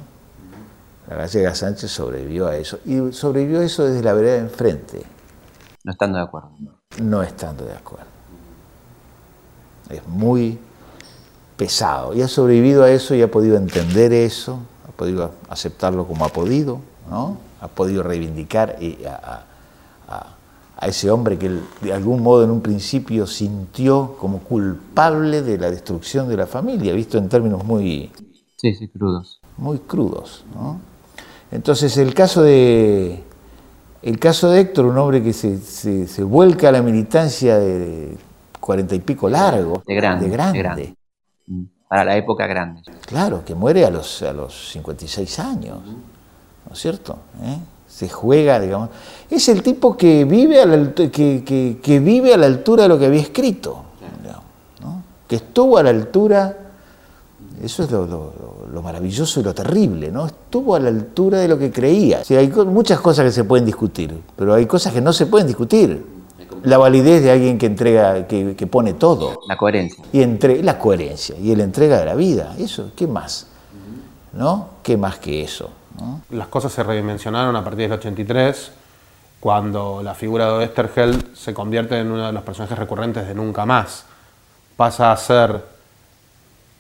La 1.09 1.17
gallega 1.17 1.55
Sánchez 1.55 1.91
sobrevivió 1.91 2.47
a 2.49 2.57
eso. 2.57 2.79
Y 2.85 3.13
sobrevivió 3.13 3.61
a 3.61 3.65
eso 3.65 3.85
desde 3.85 4.03
la 4.03 4.13
vereda 4.13 4.35
de 4.35 4.39
enfrente, 4.41 5.03
No 5.85 5.93
estando 5.93 6.19
de 6.19 6.25
acuerdo. 6.25 6.51
no 7.01 7.23
estando 7.23 7.65
de 7.65 7.73
acuerdo. 7.73 8.07
Es 9.91 10.07
muy 10.07 10.59
pesado. 11.57 12.15
Y 12.15 12.23
ha 12.23 12.29
sobrevivido 12.29 12.85
a 12.85 12.91
eso 12.91 13.15
y 13.15 13.23
ha 13.23 13.31
podido 13.31 13.57
entender 13.57 14.13
eso, 14.13 14.61
ha 14.89 14.93
podido 14.93 15.33
aceptarlo 15.49 16.07
como 16.07 16.25
ha 16.25 16.29
podido, 16.29 16.81
¿no? 17.09 17.39
Ha 17.61 17.69
podido 17.69 18.03
reivindicar 18.03 18.77
y 18.81 19.05
a, 19.05 19.15
a- 19.17 19.45
a- 20.15 20.27
a 20.81 20.87
ese 20.87 21.11
hombre 21.11 21.37
que 21.39 21.51
de 21.83 21.93
algún 21.93 22.23
modo 22.23 22.45
en 22.45 22.51
un 22.51 22.61
principio 22.61 23.27
sintió 23.27 24.17
como 24.19 24.39
culpable 24.39 25.43
de 25.43 25.59
la 25.59 25.71
destrucción 25.71 26.29
de 26.29 26.37
la 26.37 26.47
familia, 26.47 26.93
visto 26.95 27.19
en 27.19 27.29
términos 27.29 27.65
muy, 27.65 28.13
Sí, 28.57 28.75
sí, 28.75 28.89
crudos. 28.89 29.41
muy 29.57 29.79
crudos. 29.81 30.45
¿no? 30.55 30.81
Entonces 31.51 31.97
el 31.97 32.15
caso 32.15 32.43
de 32.43 33.25
el 34.03 34.19
caso 34.21 34.49
de 34.51 34.61
Héctor, 34.61 34.87
un 34.87 34.97
hombre 34.99 35.21
que 35.23 35.33
se, 35.33 35.59
se- 35.59 36.07
se 36.07 36.23
vuelca 36.23 36.69
a 36.69 36.73
la 36.73 36.83
militancia 36.83 37.59
de 37.59 38.17
cuarenta 38.61 38.95
y 38.95 39.01
pico 39.01 39.29
largo, 39.29 39.83
De 39.87 39.95
grande. 39.97 40.27
de 40.27 40.31
grande, 40.31 40.59
de 40.59 40.63
grande. 40.63 40.95
Mm, 41.49 41.63
Para 41.89 42.05
la 42.05 42.17
época 42.17 42.47
grande. 42.47 42.83
claro, 43.07 43.45
que 43.45 43.57
muere 43.57 43.85
a 43.85 43.91
los, 43.91 44.23
a 44.23 44.33
los 44.33 44.71
56 44.71 45.39
años, 45.41 45.79
¿no 45.85 46.73
es 46.73 46.79
cierto? 46.79 47.19
¿Eh? 47.43 47.59
Se 47.99 48.09
juega, 48.09 48.61
digamos. 48.61 48.91
Es 49.29 49.49
el 49.49 49.61
tipo 49.63 49.97
que 49.97 50.25
vive 50.25 50.61
a 50.63 50.67
la, 50.67 50.93
que, 50.95 51.11
que- 51.11 51.79
que 51.83 51.99
vive 51.99 52.33
a 52.33 52.37
la 52.37 52.47
altura 52.47 52.85
de 52.85 52.89
lo 52.91 52.97
que 52.99 53.07
había 53.07 53.21
escrito, 53.21 53.83
digamos, 54.23 54.45
¿no? 54.81 55.03
que 55.27 55.35
estuvo 55.37 55.79
a 55.79 55.83
la 55.83 55.91
altura 55.91 56.57
Eso 57.61 57.83
es 57.83 57.91
lo, 57.91 58.07
lo- 58.07 58.33
lo- 58.41 58.69
lo 58.73 58.83
maravilloso 58.83 59.41
y 59.41 59.43
lo 59.43 59.53
terrible, 59.53 60.13
¿no? 60.13 60.27
Estuvo 60.27 60.77
a 60.77 60.79
la 60.81 60.91
altura 60.91 61.39
de 61.39 61.49
lo 61.49 61.59
que 61.59 61.73
creía. 61.73 62.23
Sí, 62.23 62.37
hay 62.37 62.49
co- 62.51 62.65
muchas 62.65 63.01
cosas 63.01 63.25
que 63.25 63.33
se 63.33 63.43
pueden 63.43 63.67
discutir, 63.67 64.15
pero 64.37 64.55
hay 64.55 64.65
cosas 64.67 64.93
que 64.93 65.01
no 65.01 65.13
se 65.13 65.27
pueden 65.27 65.49
discutir. 65.49 66.07
La 66.63 66.79
validez 66.79 67.21
de 67.25 67.33
alguien 67.33 67.59
que 67.59 67.67
entrega, 67.67 68.29
que, 68.29 68.55
que 68.55 68.67
pone 68.69 68.93
todo. 68.95 69.41
La 69.49 69.57
coherencia. 69.57 70.05
Y 70.13 70.23
entre, 70.23 70.63
la 70.63 70.79
coherencia 70.79 71.35
y 71.37 71.55
la 71.57 71.65
entrega 71.65 71.99
de 71.99 72.05
la 72.05 72.15
vida. 72.15 72.55
Eso, 72.59 72.93
¿qué 72.95 73.09
más? 73.09 73.49
¿No? 74.33 74.69
¿Qué 74.85 74.97
más 74.97 75.19
que 75.19 75.43
eso? 75.43 75.71
Las 76.31 76.49
cosas 76.49 76.73
se 76.73 76.83
redimensionaron 76.83 77.55
a 77.57 77.65
partir 77.65 77.89
del 77.89 77.99
83, 77.99 78.73
cuando 79.41 80.03
la 80.03 80.15
figura 80.15 80.53
de 80.59 80.65
Estergeld 80.65 81.35
se 81.35 81.55
convierte 81.55 81.99
en 81.99 82.11
uno 82.11 82.27
de 82.27 82.33
los 82.33 82.43
personajes 82.43 82.79
recurrentes 82.79 83.27
de 83.27 83.35
Nunca 83.35 83.65
Más. 83.65 84.05
Pasa 84.77 85.13
a 85.13 85.17
ser 85.17 85.63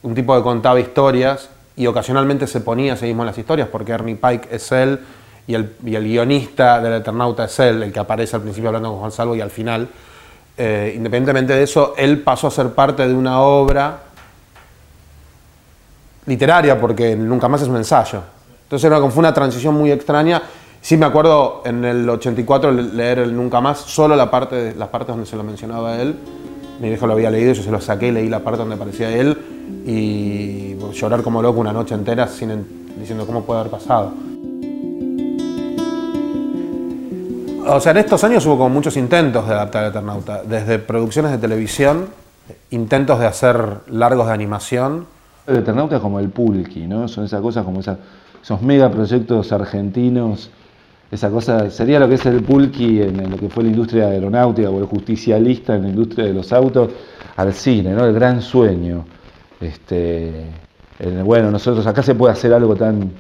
un 0.02 0.14
tipo 0.14 0.36
que 0.36 0.42
contaba 0.42 0.80
historias 0.80 1.48
y 1.76 1.86
ocasionalmente 1.86 2.46
se 2.46 2.60
ponía 2.60 2.94
a 2.94 2.96
sí 2.96 3.06
mismo 3.06 3.22
en 3.22 3.26
las 3.26 3.38
historias, 3.38 3.68
porque 3.68 3.92
Ernie 3.92 4.16
Pike 4.16 4.48
es 4.50 4.72
él 4.72 5.00
y 5.46 5.54
el, 5.54 5.76
y 5.84 5.94
el 5.94 6.04
guionista 6.04 6.80
del 6.80 6.94
Eternauta 6.94 7.44
es 7.44 7.58
él, 7.60 7.82
el 7.84 7.92
que 7.92 8.00
aparece 8.00 8.36
al 8.36 8.42
principio 8.42 8.68
hablando 8.68 8.90
con 8.90 8.98
Juan 8.98 9.12
Salvo 9.12 9.36
y 9.36 9.40
al 9.40 9.50
final. 9.50 9.88
Eh, 10.56 10.92
independientemente 10.96 11.52
de 11.52 11.62
eso, 11.62 11.94
él 11.96 12.20
pasó 12.22 12.48
a 12.48 12.50
ser 12.50 12.70
parte 12.70 13.06
de 13.06 13.14
una 13.14 13.40
obra 13.40 14.00
literaria, 16.26 16.78
porque 16.78 17.14
nunca 17.14 17.48
más 17.48 17.62
es 17.62 17.68
un 17.68 17.76
ensayo. 17.76 18.22
Entonces 18.68 18.84
era 18.84 19.00
fue 19.10 19.20
una 19.20 19.32
transición 19.32 19.74
muy 19.74 19.90
extraña. 19.90 20.42
Sí 20.82 20.98
me 20.98 21.06
acuerdo 21.06 21.62
en 21.64 21.86
el 21.86 22.06
84 22.08 22.70
le- 22.70 22.82
leer 22.82 23.20
el 23.20 23.34
Nunca 23.34 23.62
Más, 23.62 23.78
solo 23.78 24.14
la 24.14 24.30
parte 24.30 24.74
las 24.76 24.88
partes 24.88 25.08
donde 25.14 25.24
se 25.24 25.36
lo 25.36 25.42
mencionaba 25.42 25.94
a 25.94 26.02
él. 26.02 26.14
Mi 26.78 26.88
viejo 26.90 27.06
lo 27.06 27.14
había 27.14 27.30
leído, 27.30 27.54
yo 27.54 27.62
se 27.62 27.70
lo 27.70 27.80
saqué, 27.80 28.12
leí 28.12 28.28
la 28.28 28.40
parte 28.40 28.58
donde 28.58 28.74
aparecía 28.74 29.08
él 29.10 29.36
y 29.86 30.76
llorar 30.92 31.22
como 31.22 31.40
loco 31.40 31.60
una 31.60 31.72
noche 31.72 31.94
entera 31.94 32.28
sin, 32.28 32.50
en- 32.50 32.66
diciendo 33.00 33.24
cómo 33.26 33.42
puede 33.44 33.60
haber 33.60 33.72
pasado. 33.72 34.12
O 37.66 37.80
sea, 37.80 37.92
en 37.92 37.98
estos 37.98 38.22
años 38.24 38.44
hubo 38.46 38.56
como 38.58 38.68
muchos 38.70 38.96
intentos 38.98 39.46
de 39.48 39.54
adaptar 39.54 39.84
el 39.84 39.90
Eternauta, 39.90 40.42
desde 40.42 40.78
producciones 40.78 41.32
de 41.32 41.38
televisión, 41.38 42.06
intentos 42.70 43.18
de 43.18 43.26
hacer 43.26 43.78
largos 43.88 44.26
de 44.26 44.32
animación, 44.34 45.06
El 45.46 45.56
Eternauta 45.56 45.96
es 45.96 46.02
como 46.02 46.20
el 46.20 46.28
Pulqui, 46.28 46.86
¿no? 46.86 47.08
Son 47.08 47.24
esas 47.24 47.40
cosas 47.40 47.64
como 47.64 47.80
esa- 47.80 47.96
esos 48.43 48.62
megaproyectos 48.62 49.53
argentinos, 49.53 50.51
esa 51.11 51.30
cosa, 51.30 51.70
sería 51.70 51.99
lo 51.99 52.09
que 52.09 52.14
es 52.16 52.26
el 52.26 52.43
Pulqui 52.43 53.01
en, 53.01 53.30
lo 53.30 53.36
que 53.36 53.49
fue 53.49 53.62
la 53.64 53.70
industria 53.70 54.09
aeronáutica 54.09 54.68
o 54.68 54.78
el 54.78 54.84
justicialista 54.84 55.74
en 55.76 55.82
la 55.82 55.89
industria 55.89 56.26
de 56.26 56.34
los 56.34 56.53
autos, 56.53 56.91
al 57.36 57.55
cine, 57.55 57.93
¿no? 57.95 58.05
El 58.05 58.12
gran 58.12 58.43
sueño. 58.43 59.05
Este, 59.61 60.47
bueno, 61.24 61.51
nosotros 61.51 61.86
acá 61.86 62.03
se 62.03 62.14
puede 62.14 62.32
hacer 62.32 62.53
algo 62.53 62.76
tan, 62.76 63.12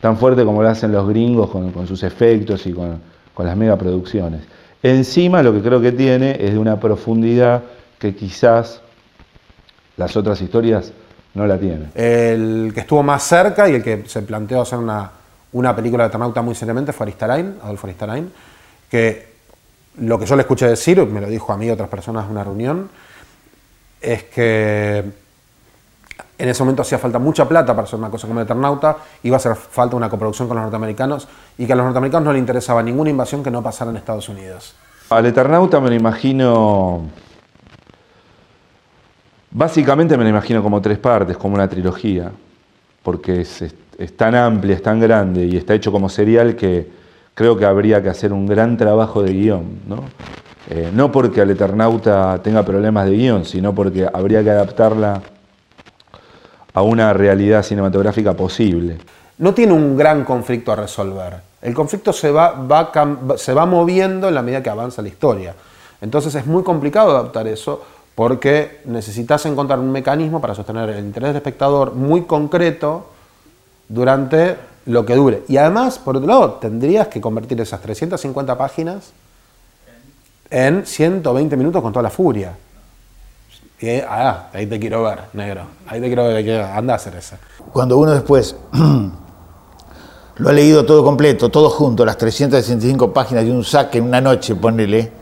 tan 0.00 0.16
fuerte 0.16 0.44
como 0.44 0.62
lo 0.62 0.68
hacen 0.68 0.92
los 0.92 1.08
gringos 1.08 1.50
con, 1.50 1.70
con 1.72 1.86
sus 1.86 2.02
efectos 2.02 2.66
y 2.66 2.72
con, 2.72 3.00
con 3.32 3.46
las 3.46 3.56
megaproducciones. 3.56 4.42
Encima 4.82 5.42
lo 5.42 5.52
que 5.52 5.60
creo 5.60 5.80
que 5.80 5.92
tiene 5.92 6.36
es 6.40 6.52
de 6.52 6.58
una 6.58 6.80
profundidad 6.80 7.62
que 7.98 8.14
quizás 8.14 8.80
las 9.96 10.16
otras 10.16 10.40
historias 10.40 10.92
no 11.34 11.46
la 11.46 11.58
tienen. 11.58 11.90
El 11.94 12.72
que 12.74 12.80
estuvo 12.80 13.02
más 13.02 13.22
cerca 13.22 13.68
y 13.68 13.74
el 13.76 13.82
que 13.82 14.04
se 14.06 14.22
planteó 14.22 14.62
hacer 14.62 14.78
una, 14.78 15.10
una 15.52 15.74
película 15.74 16.04
de 16.04 16.08
Eternauta 16.08 16.42
muy 16.42 16.54
seriamente 16.54 16.92
fue 16.92 17.04
Aristarain, 17.04 17.56
Adolfo 17.62 17.86
Aristarain, 17.86 18.32
que 18.90 19.30
lo 19.98 20.18
que 20.18 20.26
yo 20.26 20.36
le 20.36 20.42
escuché 20.42 20.66
decir, 20.68 21.04
me 21.06 21.20
lo 21.20 21.28
dijo 21.28 21.52
a 21.52 21.56
mí 21.56 21.66
y 21.66 21.70
otras 21.70 21.88
personas 21.88 22.26
en 22.26 22.32
una 22.32 22.44
reunión, 22.44 22.88
es 24.00 24.24
que 24.24 25.04
en 26.38 26.48
ese 26.48 26.62
momento 26.62 26.82
hacía 26.82 26.98
falta 26.98 27.18
mucha 27.18 27.46
plata 27.46 27.74
para 27.74 27.84
hacer 27.84 27.98
una 27.98 28.08
cosa 28.08 28.26
como 28.26 28.40
el 28.40 28.46
Eternauta, 28.46 28.96
iba 29.22 29.36
a 29.36 29.38
hacer 29.38 29.54
falta 29.54 29.96
una 29.96 30.08
coproducción 30.08 30.48
con 30.48 30.56
los 30.56 30.64
norteamericanos 30.64 31.28
y 31.58 31.66
que 31.66 31.72
a 31.72 31.76
los 31.76 31.84
norteamericanos 31.84 32.24
no 32.24 32.32
les 32.32 32.40
interesaba 32.40 32.82
ninguna 32.82 33.10
invasión 33.10 33.42
que 33.42 33.50
no 33.50 33.62
pasara 33.62 33.90
en 33.90 33.98
Estados 33.98 34.28
Unidos. 34.28 34.74
Al 35.10 35.26
Eternauta 35.26 35.80
me 35.80 35.90
lo 35.90 35.94
imagino. 35.96 37.02
Básicamente 39.52 40.16
me 40.16 40.22
lo 40.22 40.30
imagino 40.30 40.62
como 40.62 40.80
tres 40.80 40.98
partes, 40.98 41.36
como 41.36 41.54
una 41.56 41.68
trilogía, 41.68 42.30
porque 43.02 43.40
es, 43.40 44.16
tan 44.16 44.36
amplia, 44.36 44.76
es 44.76 44.82
tan 44.82 45.00
grande 45.00 45.44
y 45.44 45.56
está 45.56 45.74
hecho 45.74 45.90
como 45.90 46.08
serial 46.08 46.54
que 46.54 46.88
creo 47.34 47.56
que 47.56 47.64
habría 47.64 48.00
que 48.00 48.08
hacer 48.08 48.32
un 48.32 48.46
gran 48.46 48.76
trabajo 48.76 49.22
de 49.22 49.32
guion. 49.32 49.80
¿no? 49.88 50.04
Eh, 50.68 50.90
no 50.94 51.10
porque 51.10 51.40
al 51.40 51.50
Eternauta 51.50 52.40
tenga 52.42 52.64
problemas 52.64 53.06
de 53.06 53.16
guion, 53.16 53.44
sino 53.44 53.74
porque 53.74 54.08
habría 54.12 54.44
que 54.44 54.50
adaptarla 54.50 55.20
a 56.72 56.82
una 56.82 57.12
realidad 57.12 57.64
cinematográfica 57.64 58.34
posible. 58.34 58.98
no 59.38 59.52
tiene 59.52 59.72
un 59.72 59.96
gran 59.96 60.24
conflicto 60.24 60.70
a 60.70 60.76
resolver. 60.76 61.38
El 61.60 61.74
conflicto 61.74 62.12
se 62.12 62.30
va, 62.30 62.52
va 62.52 62.92
se 63.36 63.52
va 63.52 63.66
moviendo 63.66 64.28
en 64.28 64.34
la 64.34 64.42
medida 64.42 64.62
que 64.62 64.70
avanza 64.70 65.02
la 65.02 65.08
historia. 65.08 65.54
Entonces 66.00 66.34
es 66.36 66.46
muy 66.46 66.62
complicado 66.62 67.10
adaptar 67.10 67.48
eso 67.48 67.82
porque 68.14 68.80
necesitas 68.84 69.44
encontrar 69.46 69.78
un 69.78 69.90
mecanismo 69.90 70.40
para 70.40 70.54
sostener 70.54 70.90
el 70.90 71.04
interés 71.04 71.28
del 71.28 71.36
espectador 71.36 71.94
muy 71.94 72.22
concreto 72.22 73.06
durante 73.88 74.56
lo 74.86 75.04
que 75.04 75.14
dure. 75.14 75.42
Y 75.48 75.56
además, 75.56 75.98
por 75.98 76.16
otro 76.16 76.28
lado, 76.28 76.52
tendrías 76.54 77.08
que 77.08 77.20
convertir 77.20 77.60
esas 77.60 77.80
350 77.80 78.56
páginas 78.58 79.12
en 80.50 80.84
120 80.84 81.56
minutos 81.56 81.82
con 81.82 81.92
toda 81.92 82.02
la 82.02 82.10
furia. 82.10 82.56
Y 83.80 83.88
ah, 84.00 84.50
ahí 84.52 84.66
te 84.66 84.78
quiero 84.78 85.04
ver, 85.04 85.20
negro. 85.32 85.62
Ahí 85.86 86.00
te 86.00 86.06
quiero 86.06 86.24
ver, 86.24 86.62
anda 86.62 86.94
a 86.94 86.96
hacer 86.96 87.16
esa. 87.16 87.38
Cuando 87.72 87.96
uno 87.96 88.12
después 88.12 88.54
lo 90.36 90.48
ha 90.48 90.52
leído 90.52 90.84
todo 90.84 91.02
completo, 91.02 91.48
todo 91.48 91.70
junto, 91.70 92.04
las 92.04 92.18
365 92.18 93.12
páginas 93.12 93.44
de 93.44 93.52
un 93.52 93.64
saque 93.64 93.98
en 93.98 94.04
una 94.04 94.20
noche, 94.20 94.54
ponele, 94.54 95.19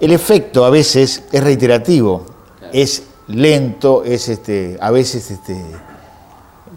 el 0.00 0.12
efecto 0.12 0.64
a 0.64 0.70
veces 0.70 1.24
es 1.32 1.42
reiterativo, 1.44 2.24
es 2.72 3.02
lento, 3.28 4.02
es 4.04 4.28
este, 4.28 4.76
a 4.80 4.90
veces 4.90 5.30
este, 5.30 5.60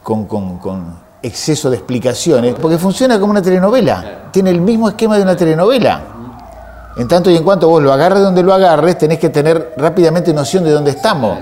con, 0.04 0.26
con- 0.26 0.58
con 0.60 1.10
exceso 1.22 1.70
de 1.70 1.76
explicaciones, 1.78 2.56
porque 2.62 2.78
funciona 2.78 3.20
como 3.20 3.32
una 3.32 3.42
telenovela, 3.42 4.30
tiene 4.32 4.52
el 4.52 4.62
mismo 4.62 4.88
esquema 4.90 5.18
de 5.18 5.24
una 5.24 5.36
telenovela. 5.36 6.02
En 6.98 7.08
tanto 7.08 7.30
y 7.30 7.36
en 7.38 7.44
cuanto 7.44 7.68
vos 7.70 7.82
lo 7.84 7.94
agarres 7.94 8.22
donde 8.22 8.42
lo 8.44 8.54
agarres, 8.54 8.98
tenés 8.98 9.20
que 9.20 9.30
tener 9.30 9.74
rápidamente 9.78 10.34
noción 10.34 10.64
de 10.64 10.72
dónde 10.72 10.92
estamos. 10.92 11.38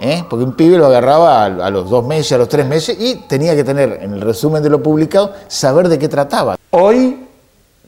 ¿eh? 0.00 0.24
Porque 0.28 0.44
un 0.44 0.54
pibe 0.54 0.76
lo 0.78 0.86
agarraba 0.86 1.42
a, 1.42 1.46
a 1.46 1.70
los 1.70 1.88
dos 1.90 2.04
meses, 2.04 2.32
a 2.32 2.38
los 2.38 2.48
tres 2.48 2.66
meses, 2.66 2.96
y 3.00 3.16
tenía 3.28 3.54
que 3.56 3.64
tener, 3.64 3.98
en 4.02 4.12
el 4.12 4.20
resumen 4.20 4.62
de 4.62 4.70
lo 4.70 4.82
publicado, 4.82 5.32
saber 5.48 5.88
de 5.88 5.98
qué 5.98 6.08
trataba. 6.08 6.56
Hoy, 6.70 7.26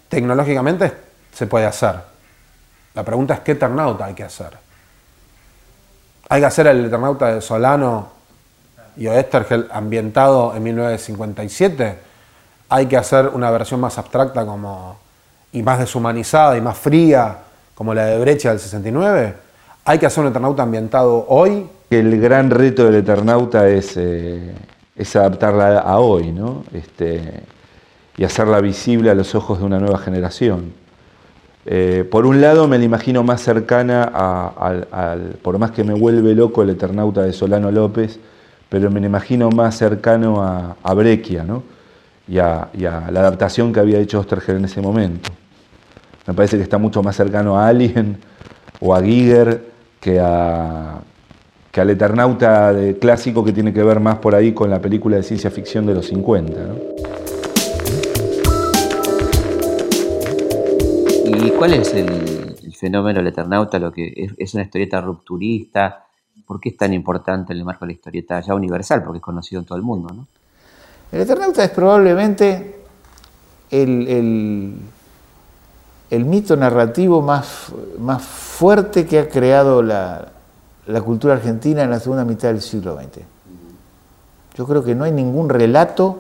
tecnológicamente, 0.09 0.93
se 1.33 1.47
puede 1.47 1.67
hacer. 1.67 1.97
La 2.99 3.05
pregunta 3.05 3.35
es 3.35 3.41
qué 3.41 3.53
Eternauta 3.53 4.07
hay 4.07 4.15
que 4.15 4.25
hacer. 4.25 4.51
Hay 6.29 6.41
que 6.41 6.47
hacer 6.47 6.67
el 6.67 6.87
Eternauta 6.87 7.33
de 7.33 7.41
Solano 7.41 8.09
y 8.97 9.07
Oestergel 9.07 9.69
ambientado 9.71 10.53
en 10.57 10.65
1957. 10.65 11.97
Hay 12.69 12.87
que 12.87 12.97
hacer 12.97 13.29
una 13.29 13.53
versión 13.53 13.79
más 13.79 13.99
abstracta 13.99 14.45
como, 14.45 14.99
y 15.53 15.63
más 15.63 15.79
deshumanizada 15.79 16.57
y 16.57 16.61
más 16.61 16.77
fría 16.77 17.39
como 17.77 17.95
la 17.95 18.07
de 18.07 18.19
Brecha 18.19 18.49
del 18.49 18.59
69. 18.59 19.37
Hay 19.85 20.01
que 20.01 20.07
hacer 20.07 20.25
un 20.25 20.31
Eternauta 20.31 20.65
ambientado 20.65 21.25
hoy. 21.29 21.71
El 21.91 22.21
gran 22.21 22.51
reto 22.51 22.85
del 22.87 22.97
Eternauta 22.97 23.69
es, 23.69 23.97
eh, 23.97 24.57
es 24.97 25.15
adaptarla 25.15 25.79
a 25.79 26.01
hoy, 26.01 26.33
¿no? 26.33 26.65
Este, 26.73 27.45
y 28.17 28.25
hacerla 28.25 28.61
visible 28.61 29.09
a 29.09 29.15
los 29.15 29.37
ojos 29.37 29.61
de 29.61 29.67
una 29.67 29.79
nueva 29.79 29.99
generación. 29.99 30.88
Eh, 31.71 32.05
por 32.11 32.25
un 32.25 32.41
lado 32.41 32.67
me 32.67 32.79
la 32.79 32.85
imagino 32.85 33.23
más 33.23 33.43
cercana 33.43 34.11
a- 34.11 34.73
al, 34.91 35.37
por 35.43 35.59
más 35.59 35.71
que 35.73 35.85
me 35.85 35.93
vuelve 35.93 36.35
loco 36.35 36.63
el 36.63 36.71
Eternauta 36.71 37.23
de 37.23 37.35
Solano 37.35 37.71
López, 37.71 38.19
pero 38.71 38.91
me 38.91 39.01
la 39.01 39.07
imagino 39.07 39.51
más 39.51 39.77
cercano 39.77 40.43
a, 40.43 40.77
a 40.83 40.95
Breccia, 40.95 41.45
¿no? 41.45 41.63
Y 42.27 42.39
a, 42.39 42.69
la 42.75 43.21
adaptación 43.21 43.73
que 43.75 43.81
había 43.81 43.99
hecho 43.99 44.19
Ostergel 44.19 44.57
en 44.57 44.65
ese 44.65 44.81
momento. 44.81 45.31
Me 46.27 46.33
parece 46.33 46.57
que 46.57 46.63
está 46.63 46.79
mucho 46.79 47.03
más 47.03 47.17
cercano 47.17 47.59
a 47.59 47.69
Alien 47.69 48.17
o 48.81 48.95
a 48.95 49.03
Giger 49.03 49.67
que, 50.01 50.21
a, 50.21 51.01
al 51.81 51.91
Eternauta 51.91 52.75
clásico 53.01 53.45
que 53.45 53.53
tiene 53.53 53.73
que 53.75 53.83
ver 53.83 54.01
más 54.01 54.19
por 54.19 54.35
ahí 54.35 54.53
con 54.53 54.71
la 54.71 54.81
película 54.81 55.17
de 55.17 55.23
ciencia 55.23 55.51
ficción 55.51 55.85
de 55.87 55.95
los 55.95 56.07
50. 56.07 56.53
¿no? 56.61 56.75
¿Y 61.49 61.51
cuál 61.53 61.73
es 61.73 61.95
el, 61.95 62.75
fenómeno 62.79 63.21
del 63.21 63.29
Eternauta? 63.29 63.79
Lo 63.79 63.91
que 63.91 64.13
es, 64.37 64.53
una 64.53 64.65
historieta 64.65 65.01
rupturista. 65.01 66.05
¿Por 66.47 66.61
qué 66.61 66.69
es 66.69 66.77
tan 66.77 66.93
importante 66.93 67.55
en 67.55 67.61
el 67.61 67.65
marco 67.65 67.87
de 67.87 67.93
la 67.93 67.93
historieta 67.95 68.41
ya 68.41 68.55
universal? 68.55 69.03
Porque 69.03 69.17
es 69.17 69.25
conocido 69.25 69.61
en 69.61 69.65
todo 69.65 69.79
el 69.79 69.83
mundo. 69.83 70.27
El 71.11 71.23
Eternauta 71.23 71.65
es 71.65 71.71
probablemente 71.71 72.83
el, 73.71 74.75
mito 76.11 76.55
narrativo 76.55 77.23
más, 77.23 77.73
más 77.99 78.23
fuerte 78.23 79.07
que 79.07 79.19
ha 79.19 79.29
creado 79.31 79.83
la, 79.83 80.31
la 80.87 81.01
cultura 81.01 81.33
argentina 81.33 81.83
en 81.83 81.89
la 81.89 81.99
segunda 81.99 82.27
mitad 82.27 82.49
del 82.49 82.61
siglo 82.61 82.95
XX. 82.95 83.23
Yo 84.55 84.67
creo 84.67 84.85
que 84.85 84.95
no 84.95 85.05
hay 85.05 85.13
ningún 85.13 85.49
relato, 85.49 86.19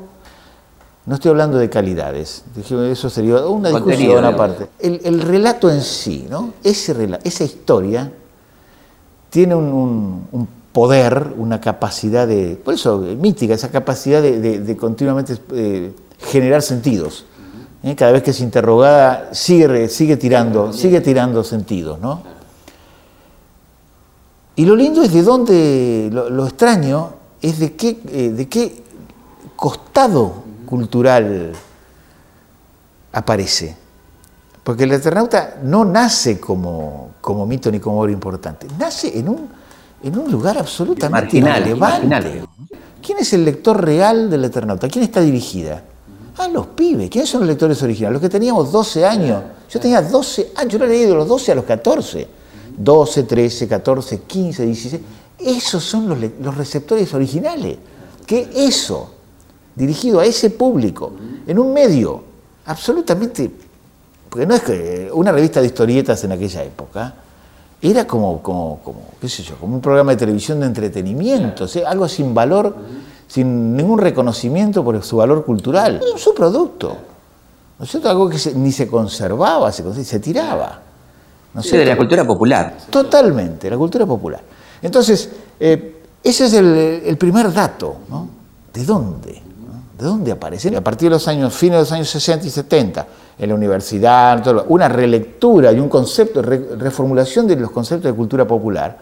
no 1.09 1.15
estoy 1.15 1.31
hablando 1.31 1.57
de 1.57 1.71
calidades, 1.71 2.45
eso 2.61 3.09
sería 3.11 3.39
una 3.47 3.71
discusión 3.71 4.25
aparte. 4.35 4.69
El, 4.79 5.01
el 5.05 5.21
relato 5.23 5.71
en 5.71 5.81
sí, 5.81 6.27
¿no? 6.29 6.53
Ese 6.63 6.95
esa 7.25 7.45
historia 7.45 8.13
tiene 9.31 9.55
un, 9.55 9.65
un- 9.65 10.29
un 10.33 10.49
poder, 10.73 11.33
una 11.39 11.61
capacidad 11.61 12.29
de, 12.29 12.57
por 12.63 12.75
eso 12.75 12.99
mítica, 12.99 13.55
esa 13.55 13.71
capacidad 13.71 14.21
de, 14.23 14.39
de- 14.39 14.61
de 14.61 14.77
continuamente 14.77 15.35
eh, 15.53 15.93
generar 16.21 16.61
sentidos. 16.63 17.25
¿eh? 17.83 17.97
Cada 17.97 18.13
vez 18.13 18.23
que 18.23 18.31
es 18.33 18.41
interrogada 18.41 19.31
sigue, 19.33 19.89
sigue 19.89 20.17
tirando, 20.19 20.73
sigue 20.75 21.01
tirando 21.01 21.43
sentidos, 21.43 21.99
¿no? 22.01 22.23
Y 24.57 24.67
lo 24.67 24.75
lindo 24.77 25.03
es 25.03 25.13
de 25.13 25.23
dónde, 25.23 26.11
lo, 26.13 26.29
lo 26.29 26.47
extraño 26.47 27.13
es 27.41 27.59
de 27.61 27.75
qué, 27.77 27.99
eh, 28.09 28.31
de 28.31 28.49
qué 28.49 28.83
costado 29.57 30.48
cultural 30.69 31.53
aparece. 33.13 33.75
Porque 34.63 34.85
el 34.85 34.93
Eternauta 34.93 35.57
no 35.63 35.85
nace 35.85 36.39
como, 36.39 37.13
como 37.23 37.47
mito 37.47 37.71
ni 37.71 37.81
como 37.81 38.03
obra 38.03 38.13
importante, 38.13 38.67
nace 38.79 39.19
en 39.19 39.31
un, 39.31 39.49
en 40.03 40.19
un 40.19 40.31
lugar 40.31 40.59
absolutamente 40.59 41.41
Marginal, 41.41 41.61
irrelevante. 41.63 42.07
marginal. 42.07 42.49
¿Quién 43.03 43.19
es 43.19 43.33
el 43.33 43.47
lector 43.47 43.83
real 43.83 44.29
del 44.29 44.45
Eternauta? 44.45 44.87
¿A 44.87 44.91
quién 44.91 45.05
está 45.05 45.23
dirigida? 45.23 45.83
A 46.37 46.49
los 46.49 46.67
pibes. 46.67 47.09
¿Quiénes 47.09 47.31
son 47.31 47.41
los 47.41 47.49
lectores 47.49 47.83
originales? 47.83 48.13
Los 48.15 48.23
que 48.23 48.29
teníamos 48.29 48.71
12 48.71 49.07
años. 49.07 49.43
Yo 49.71 49.81
tenía 49.81 50.03
12 50.03 50.53
años, 50.57 50.73
yo 50.73 50.79
lo 50.79 50.85
he 50.85 50.89
leído 50.89 51.11
de 51.13 51.17
los 51.17 51.29
12 51.29 51.53
a 51.53 51.55
los 51.55 51.65
14. 51.65 52.29
12, 52.77 53.23
13, 53.23 53.69
14, 53.69 54.21
15, 54.21 54.67
16. 54.67 55.03
Esos 55.39 55.83
son 55.83 56.09
los, 56.09 56.19
los 56.41 56.57
receptores 56.57 57.13
originales. 57.15 57.79
Que 58.27 58.51
eso, 58.55 59.15
dirigido 59.79 60.21
a 60.21 60.27
ese 60.27 60.51
público, 60.51 61.13
en 61.47 61.59
un 61.59 61.73
medio 61.73 62.23
absolutamente 62.67 63.51
porque 64.29 64.47
no 64.47 64.55
es 64.55 64.63
que 64.63 65.11
una 65.13 65.33
revista 65.33 65.61
de 65.61 65.67
historietas 65.67 66.23
en 66.25 66.33
aquella 66.33 66.63
época 66.63 67.15
era 67.81 68.07
como, 68.07 68.43
como, 68.43 68.81
como, 68.81 69.01
qué 69.21 69.29
sé 69.29 69.43
yo, 69.43 69.57
como 69.57 69.77
un 69.77 69.81
programa 69.81 70.11
de 70.13 70.17
televisión 70.19 70.61
de 70.61 70.67
entretenimiento, 70.67 71.65
o 71.65 71.69
sea, 71.69 71.89
algo 71.89 72.09
sin 72.09 72.35
valor, 72.35 72.75
sin 73.27 73.77
ningún 73.77 73.99
reconocimiento 73.99 74.85
por 74.85 75.03
su 75.03 75.17
valor 75.17 75.45
cultural. 75.45 75.97
Era 76.03 76.13
un 76.13 76.19
subproducto. 76.19 76.97
¿No 77.79 77.85
es 77.85 77.91
cierto? 77.91 78.11
Algo 78.11 78.29
que 78.29 78.39
se- 78.39 78.55
ni 78.55 78.73
se 78.73 78.89
conservaba, 78.89 79.71
se, 79.71 80.19
tiraba. 80.19 80.83
¿No 81.55 81.61
es 81.61 81.71
de 81.71 81.85
la 81.85 81.97
cultura 81.97 82.27
popular. 82.27 82.77
Totalmente, 82.91 83.71
la 83.71 83.79
cultura 83.79 84.05
popular. 84.05 84.43
Entonces, 84.83 85.31
eh, 85.61 86.03
ese 86.23 86.47
es 86.47 86.53
el, 86.53 86.67
el 86.67 87.17
primer 87.17 87.53
dato, 87.53 87.97
¿no? 88.11 88.29
¿De 88.75 88.85
dónde? 88.85 89.41
¿De 89.99 90.05
dónde 90.05 90.31
aparece? 90.33 90.75
A 90.77 90.81
partir 90.85 91.09
de 91.09 91.17
los 91.17 91.27
años, 91.27 91.53
fines 91.55 91.75
de 91.75 91.81
los 91.81 91.93
años 91.93 92.09
60 92.09 92.47
y 92.47 92.51
70, 92.51 93.07
en 93.39 93.49
la 93.49 93.55
universidad, 93.55 94.65
una 94.69 94.89
relectura 94.89 95.73
y 95.73 95.81
un 95.81 95.89
concepto, 95.89 96.41
re- 96.41 96.77
reformulación 96.79 97.49
de 97.49 97.57
los 97.57 97.71
conceptos 97.73 98.11
de 98.13 98.17
cultura 98.17 98.47
popular, 98.47 98.97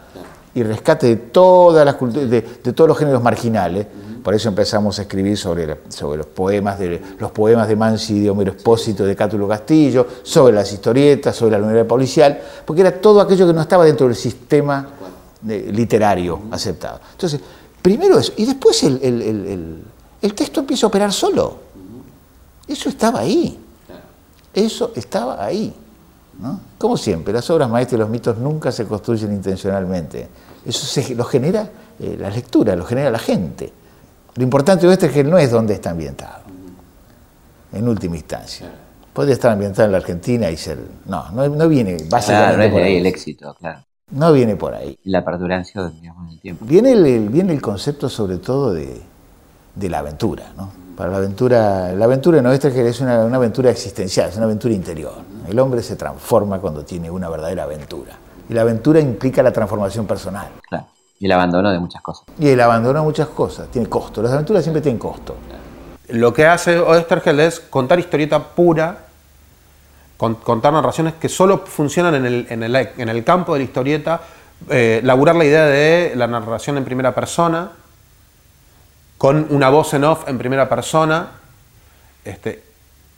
y 0.55 0.63
rescate 0.63 1.05
de, 1.07 1.15
todas 1.17 1.85
las 1.85 1.97
de, 2.13 2.41
de 2.63 2.73
todos 2.73 2.87
los 2.87 2.97
géneros 2.97 3.21
marginales. 3.21 3.85
Por 4.23 4.33
eso 4.33 4.49
empezamos 4.49 4.97
a 4.97 5.03
escribir 5.03 5.37
sobre, 5.37 5.77
sobre 5.89 6.17
los, 6.17 6.25
poemas 6.25 6.79
de, 6.79 6.99
los 7.19 7.29
poemas 7.31 7.67
de 7.67 7.75
Mansi, 7.75 8.19
de 8.21 8.29
Homero 8.31 8.51
Espósito, 8.53 9.05
de 9.05 9.15
Cátulo 9.15 9.47
Castillo, 9.47 10.07
sobre 10.23 10.55
las 10.55 10.73
historietas, 10.73 11.35
sobre 11.35 11.51
la 11.59 11.59
novela 11.59 11.87
policial, 11.87 12.39
porque 12.65 12.81
era 12.81 12.91
todo 12.91 13.21
aquello 13.21 13.45
que 13.45 13.53
no 13.53 13.61
estaba 13.61 13.85
dentro 13.85 14.07
del 14.07 14.15
sistema 14.15 14.87
literario 15.45 16.39
aceptado. 16.49 16.99
Entonces, 17.11 17.39
primero 17.81 18.17
eso, 18.17 18.33
y 18.37 18.45
después 18.45 18.83
el- 18.83 19.83
el 20.27 20.33
texto 20.35 20.59
empieza 20.59 20.85
a 20.85 20.89
operar 20.89 21.11
solo. 21.11 21.57
Eso 22.67 22.89
estaba 22.89 23.19
ahí. 23.21 23.57
Eso 24.53 24.91
estaba 24.95 25.43
ahí. 25.43 25.73
¿no? 26.39 26.59
Como 26.77 26.97
siempre, 26.97 27.33
las 27.33 27.49
obras 27.49 27.69
maestras 27.69 27.97
y 27.97 27.99
los 28.01 28.09
mitos 28.09 28.37
nunca 28.37 28.71
se 28.71 28.85
construyen 28.85 29.33
intencionalmente. 29.33 30.27
Eso 30.65 30.85
se, 30.85 31.15
lo 31.15 31.23
genera 31.23 31.69
eh, 31.99 32.15
la 32.19 32.29
lectura, 32.29 32.75
lo 32.75 32.85
genera 32.85 33.09
la 33.09 33.19
gente. 33.19 33.71
Lo 34.35 34.43
importante 34.43 34.85
de 34.85 34.93
esto 34.93 35.07
es 35.07 35.11
que 35.11 35.23
no 35.23 35.37
es 35.37 35.49
dónde 35.49 35.73
está 35.73 35.89
ambientado, 35.91 36.43
en 37.73 37.87
última 37.87 38.15
instancia. 38.17 38.71
Puede 39.13 39.31
estar 39.33 39.51
ambientado 39.51 39.87
en 39.87 39.91
la 39.93 39.97
Argentina 39.97 40.49
y 40.51 40.57
ser... 40.57 40.77
No, 41.05 41.31
no, 41.31 41.47
no 41.49 41.67
viene 41.67 41.97
básicamente 42.07 42.27
Claro, 42.27 42.57
no 42.57 42.63
es 42.63 42.71
por 42.71 42.81
ahí 42.83 42.95
el 42.97 43.05
éxito, 43.07 43.55
claro. 43.59 43.83
No 44.11 44.31
viene 44.31 44.55
por 44.55 44.73
ahí. 44.75 44.97
La 45.03 45.25
perdurancia, 45.25 45.87
digamos, 45.89 46.27
en 46.27 46.33
el 46.35 46.39
tiempo. 46.39 46.65
Viene 46.65 46.91
el, 46.91 47.05
el- 47.05 47.29
viene 47.29 47.53
el 47.53 47.61
concepto 47.61 48.09
sobre 48.09 48.37
todo 48.37 48.73
de, 48.73 49.01
de 49.77 49.89
la 49.89 49.99
aventura, 49.99 50.43
¿no? 50.55 50.71
Para 50.95 51.11
la 51.11 51.17
aventura, 51.17 51.91
la 51.93 52.05
aventura 52.05 52.39
en 52.39 52.45
Oestergel 52.47 52.87
es 52.87 52.99
una, 53.01 53.23
una 53.23 53.37
aventura 53.37 53.69
existencial, 53.69 54.29
es 54.29 54.35
una 54.37 54.45
aventura 54.45 54.73
interior. 54.73 55.13
El 55.47 55.59
hombre 55.59 55.83
se 55.83 55.95
transforma 55.95 56.59
cuando 56.59 56.83
tiene 56.83 57.11
una 57.11 57.29
verdadera 57.29 57.63
aventura. 57.63 58.13
Y 58.49 58.53
la 58.53 58.61
aventura 58.61 58.99
implica 58.99 59.43
la 59.43 59.51
transformación 59.51 60.07
personal. 60.07 60.47
Claro. 60.67 60.87
Y 61.19 61.25
el 61.25 61.31
abandono 61.31 61.71
de 61.71 61.77
muchas 61.79 62.01
cosas. 62.01 62.25
Y 62.39 62.47
el 62.49 62.59
abandono 62.59 62.99
de 62.99 63.05
muchas 63.05 63.27
cosas, 63.27 63.67
tiene 63.69 63.87
costo. 63.87 64.23
Las 64.23 64.31
aventuras 64.31 64.63
siempre 64.63 64.81
tienen 64.81 64.97
costo. 64.97 65.35
Lo 66.09 66.33
que 66.33 66.47
hace 66.47 66.79
Oestergel 66.79 67.39
es 67.41 67.59
contar 67.59 67.99
historieta 67.99 68.41
pura, 68.43 68.97
con- 70.17 70.35
contar 70.35 70.73
narraciones 70.73 71.13
que 71.15 71.29
solo 71.29 71.59
funcionan 71.65 72.15
en 72.15 72.25
el, 72.25 72.47
en 72.49 72.63
el- 72.63 72.75
en 72.97 73.09
el 73.09 73.23
campo 73.23 73.53
de 73.53 73.59
la 73.59 73.65
historieta, 73.65 74.21
eh, 74.69 75.01
laburar 75.03 75.35
la 75.35 75.45
idea 75.45 75.65
de 75.65 76.13
la 76.15 76.25
narración 76.25 76.77
en 76.77 76.85
primera 76.85 77.13
persona, 77.13 77.69
con 79.17 79.47
una 79.49 79.69
voz 79.69 79.93
en 79.93 80.03
off 80.03 80.27
en 80.27 80.37
primera 80.37 80.69
persona, 80.69 81.31
este, 82.23 82.63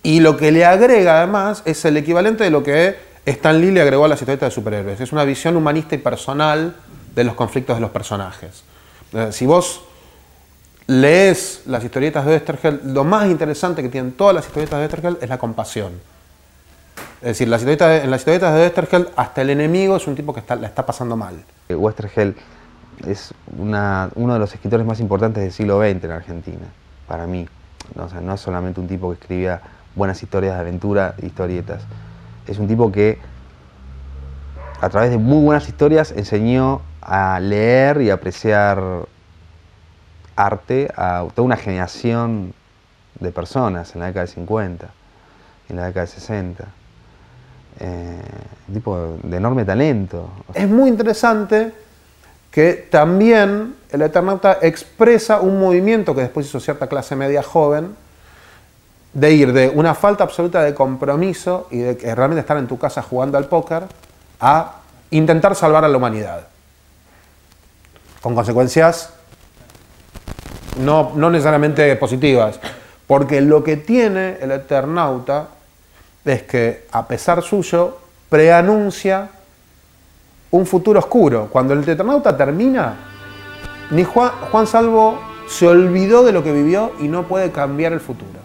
y 0.03 0.19
lo 0.21 0.37
que 0.37 0.51
le 0.51 0.65
agrega 0.65 1.17
además 1.17 1.61
es 1.65 1.83
el 1.85 1.97
equivalente 1.97 2.43
de 2.43 2.49
lo 2.49 2.63
que 2.63 2.95
Stan 3.25 3.59
Lee 3.59 3.71
le 3.71 3.81
agregó 3.81 4.05
a 4.05 4.07
las 4.07 4.21
historietas 4.21 4.49
de 4.49 4.55
superhéroes. 4.55 5.01
Es 5.01 5.11
una 5.11 5.25
visión 5.25 5.55
humanista 5.55 5.95
y 5.95 5.97
personal 5.97 6.75
de 7.13 7.23
los 7.23 7.35
conflictos 7.35 7.75
de 7.75 7.81
los 7.81 7.91
personajes. 7.91 8.63
Eh, 9.13 9.29
Si 9.31 9.45
vos 9.45 9.81
lees 10.87 11.63
las 11.65 11.83
historietas 11.83 12.25
de 12.25 12.33
Oestergel, 12.33 12.81
lo 12.85 13.03
más 13.03 13.27
interesante 13.27 13.83
que 13.83 13.89
tienen 13.89 14.13
todas 14.13 14.33
las 14.33 14.45
historietas 14.45 14.79
de 14.79 14.85
Oestergel 14.85 15.17
es 15.21 15.29
la 15.29 15.37
compasión. 15.37 15.93
Es 17.21 17.27
decir, 17.27 17.49
las 17.49 17.61
historietas 17.61 18.03
en 18.03 18.09
las 18.09 18.21
historietas 18.21 18.55
de 18.55 18.61
Oestergel, 18.61 19.09
hasta 19.15 19.41
el 19.41 19.49
enemigo 19.49 19.97
es 19.97 20.07
un 20.07 20.15
tipo 20.15 20.33
que 20.33 20.39
está, 20.39 20.55
la 20.55 20.67
está 20.67 20.85
pasando 20.85 21.17
mal. 21.17 21.43
Westergel 21.69 22.35
es 23.07 23.33
uno 23.57 24.33
de 24.33 24.39
los 24.39 24.53
escritores 24.53 24.85
más 24.85 24.99
importantes 24.99 25.43
del 25.43 25.51
siglo 25.51 25.79
XX 25.79 26.03
en 26.03 26.11
Argentina, 26.11 26.65
para 27.07 27.27
mí. 27.27 27.47
No, 27.95 28.09
sea, 28.09 28.21
no 28.21 28.33
es 28.33 28.41
solamente 28.41 28.79
un 28.79 28.87
tipo 28.87 29.09
que 29.09 29.15
escribía 29.15 29.61
buenas 29.95 30.21
historias 30.21 30.55
de 30.55 30.61
aventura, 30.61 31.15
historietas. 31.21 31.81
Es 32.47 32.59
un 32.59 32.67
tipo 32.67 32.91
que 32.91 33.17
a 34.81 34.89
través 34.89 35.11
de 35.11 35.17
muy 35.17 35.43
buenas 35.43 35.67
historias 35.67 36.11
enseñó 36.11 36.81
a 37.01 37.39
leer 37.39 38.01
y 38.01 38.09
apreciar 38.09 38.81
arte 40.35 40.89
a 40.95 41.25
toda 41.33 41.45
una 41.45 41.57
generación 41.57 42.53
de 43.19 43.31
personas 43.31 43.93
en 43.95 44.01
la 44.01 44.07
década 44.07 44.25
del 44.25 44.33
50, 44.33 44.89
en 45.69 45.75
la 45.75 45.85
década 45.87 46.05
del 46.05 46.13
60. 46.13 46.65
Eh, 47.81 48.21
un 48.67 48.73
tipo 48.73 49.17
de 49.23 49.37
enorme 49.37 49.63
talento. 49.65 50.29
Es 50.53 50.69
muy 50.69 50.89
interesante 50.89 51.73
que 52.51 52.73
también 52.73 53.75
el 53.91 54.01
Eternauta 54.01 54.57
expresa 54.61 55.39
un 55.41 55.59
movimiento 55.59 56.15
que 56.15 56.21
después 56.21 56.47
hizo 56.47 56.59
cierta 56.59 56.87
clase 56.87 57.15
media 57.15 57.43
joven, 57.43 57.95
de 59.13 59.31
ir 59.33 59.53
de 59.53 59.69
una 59.69 59.95
falta 59.95 60.23
absoluta 60.23 60.61
de 60.61 60.73
compromiso 60.73 61.67
y 61.71 61.79
de 61.79 61.97
que 61.97 62.13
realmente 62.13 62.41
estar 62.41 62.57
en 62.57 62.67
tu 62.67 62.77
casa 62.77 63.01
jugando 63.01 63.37
al 63.37 63.45
póker 63.45 63.83
a 64.39 64.75
intentar 65.09 65.55
salvar 65.55 65.83
a 65.83 65.87
la 65.87 65.97
humanidad. 65.97 66.47
Con 68.21 68.35
consecuencias 68.35 69.13
no, 70.77 71.11
no 71.15 71.29
necesariamente 71.29 71.95
positivas. 71.95 72.59
Porque 73.07 73.41
lo 73.41 73.63
que 73.63 73.77
tiene 73.77 74.37
el 74.39 74.51
Eternauta 74.51 75.47
es 76.25 76.43
que, 76.43 76.85
a 76.91 77.07
pesar 77.07 77.41
suyo, 77.41 77.97
preanuncia 78.29 79.29
un 80.51 80.65
futuro 80.65 80.99
oscuro. 80.99 81.47
Cuando 81.51 81.73
el 81.73 81.87
Eternauta 81.87 82.35
termina, 82.35 82.95
ni 83.91 84.03
Juan, 84.03 84.31
Juan 84.51 84.67
Salvo 84.67 85.19
se 85.47 85.67
olvidó 85.67 86.23
de 86.23 86.31
lo 86.31 86.43
que 86.43 86.51
vivió 86.51 86.91
y 86.99 87.07
no 87.07 87.23
puede 87.23 87.51
cambiar 87.51 87.93
el 87.93 87.99
futuro. 87.99 88.39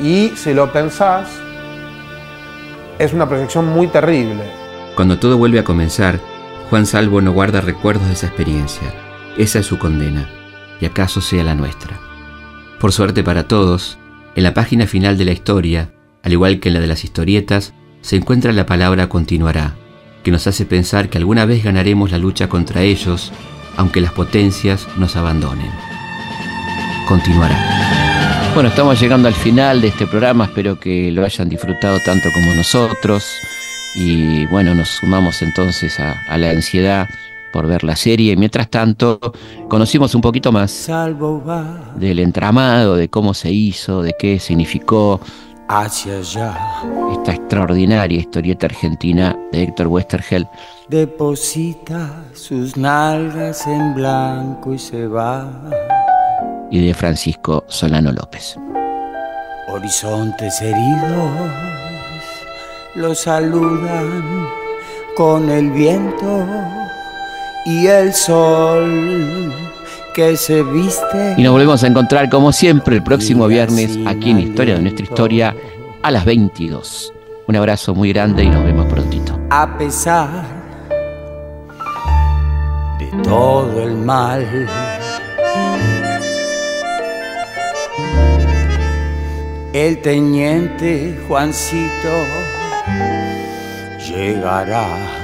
Y 0.00 0.32
si 0.36 0.52
lo 0.52 0.72
pensás, 0.72 1.28
es 2.98 3.12
una 3.12 3.28
proyección 3.28 3.66
muy 3.66 3.88
terrible. 3.88 4.44
Cuando 4.96 5.18
todo 5.18 5.38
vuelve 5.38 5.58
a 5.58 5.64
comenzar, 5.64 6.20
Juan 6.70 6.86
Salvo 6.86 7.20
no 7.20 7.32
guarda 7.32 7.60
recuerdos 7.60 8.06
de 8.06 8.14
esa 8.14 8.26
experiencia. 8.26 8.92
Esa 9.36 9.60
es 9.60 9.66
su 9.66 9.78
condena, 9.78 10.28
y 10.80 10.86
acaso 10.86 11.20
sea 11.20 11.44
la 11.44 11.54
nuestra. 11.54 11.98
Por 12.78 12.92
suerte 12.92 13.22
para 13.22 13.48
todos, 13.48 13.98
en 14.34 14.42
la 14.42 14.54
página 14.54 14.86
final 14.86 15.16
de 15.16 15.24
la 15.24 15.32
historia, 15.32 15.92
al 16.22 16.32
igual 16.32 16.60
que 16.60 16.68
en 16.68 16.74
la 16.74 16.80
de 16.80 16.86
las 16.86 17.04
historietas, 17.04 17.74
se 18.02 18.16
encuentra 18.16 18.52
la 18.52 18.66
palabra 18.66 19.08
continuará, 19.08 19.74
que 20.22 20.30
nos 20.30 20.46
hace 20.46 20.64
pensar 20.64 21.08
que 21.08 21.18
alguna 21.18 21.44
vez 21.44 21.64
ganaremos 21.64 22.10
la 22.10 22.18
lucha 22.18 22.48
contra 22.48 22.82
ellos, 22.82 23.32
aunque 23.76 24.00
las 24.00 24.12
potencias 24.12 24.86
nos 24.96 25.16
abandonen. 25.16 25.70
Continuará. 27.06 28.52
Bueno, 28.54 28.68
estamos 28.68 29.00
llegando 29.00 29.28
al 29.28 29.34
final 29.34 29.80
de 29.80 29.88
este 29.88 30.06
programa, 30.06 30.44
espero 30.44 30.78
que 30.78 31.10
lo 31.10 31.24
hayan 31.24 31.48
disfrutado 31.48 31.98
tanto 32.04 32.30
como 32.32 32.54
nosotros. 32.54 33.24
Y 33.94 34.46
bueno, 34.46 34.74
nos 34.74 34.88
sumamos 34.88 35.42
entonces 35.42 35.98
a, 36.00 36.22
a 36.28 36.38
la 36.38 36.50
ansiedad 36.50 37.08
por 37.52 37.66
ver 37.66 37.84
la 37.84 37.94
serie. 37.94 38.36
Mientras 38.36 38.68
tanto, 38.68 39.20
conocimos 39.68 40.14
un 40.14 40.20
poquito 40.20 40.50
más 40.50 40.70
Salvo 40.70 41.44
va 41.44 41.92
del 41.96 42.18
entramado, 42.18 42.96
de 42.96 43.08
cómo 43.08 43.34
se 43.34 43.50
hizo, 43.52 44.02
de 44.02 44.14
qué 44.18 44.38
significó 44.38 45.20
hacia 45.68 46.18
allá, 46.18 46.56
esta 47.12 47.32
extraordinaria 47.32 48.18
historieta 48.18 48.66
argentina 48.66 49.36
de 49.52 49.62
Héctor 49.62 49.86
Westergel. 49.88 50.46
deposita 50.88 52.24
sus 52.34 52.76
nalgas 52.76 53.66
en 53.66 53.94
blanco 53.94 54.74
y 54.74 54.78
se 54.78 55.06
va. 55.06 55.48
y 56.70 56.86
de 56.86 56.94
Francisco 56.94 57.64
Solano 57.68 58.12
López. 58.12 58.56
Horizontes 59.68 60.60
heridos 60.60 61.30
los 62.94 63.20
saludan 63.20 64.48
con 65.16 65.48
el 65.50 65.70
viento 65.70 66.46
y 67.66 67.86
el 67.86 68.12
sol 68.12 69.71
que 70.14 70.36
se 70.36 70.62
viste. 70.62 71.34
Y 71.36 71.42
nos 71.42 71.52
volvemos 71.52 71.82
a 71.82 71.86
encontrar 71.86 72.28
como 72.28 72.52
siempre 72.52 72.96
el 72.96 73.02
próximo 73.02 73.46
viernes 73.46 73.98
aquí 74.06 74.30
en 74.30 74.40
Historia 74.40 74.74
de 74.74 74.82
nuestra 74.82 75.04
historia 75.04 75.56
a 76.02 76.10
las 76.10 76.24
22. 76.24 77.12
Un 77.46 77.56
abrazo 77.56 77.94
muy 77.94 78.12
grande 78.12 78.44
y 78.44 78.48
nos 78.48 78.64
vemos 78.64 78.86
prontito. 78.86 79.38
a 79.50 79.76
pesar 79.76 80.28
de 82.98 83.22
todo 83.22 83.82
el 83.82 83.96
mal. 83.96 84.46
El 89.72 90.02
teniente 90.02 91.18
Juancito 91.26 92.10
llegará. 94.06 95.21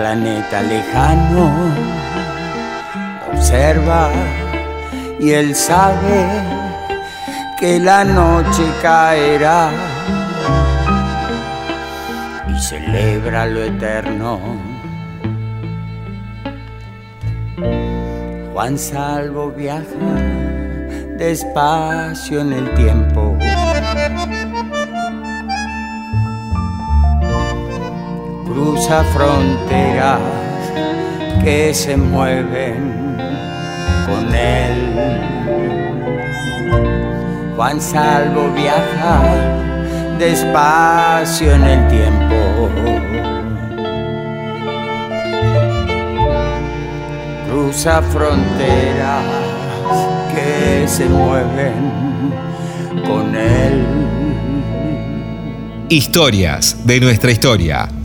Planeta 0.00 0.62
lejano 0.62 1.52
observa 3.30 4.08
y 5.18 5.32
él 5.32 5.54
sabe 5.54 6.24
que 7.58 7.78
la 7.78 8.02
noche 8.02 8.64
caerá 8.80 9.70
y 12.48 12.58
celebra 12.58 13.44
lo 13.44 13.62
eterno. 13.62 14.40
Juan 18.54 18.78
Salvo 18.78 19.50
viaja 19.50 20.12
despacio 21.18 22.40
en 22.40 22.52
el 22.54 22.72
tiempo. 22.72 23.36
Cruza 28.52 29.04
fronteras 29.04 30.20
que 31.42 31.72
se 31.72 31.96
mueven 31.96 33.16
con 34.06 34.34
él. 34.34 34.90
Juan 37.56 37.80
Salvo 37.80 38.50
viaja 38.52 39.22
despacio 40.18 41.54
en 41.54 41.64
el 41.64 41.88
tiempo. 41.88 42.68
Cruza 47.48 48.02
fronteras 48.02 49.24
que 50.34 50.88
se 50.88 51.08
mueven 51.08 52.32
con 53.06 53.34
él. 53.34 53.86
Historias 55.88 56.86
de 56.86 57.00
nuestra 57.00 57.30
historia. 57.30 57.99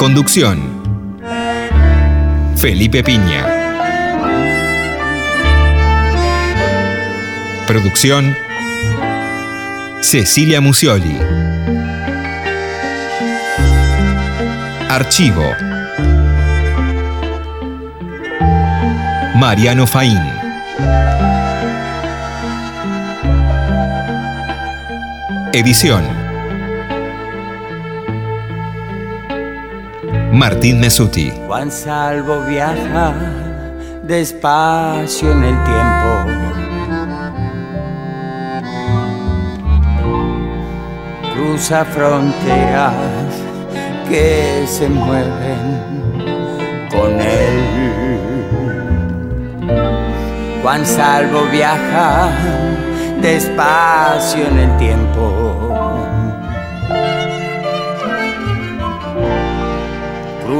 Conducción. 0.00 0.58
Felipe 2.56 3.04
Piña. 3.04 3.44
Producción. 7.66 8.34
Cecilia 10.00 10.62
Musioli. 10.62 11.18
Archivo. 14.88 15.44
Mariano 19.34 19.86
Faín. 19.86 20.18
Edición. 25.52 26.19
Martín 30.32 30.78
Mesuti. 30.78 31.32
Juan 31.46 31.70
Salvo 31.72 32.40
viaja 32.46 33.12
despacio 34.04 35.32
en 35.32 35.42
el 35.42 35.56
tiempo. 35.64 36.10
Cruza 41.34 41.84
fronteras 41.84 42.94
que 44.08 44.64
se 44.66 44.88
mueven 44.88 45.80
con 46.90 47.20
él. 47.20 47.80
Juan 50.62 50.86
Salvo 50.86 51.42
viaja 51.50 52.30
despacio 53.20 54.46
en 54.46 54.58
el 54.58 54.76
tiempo. 54.78 55.29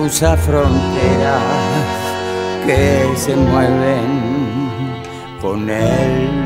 Cruza 0.00 0.34
fronteras 0.34 1.42
que 2.66 3.14
se 3.16 3.36
mueven 3.36 5.02
con 5.42 5.68
él. 5.68 6.39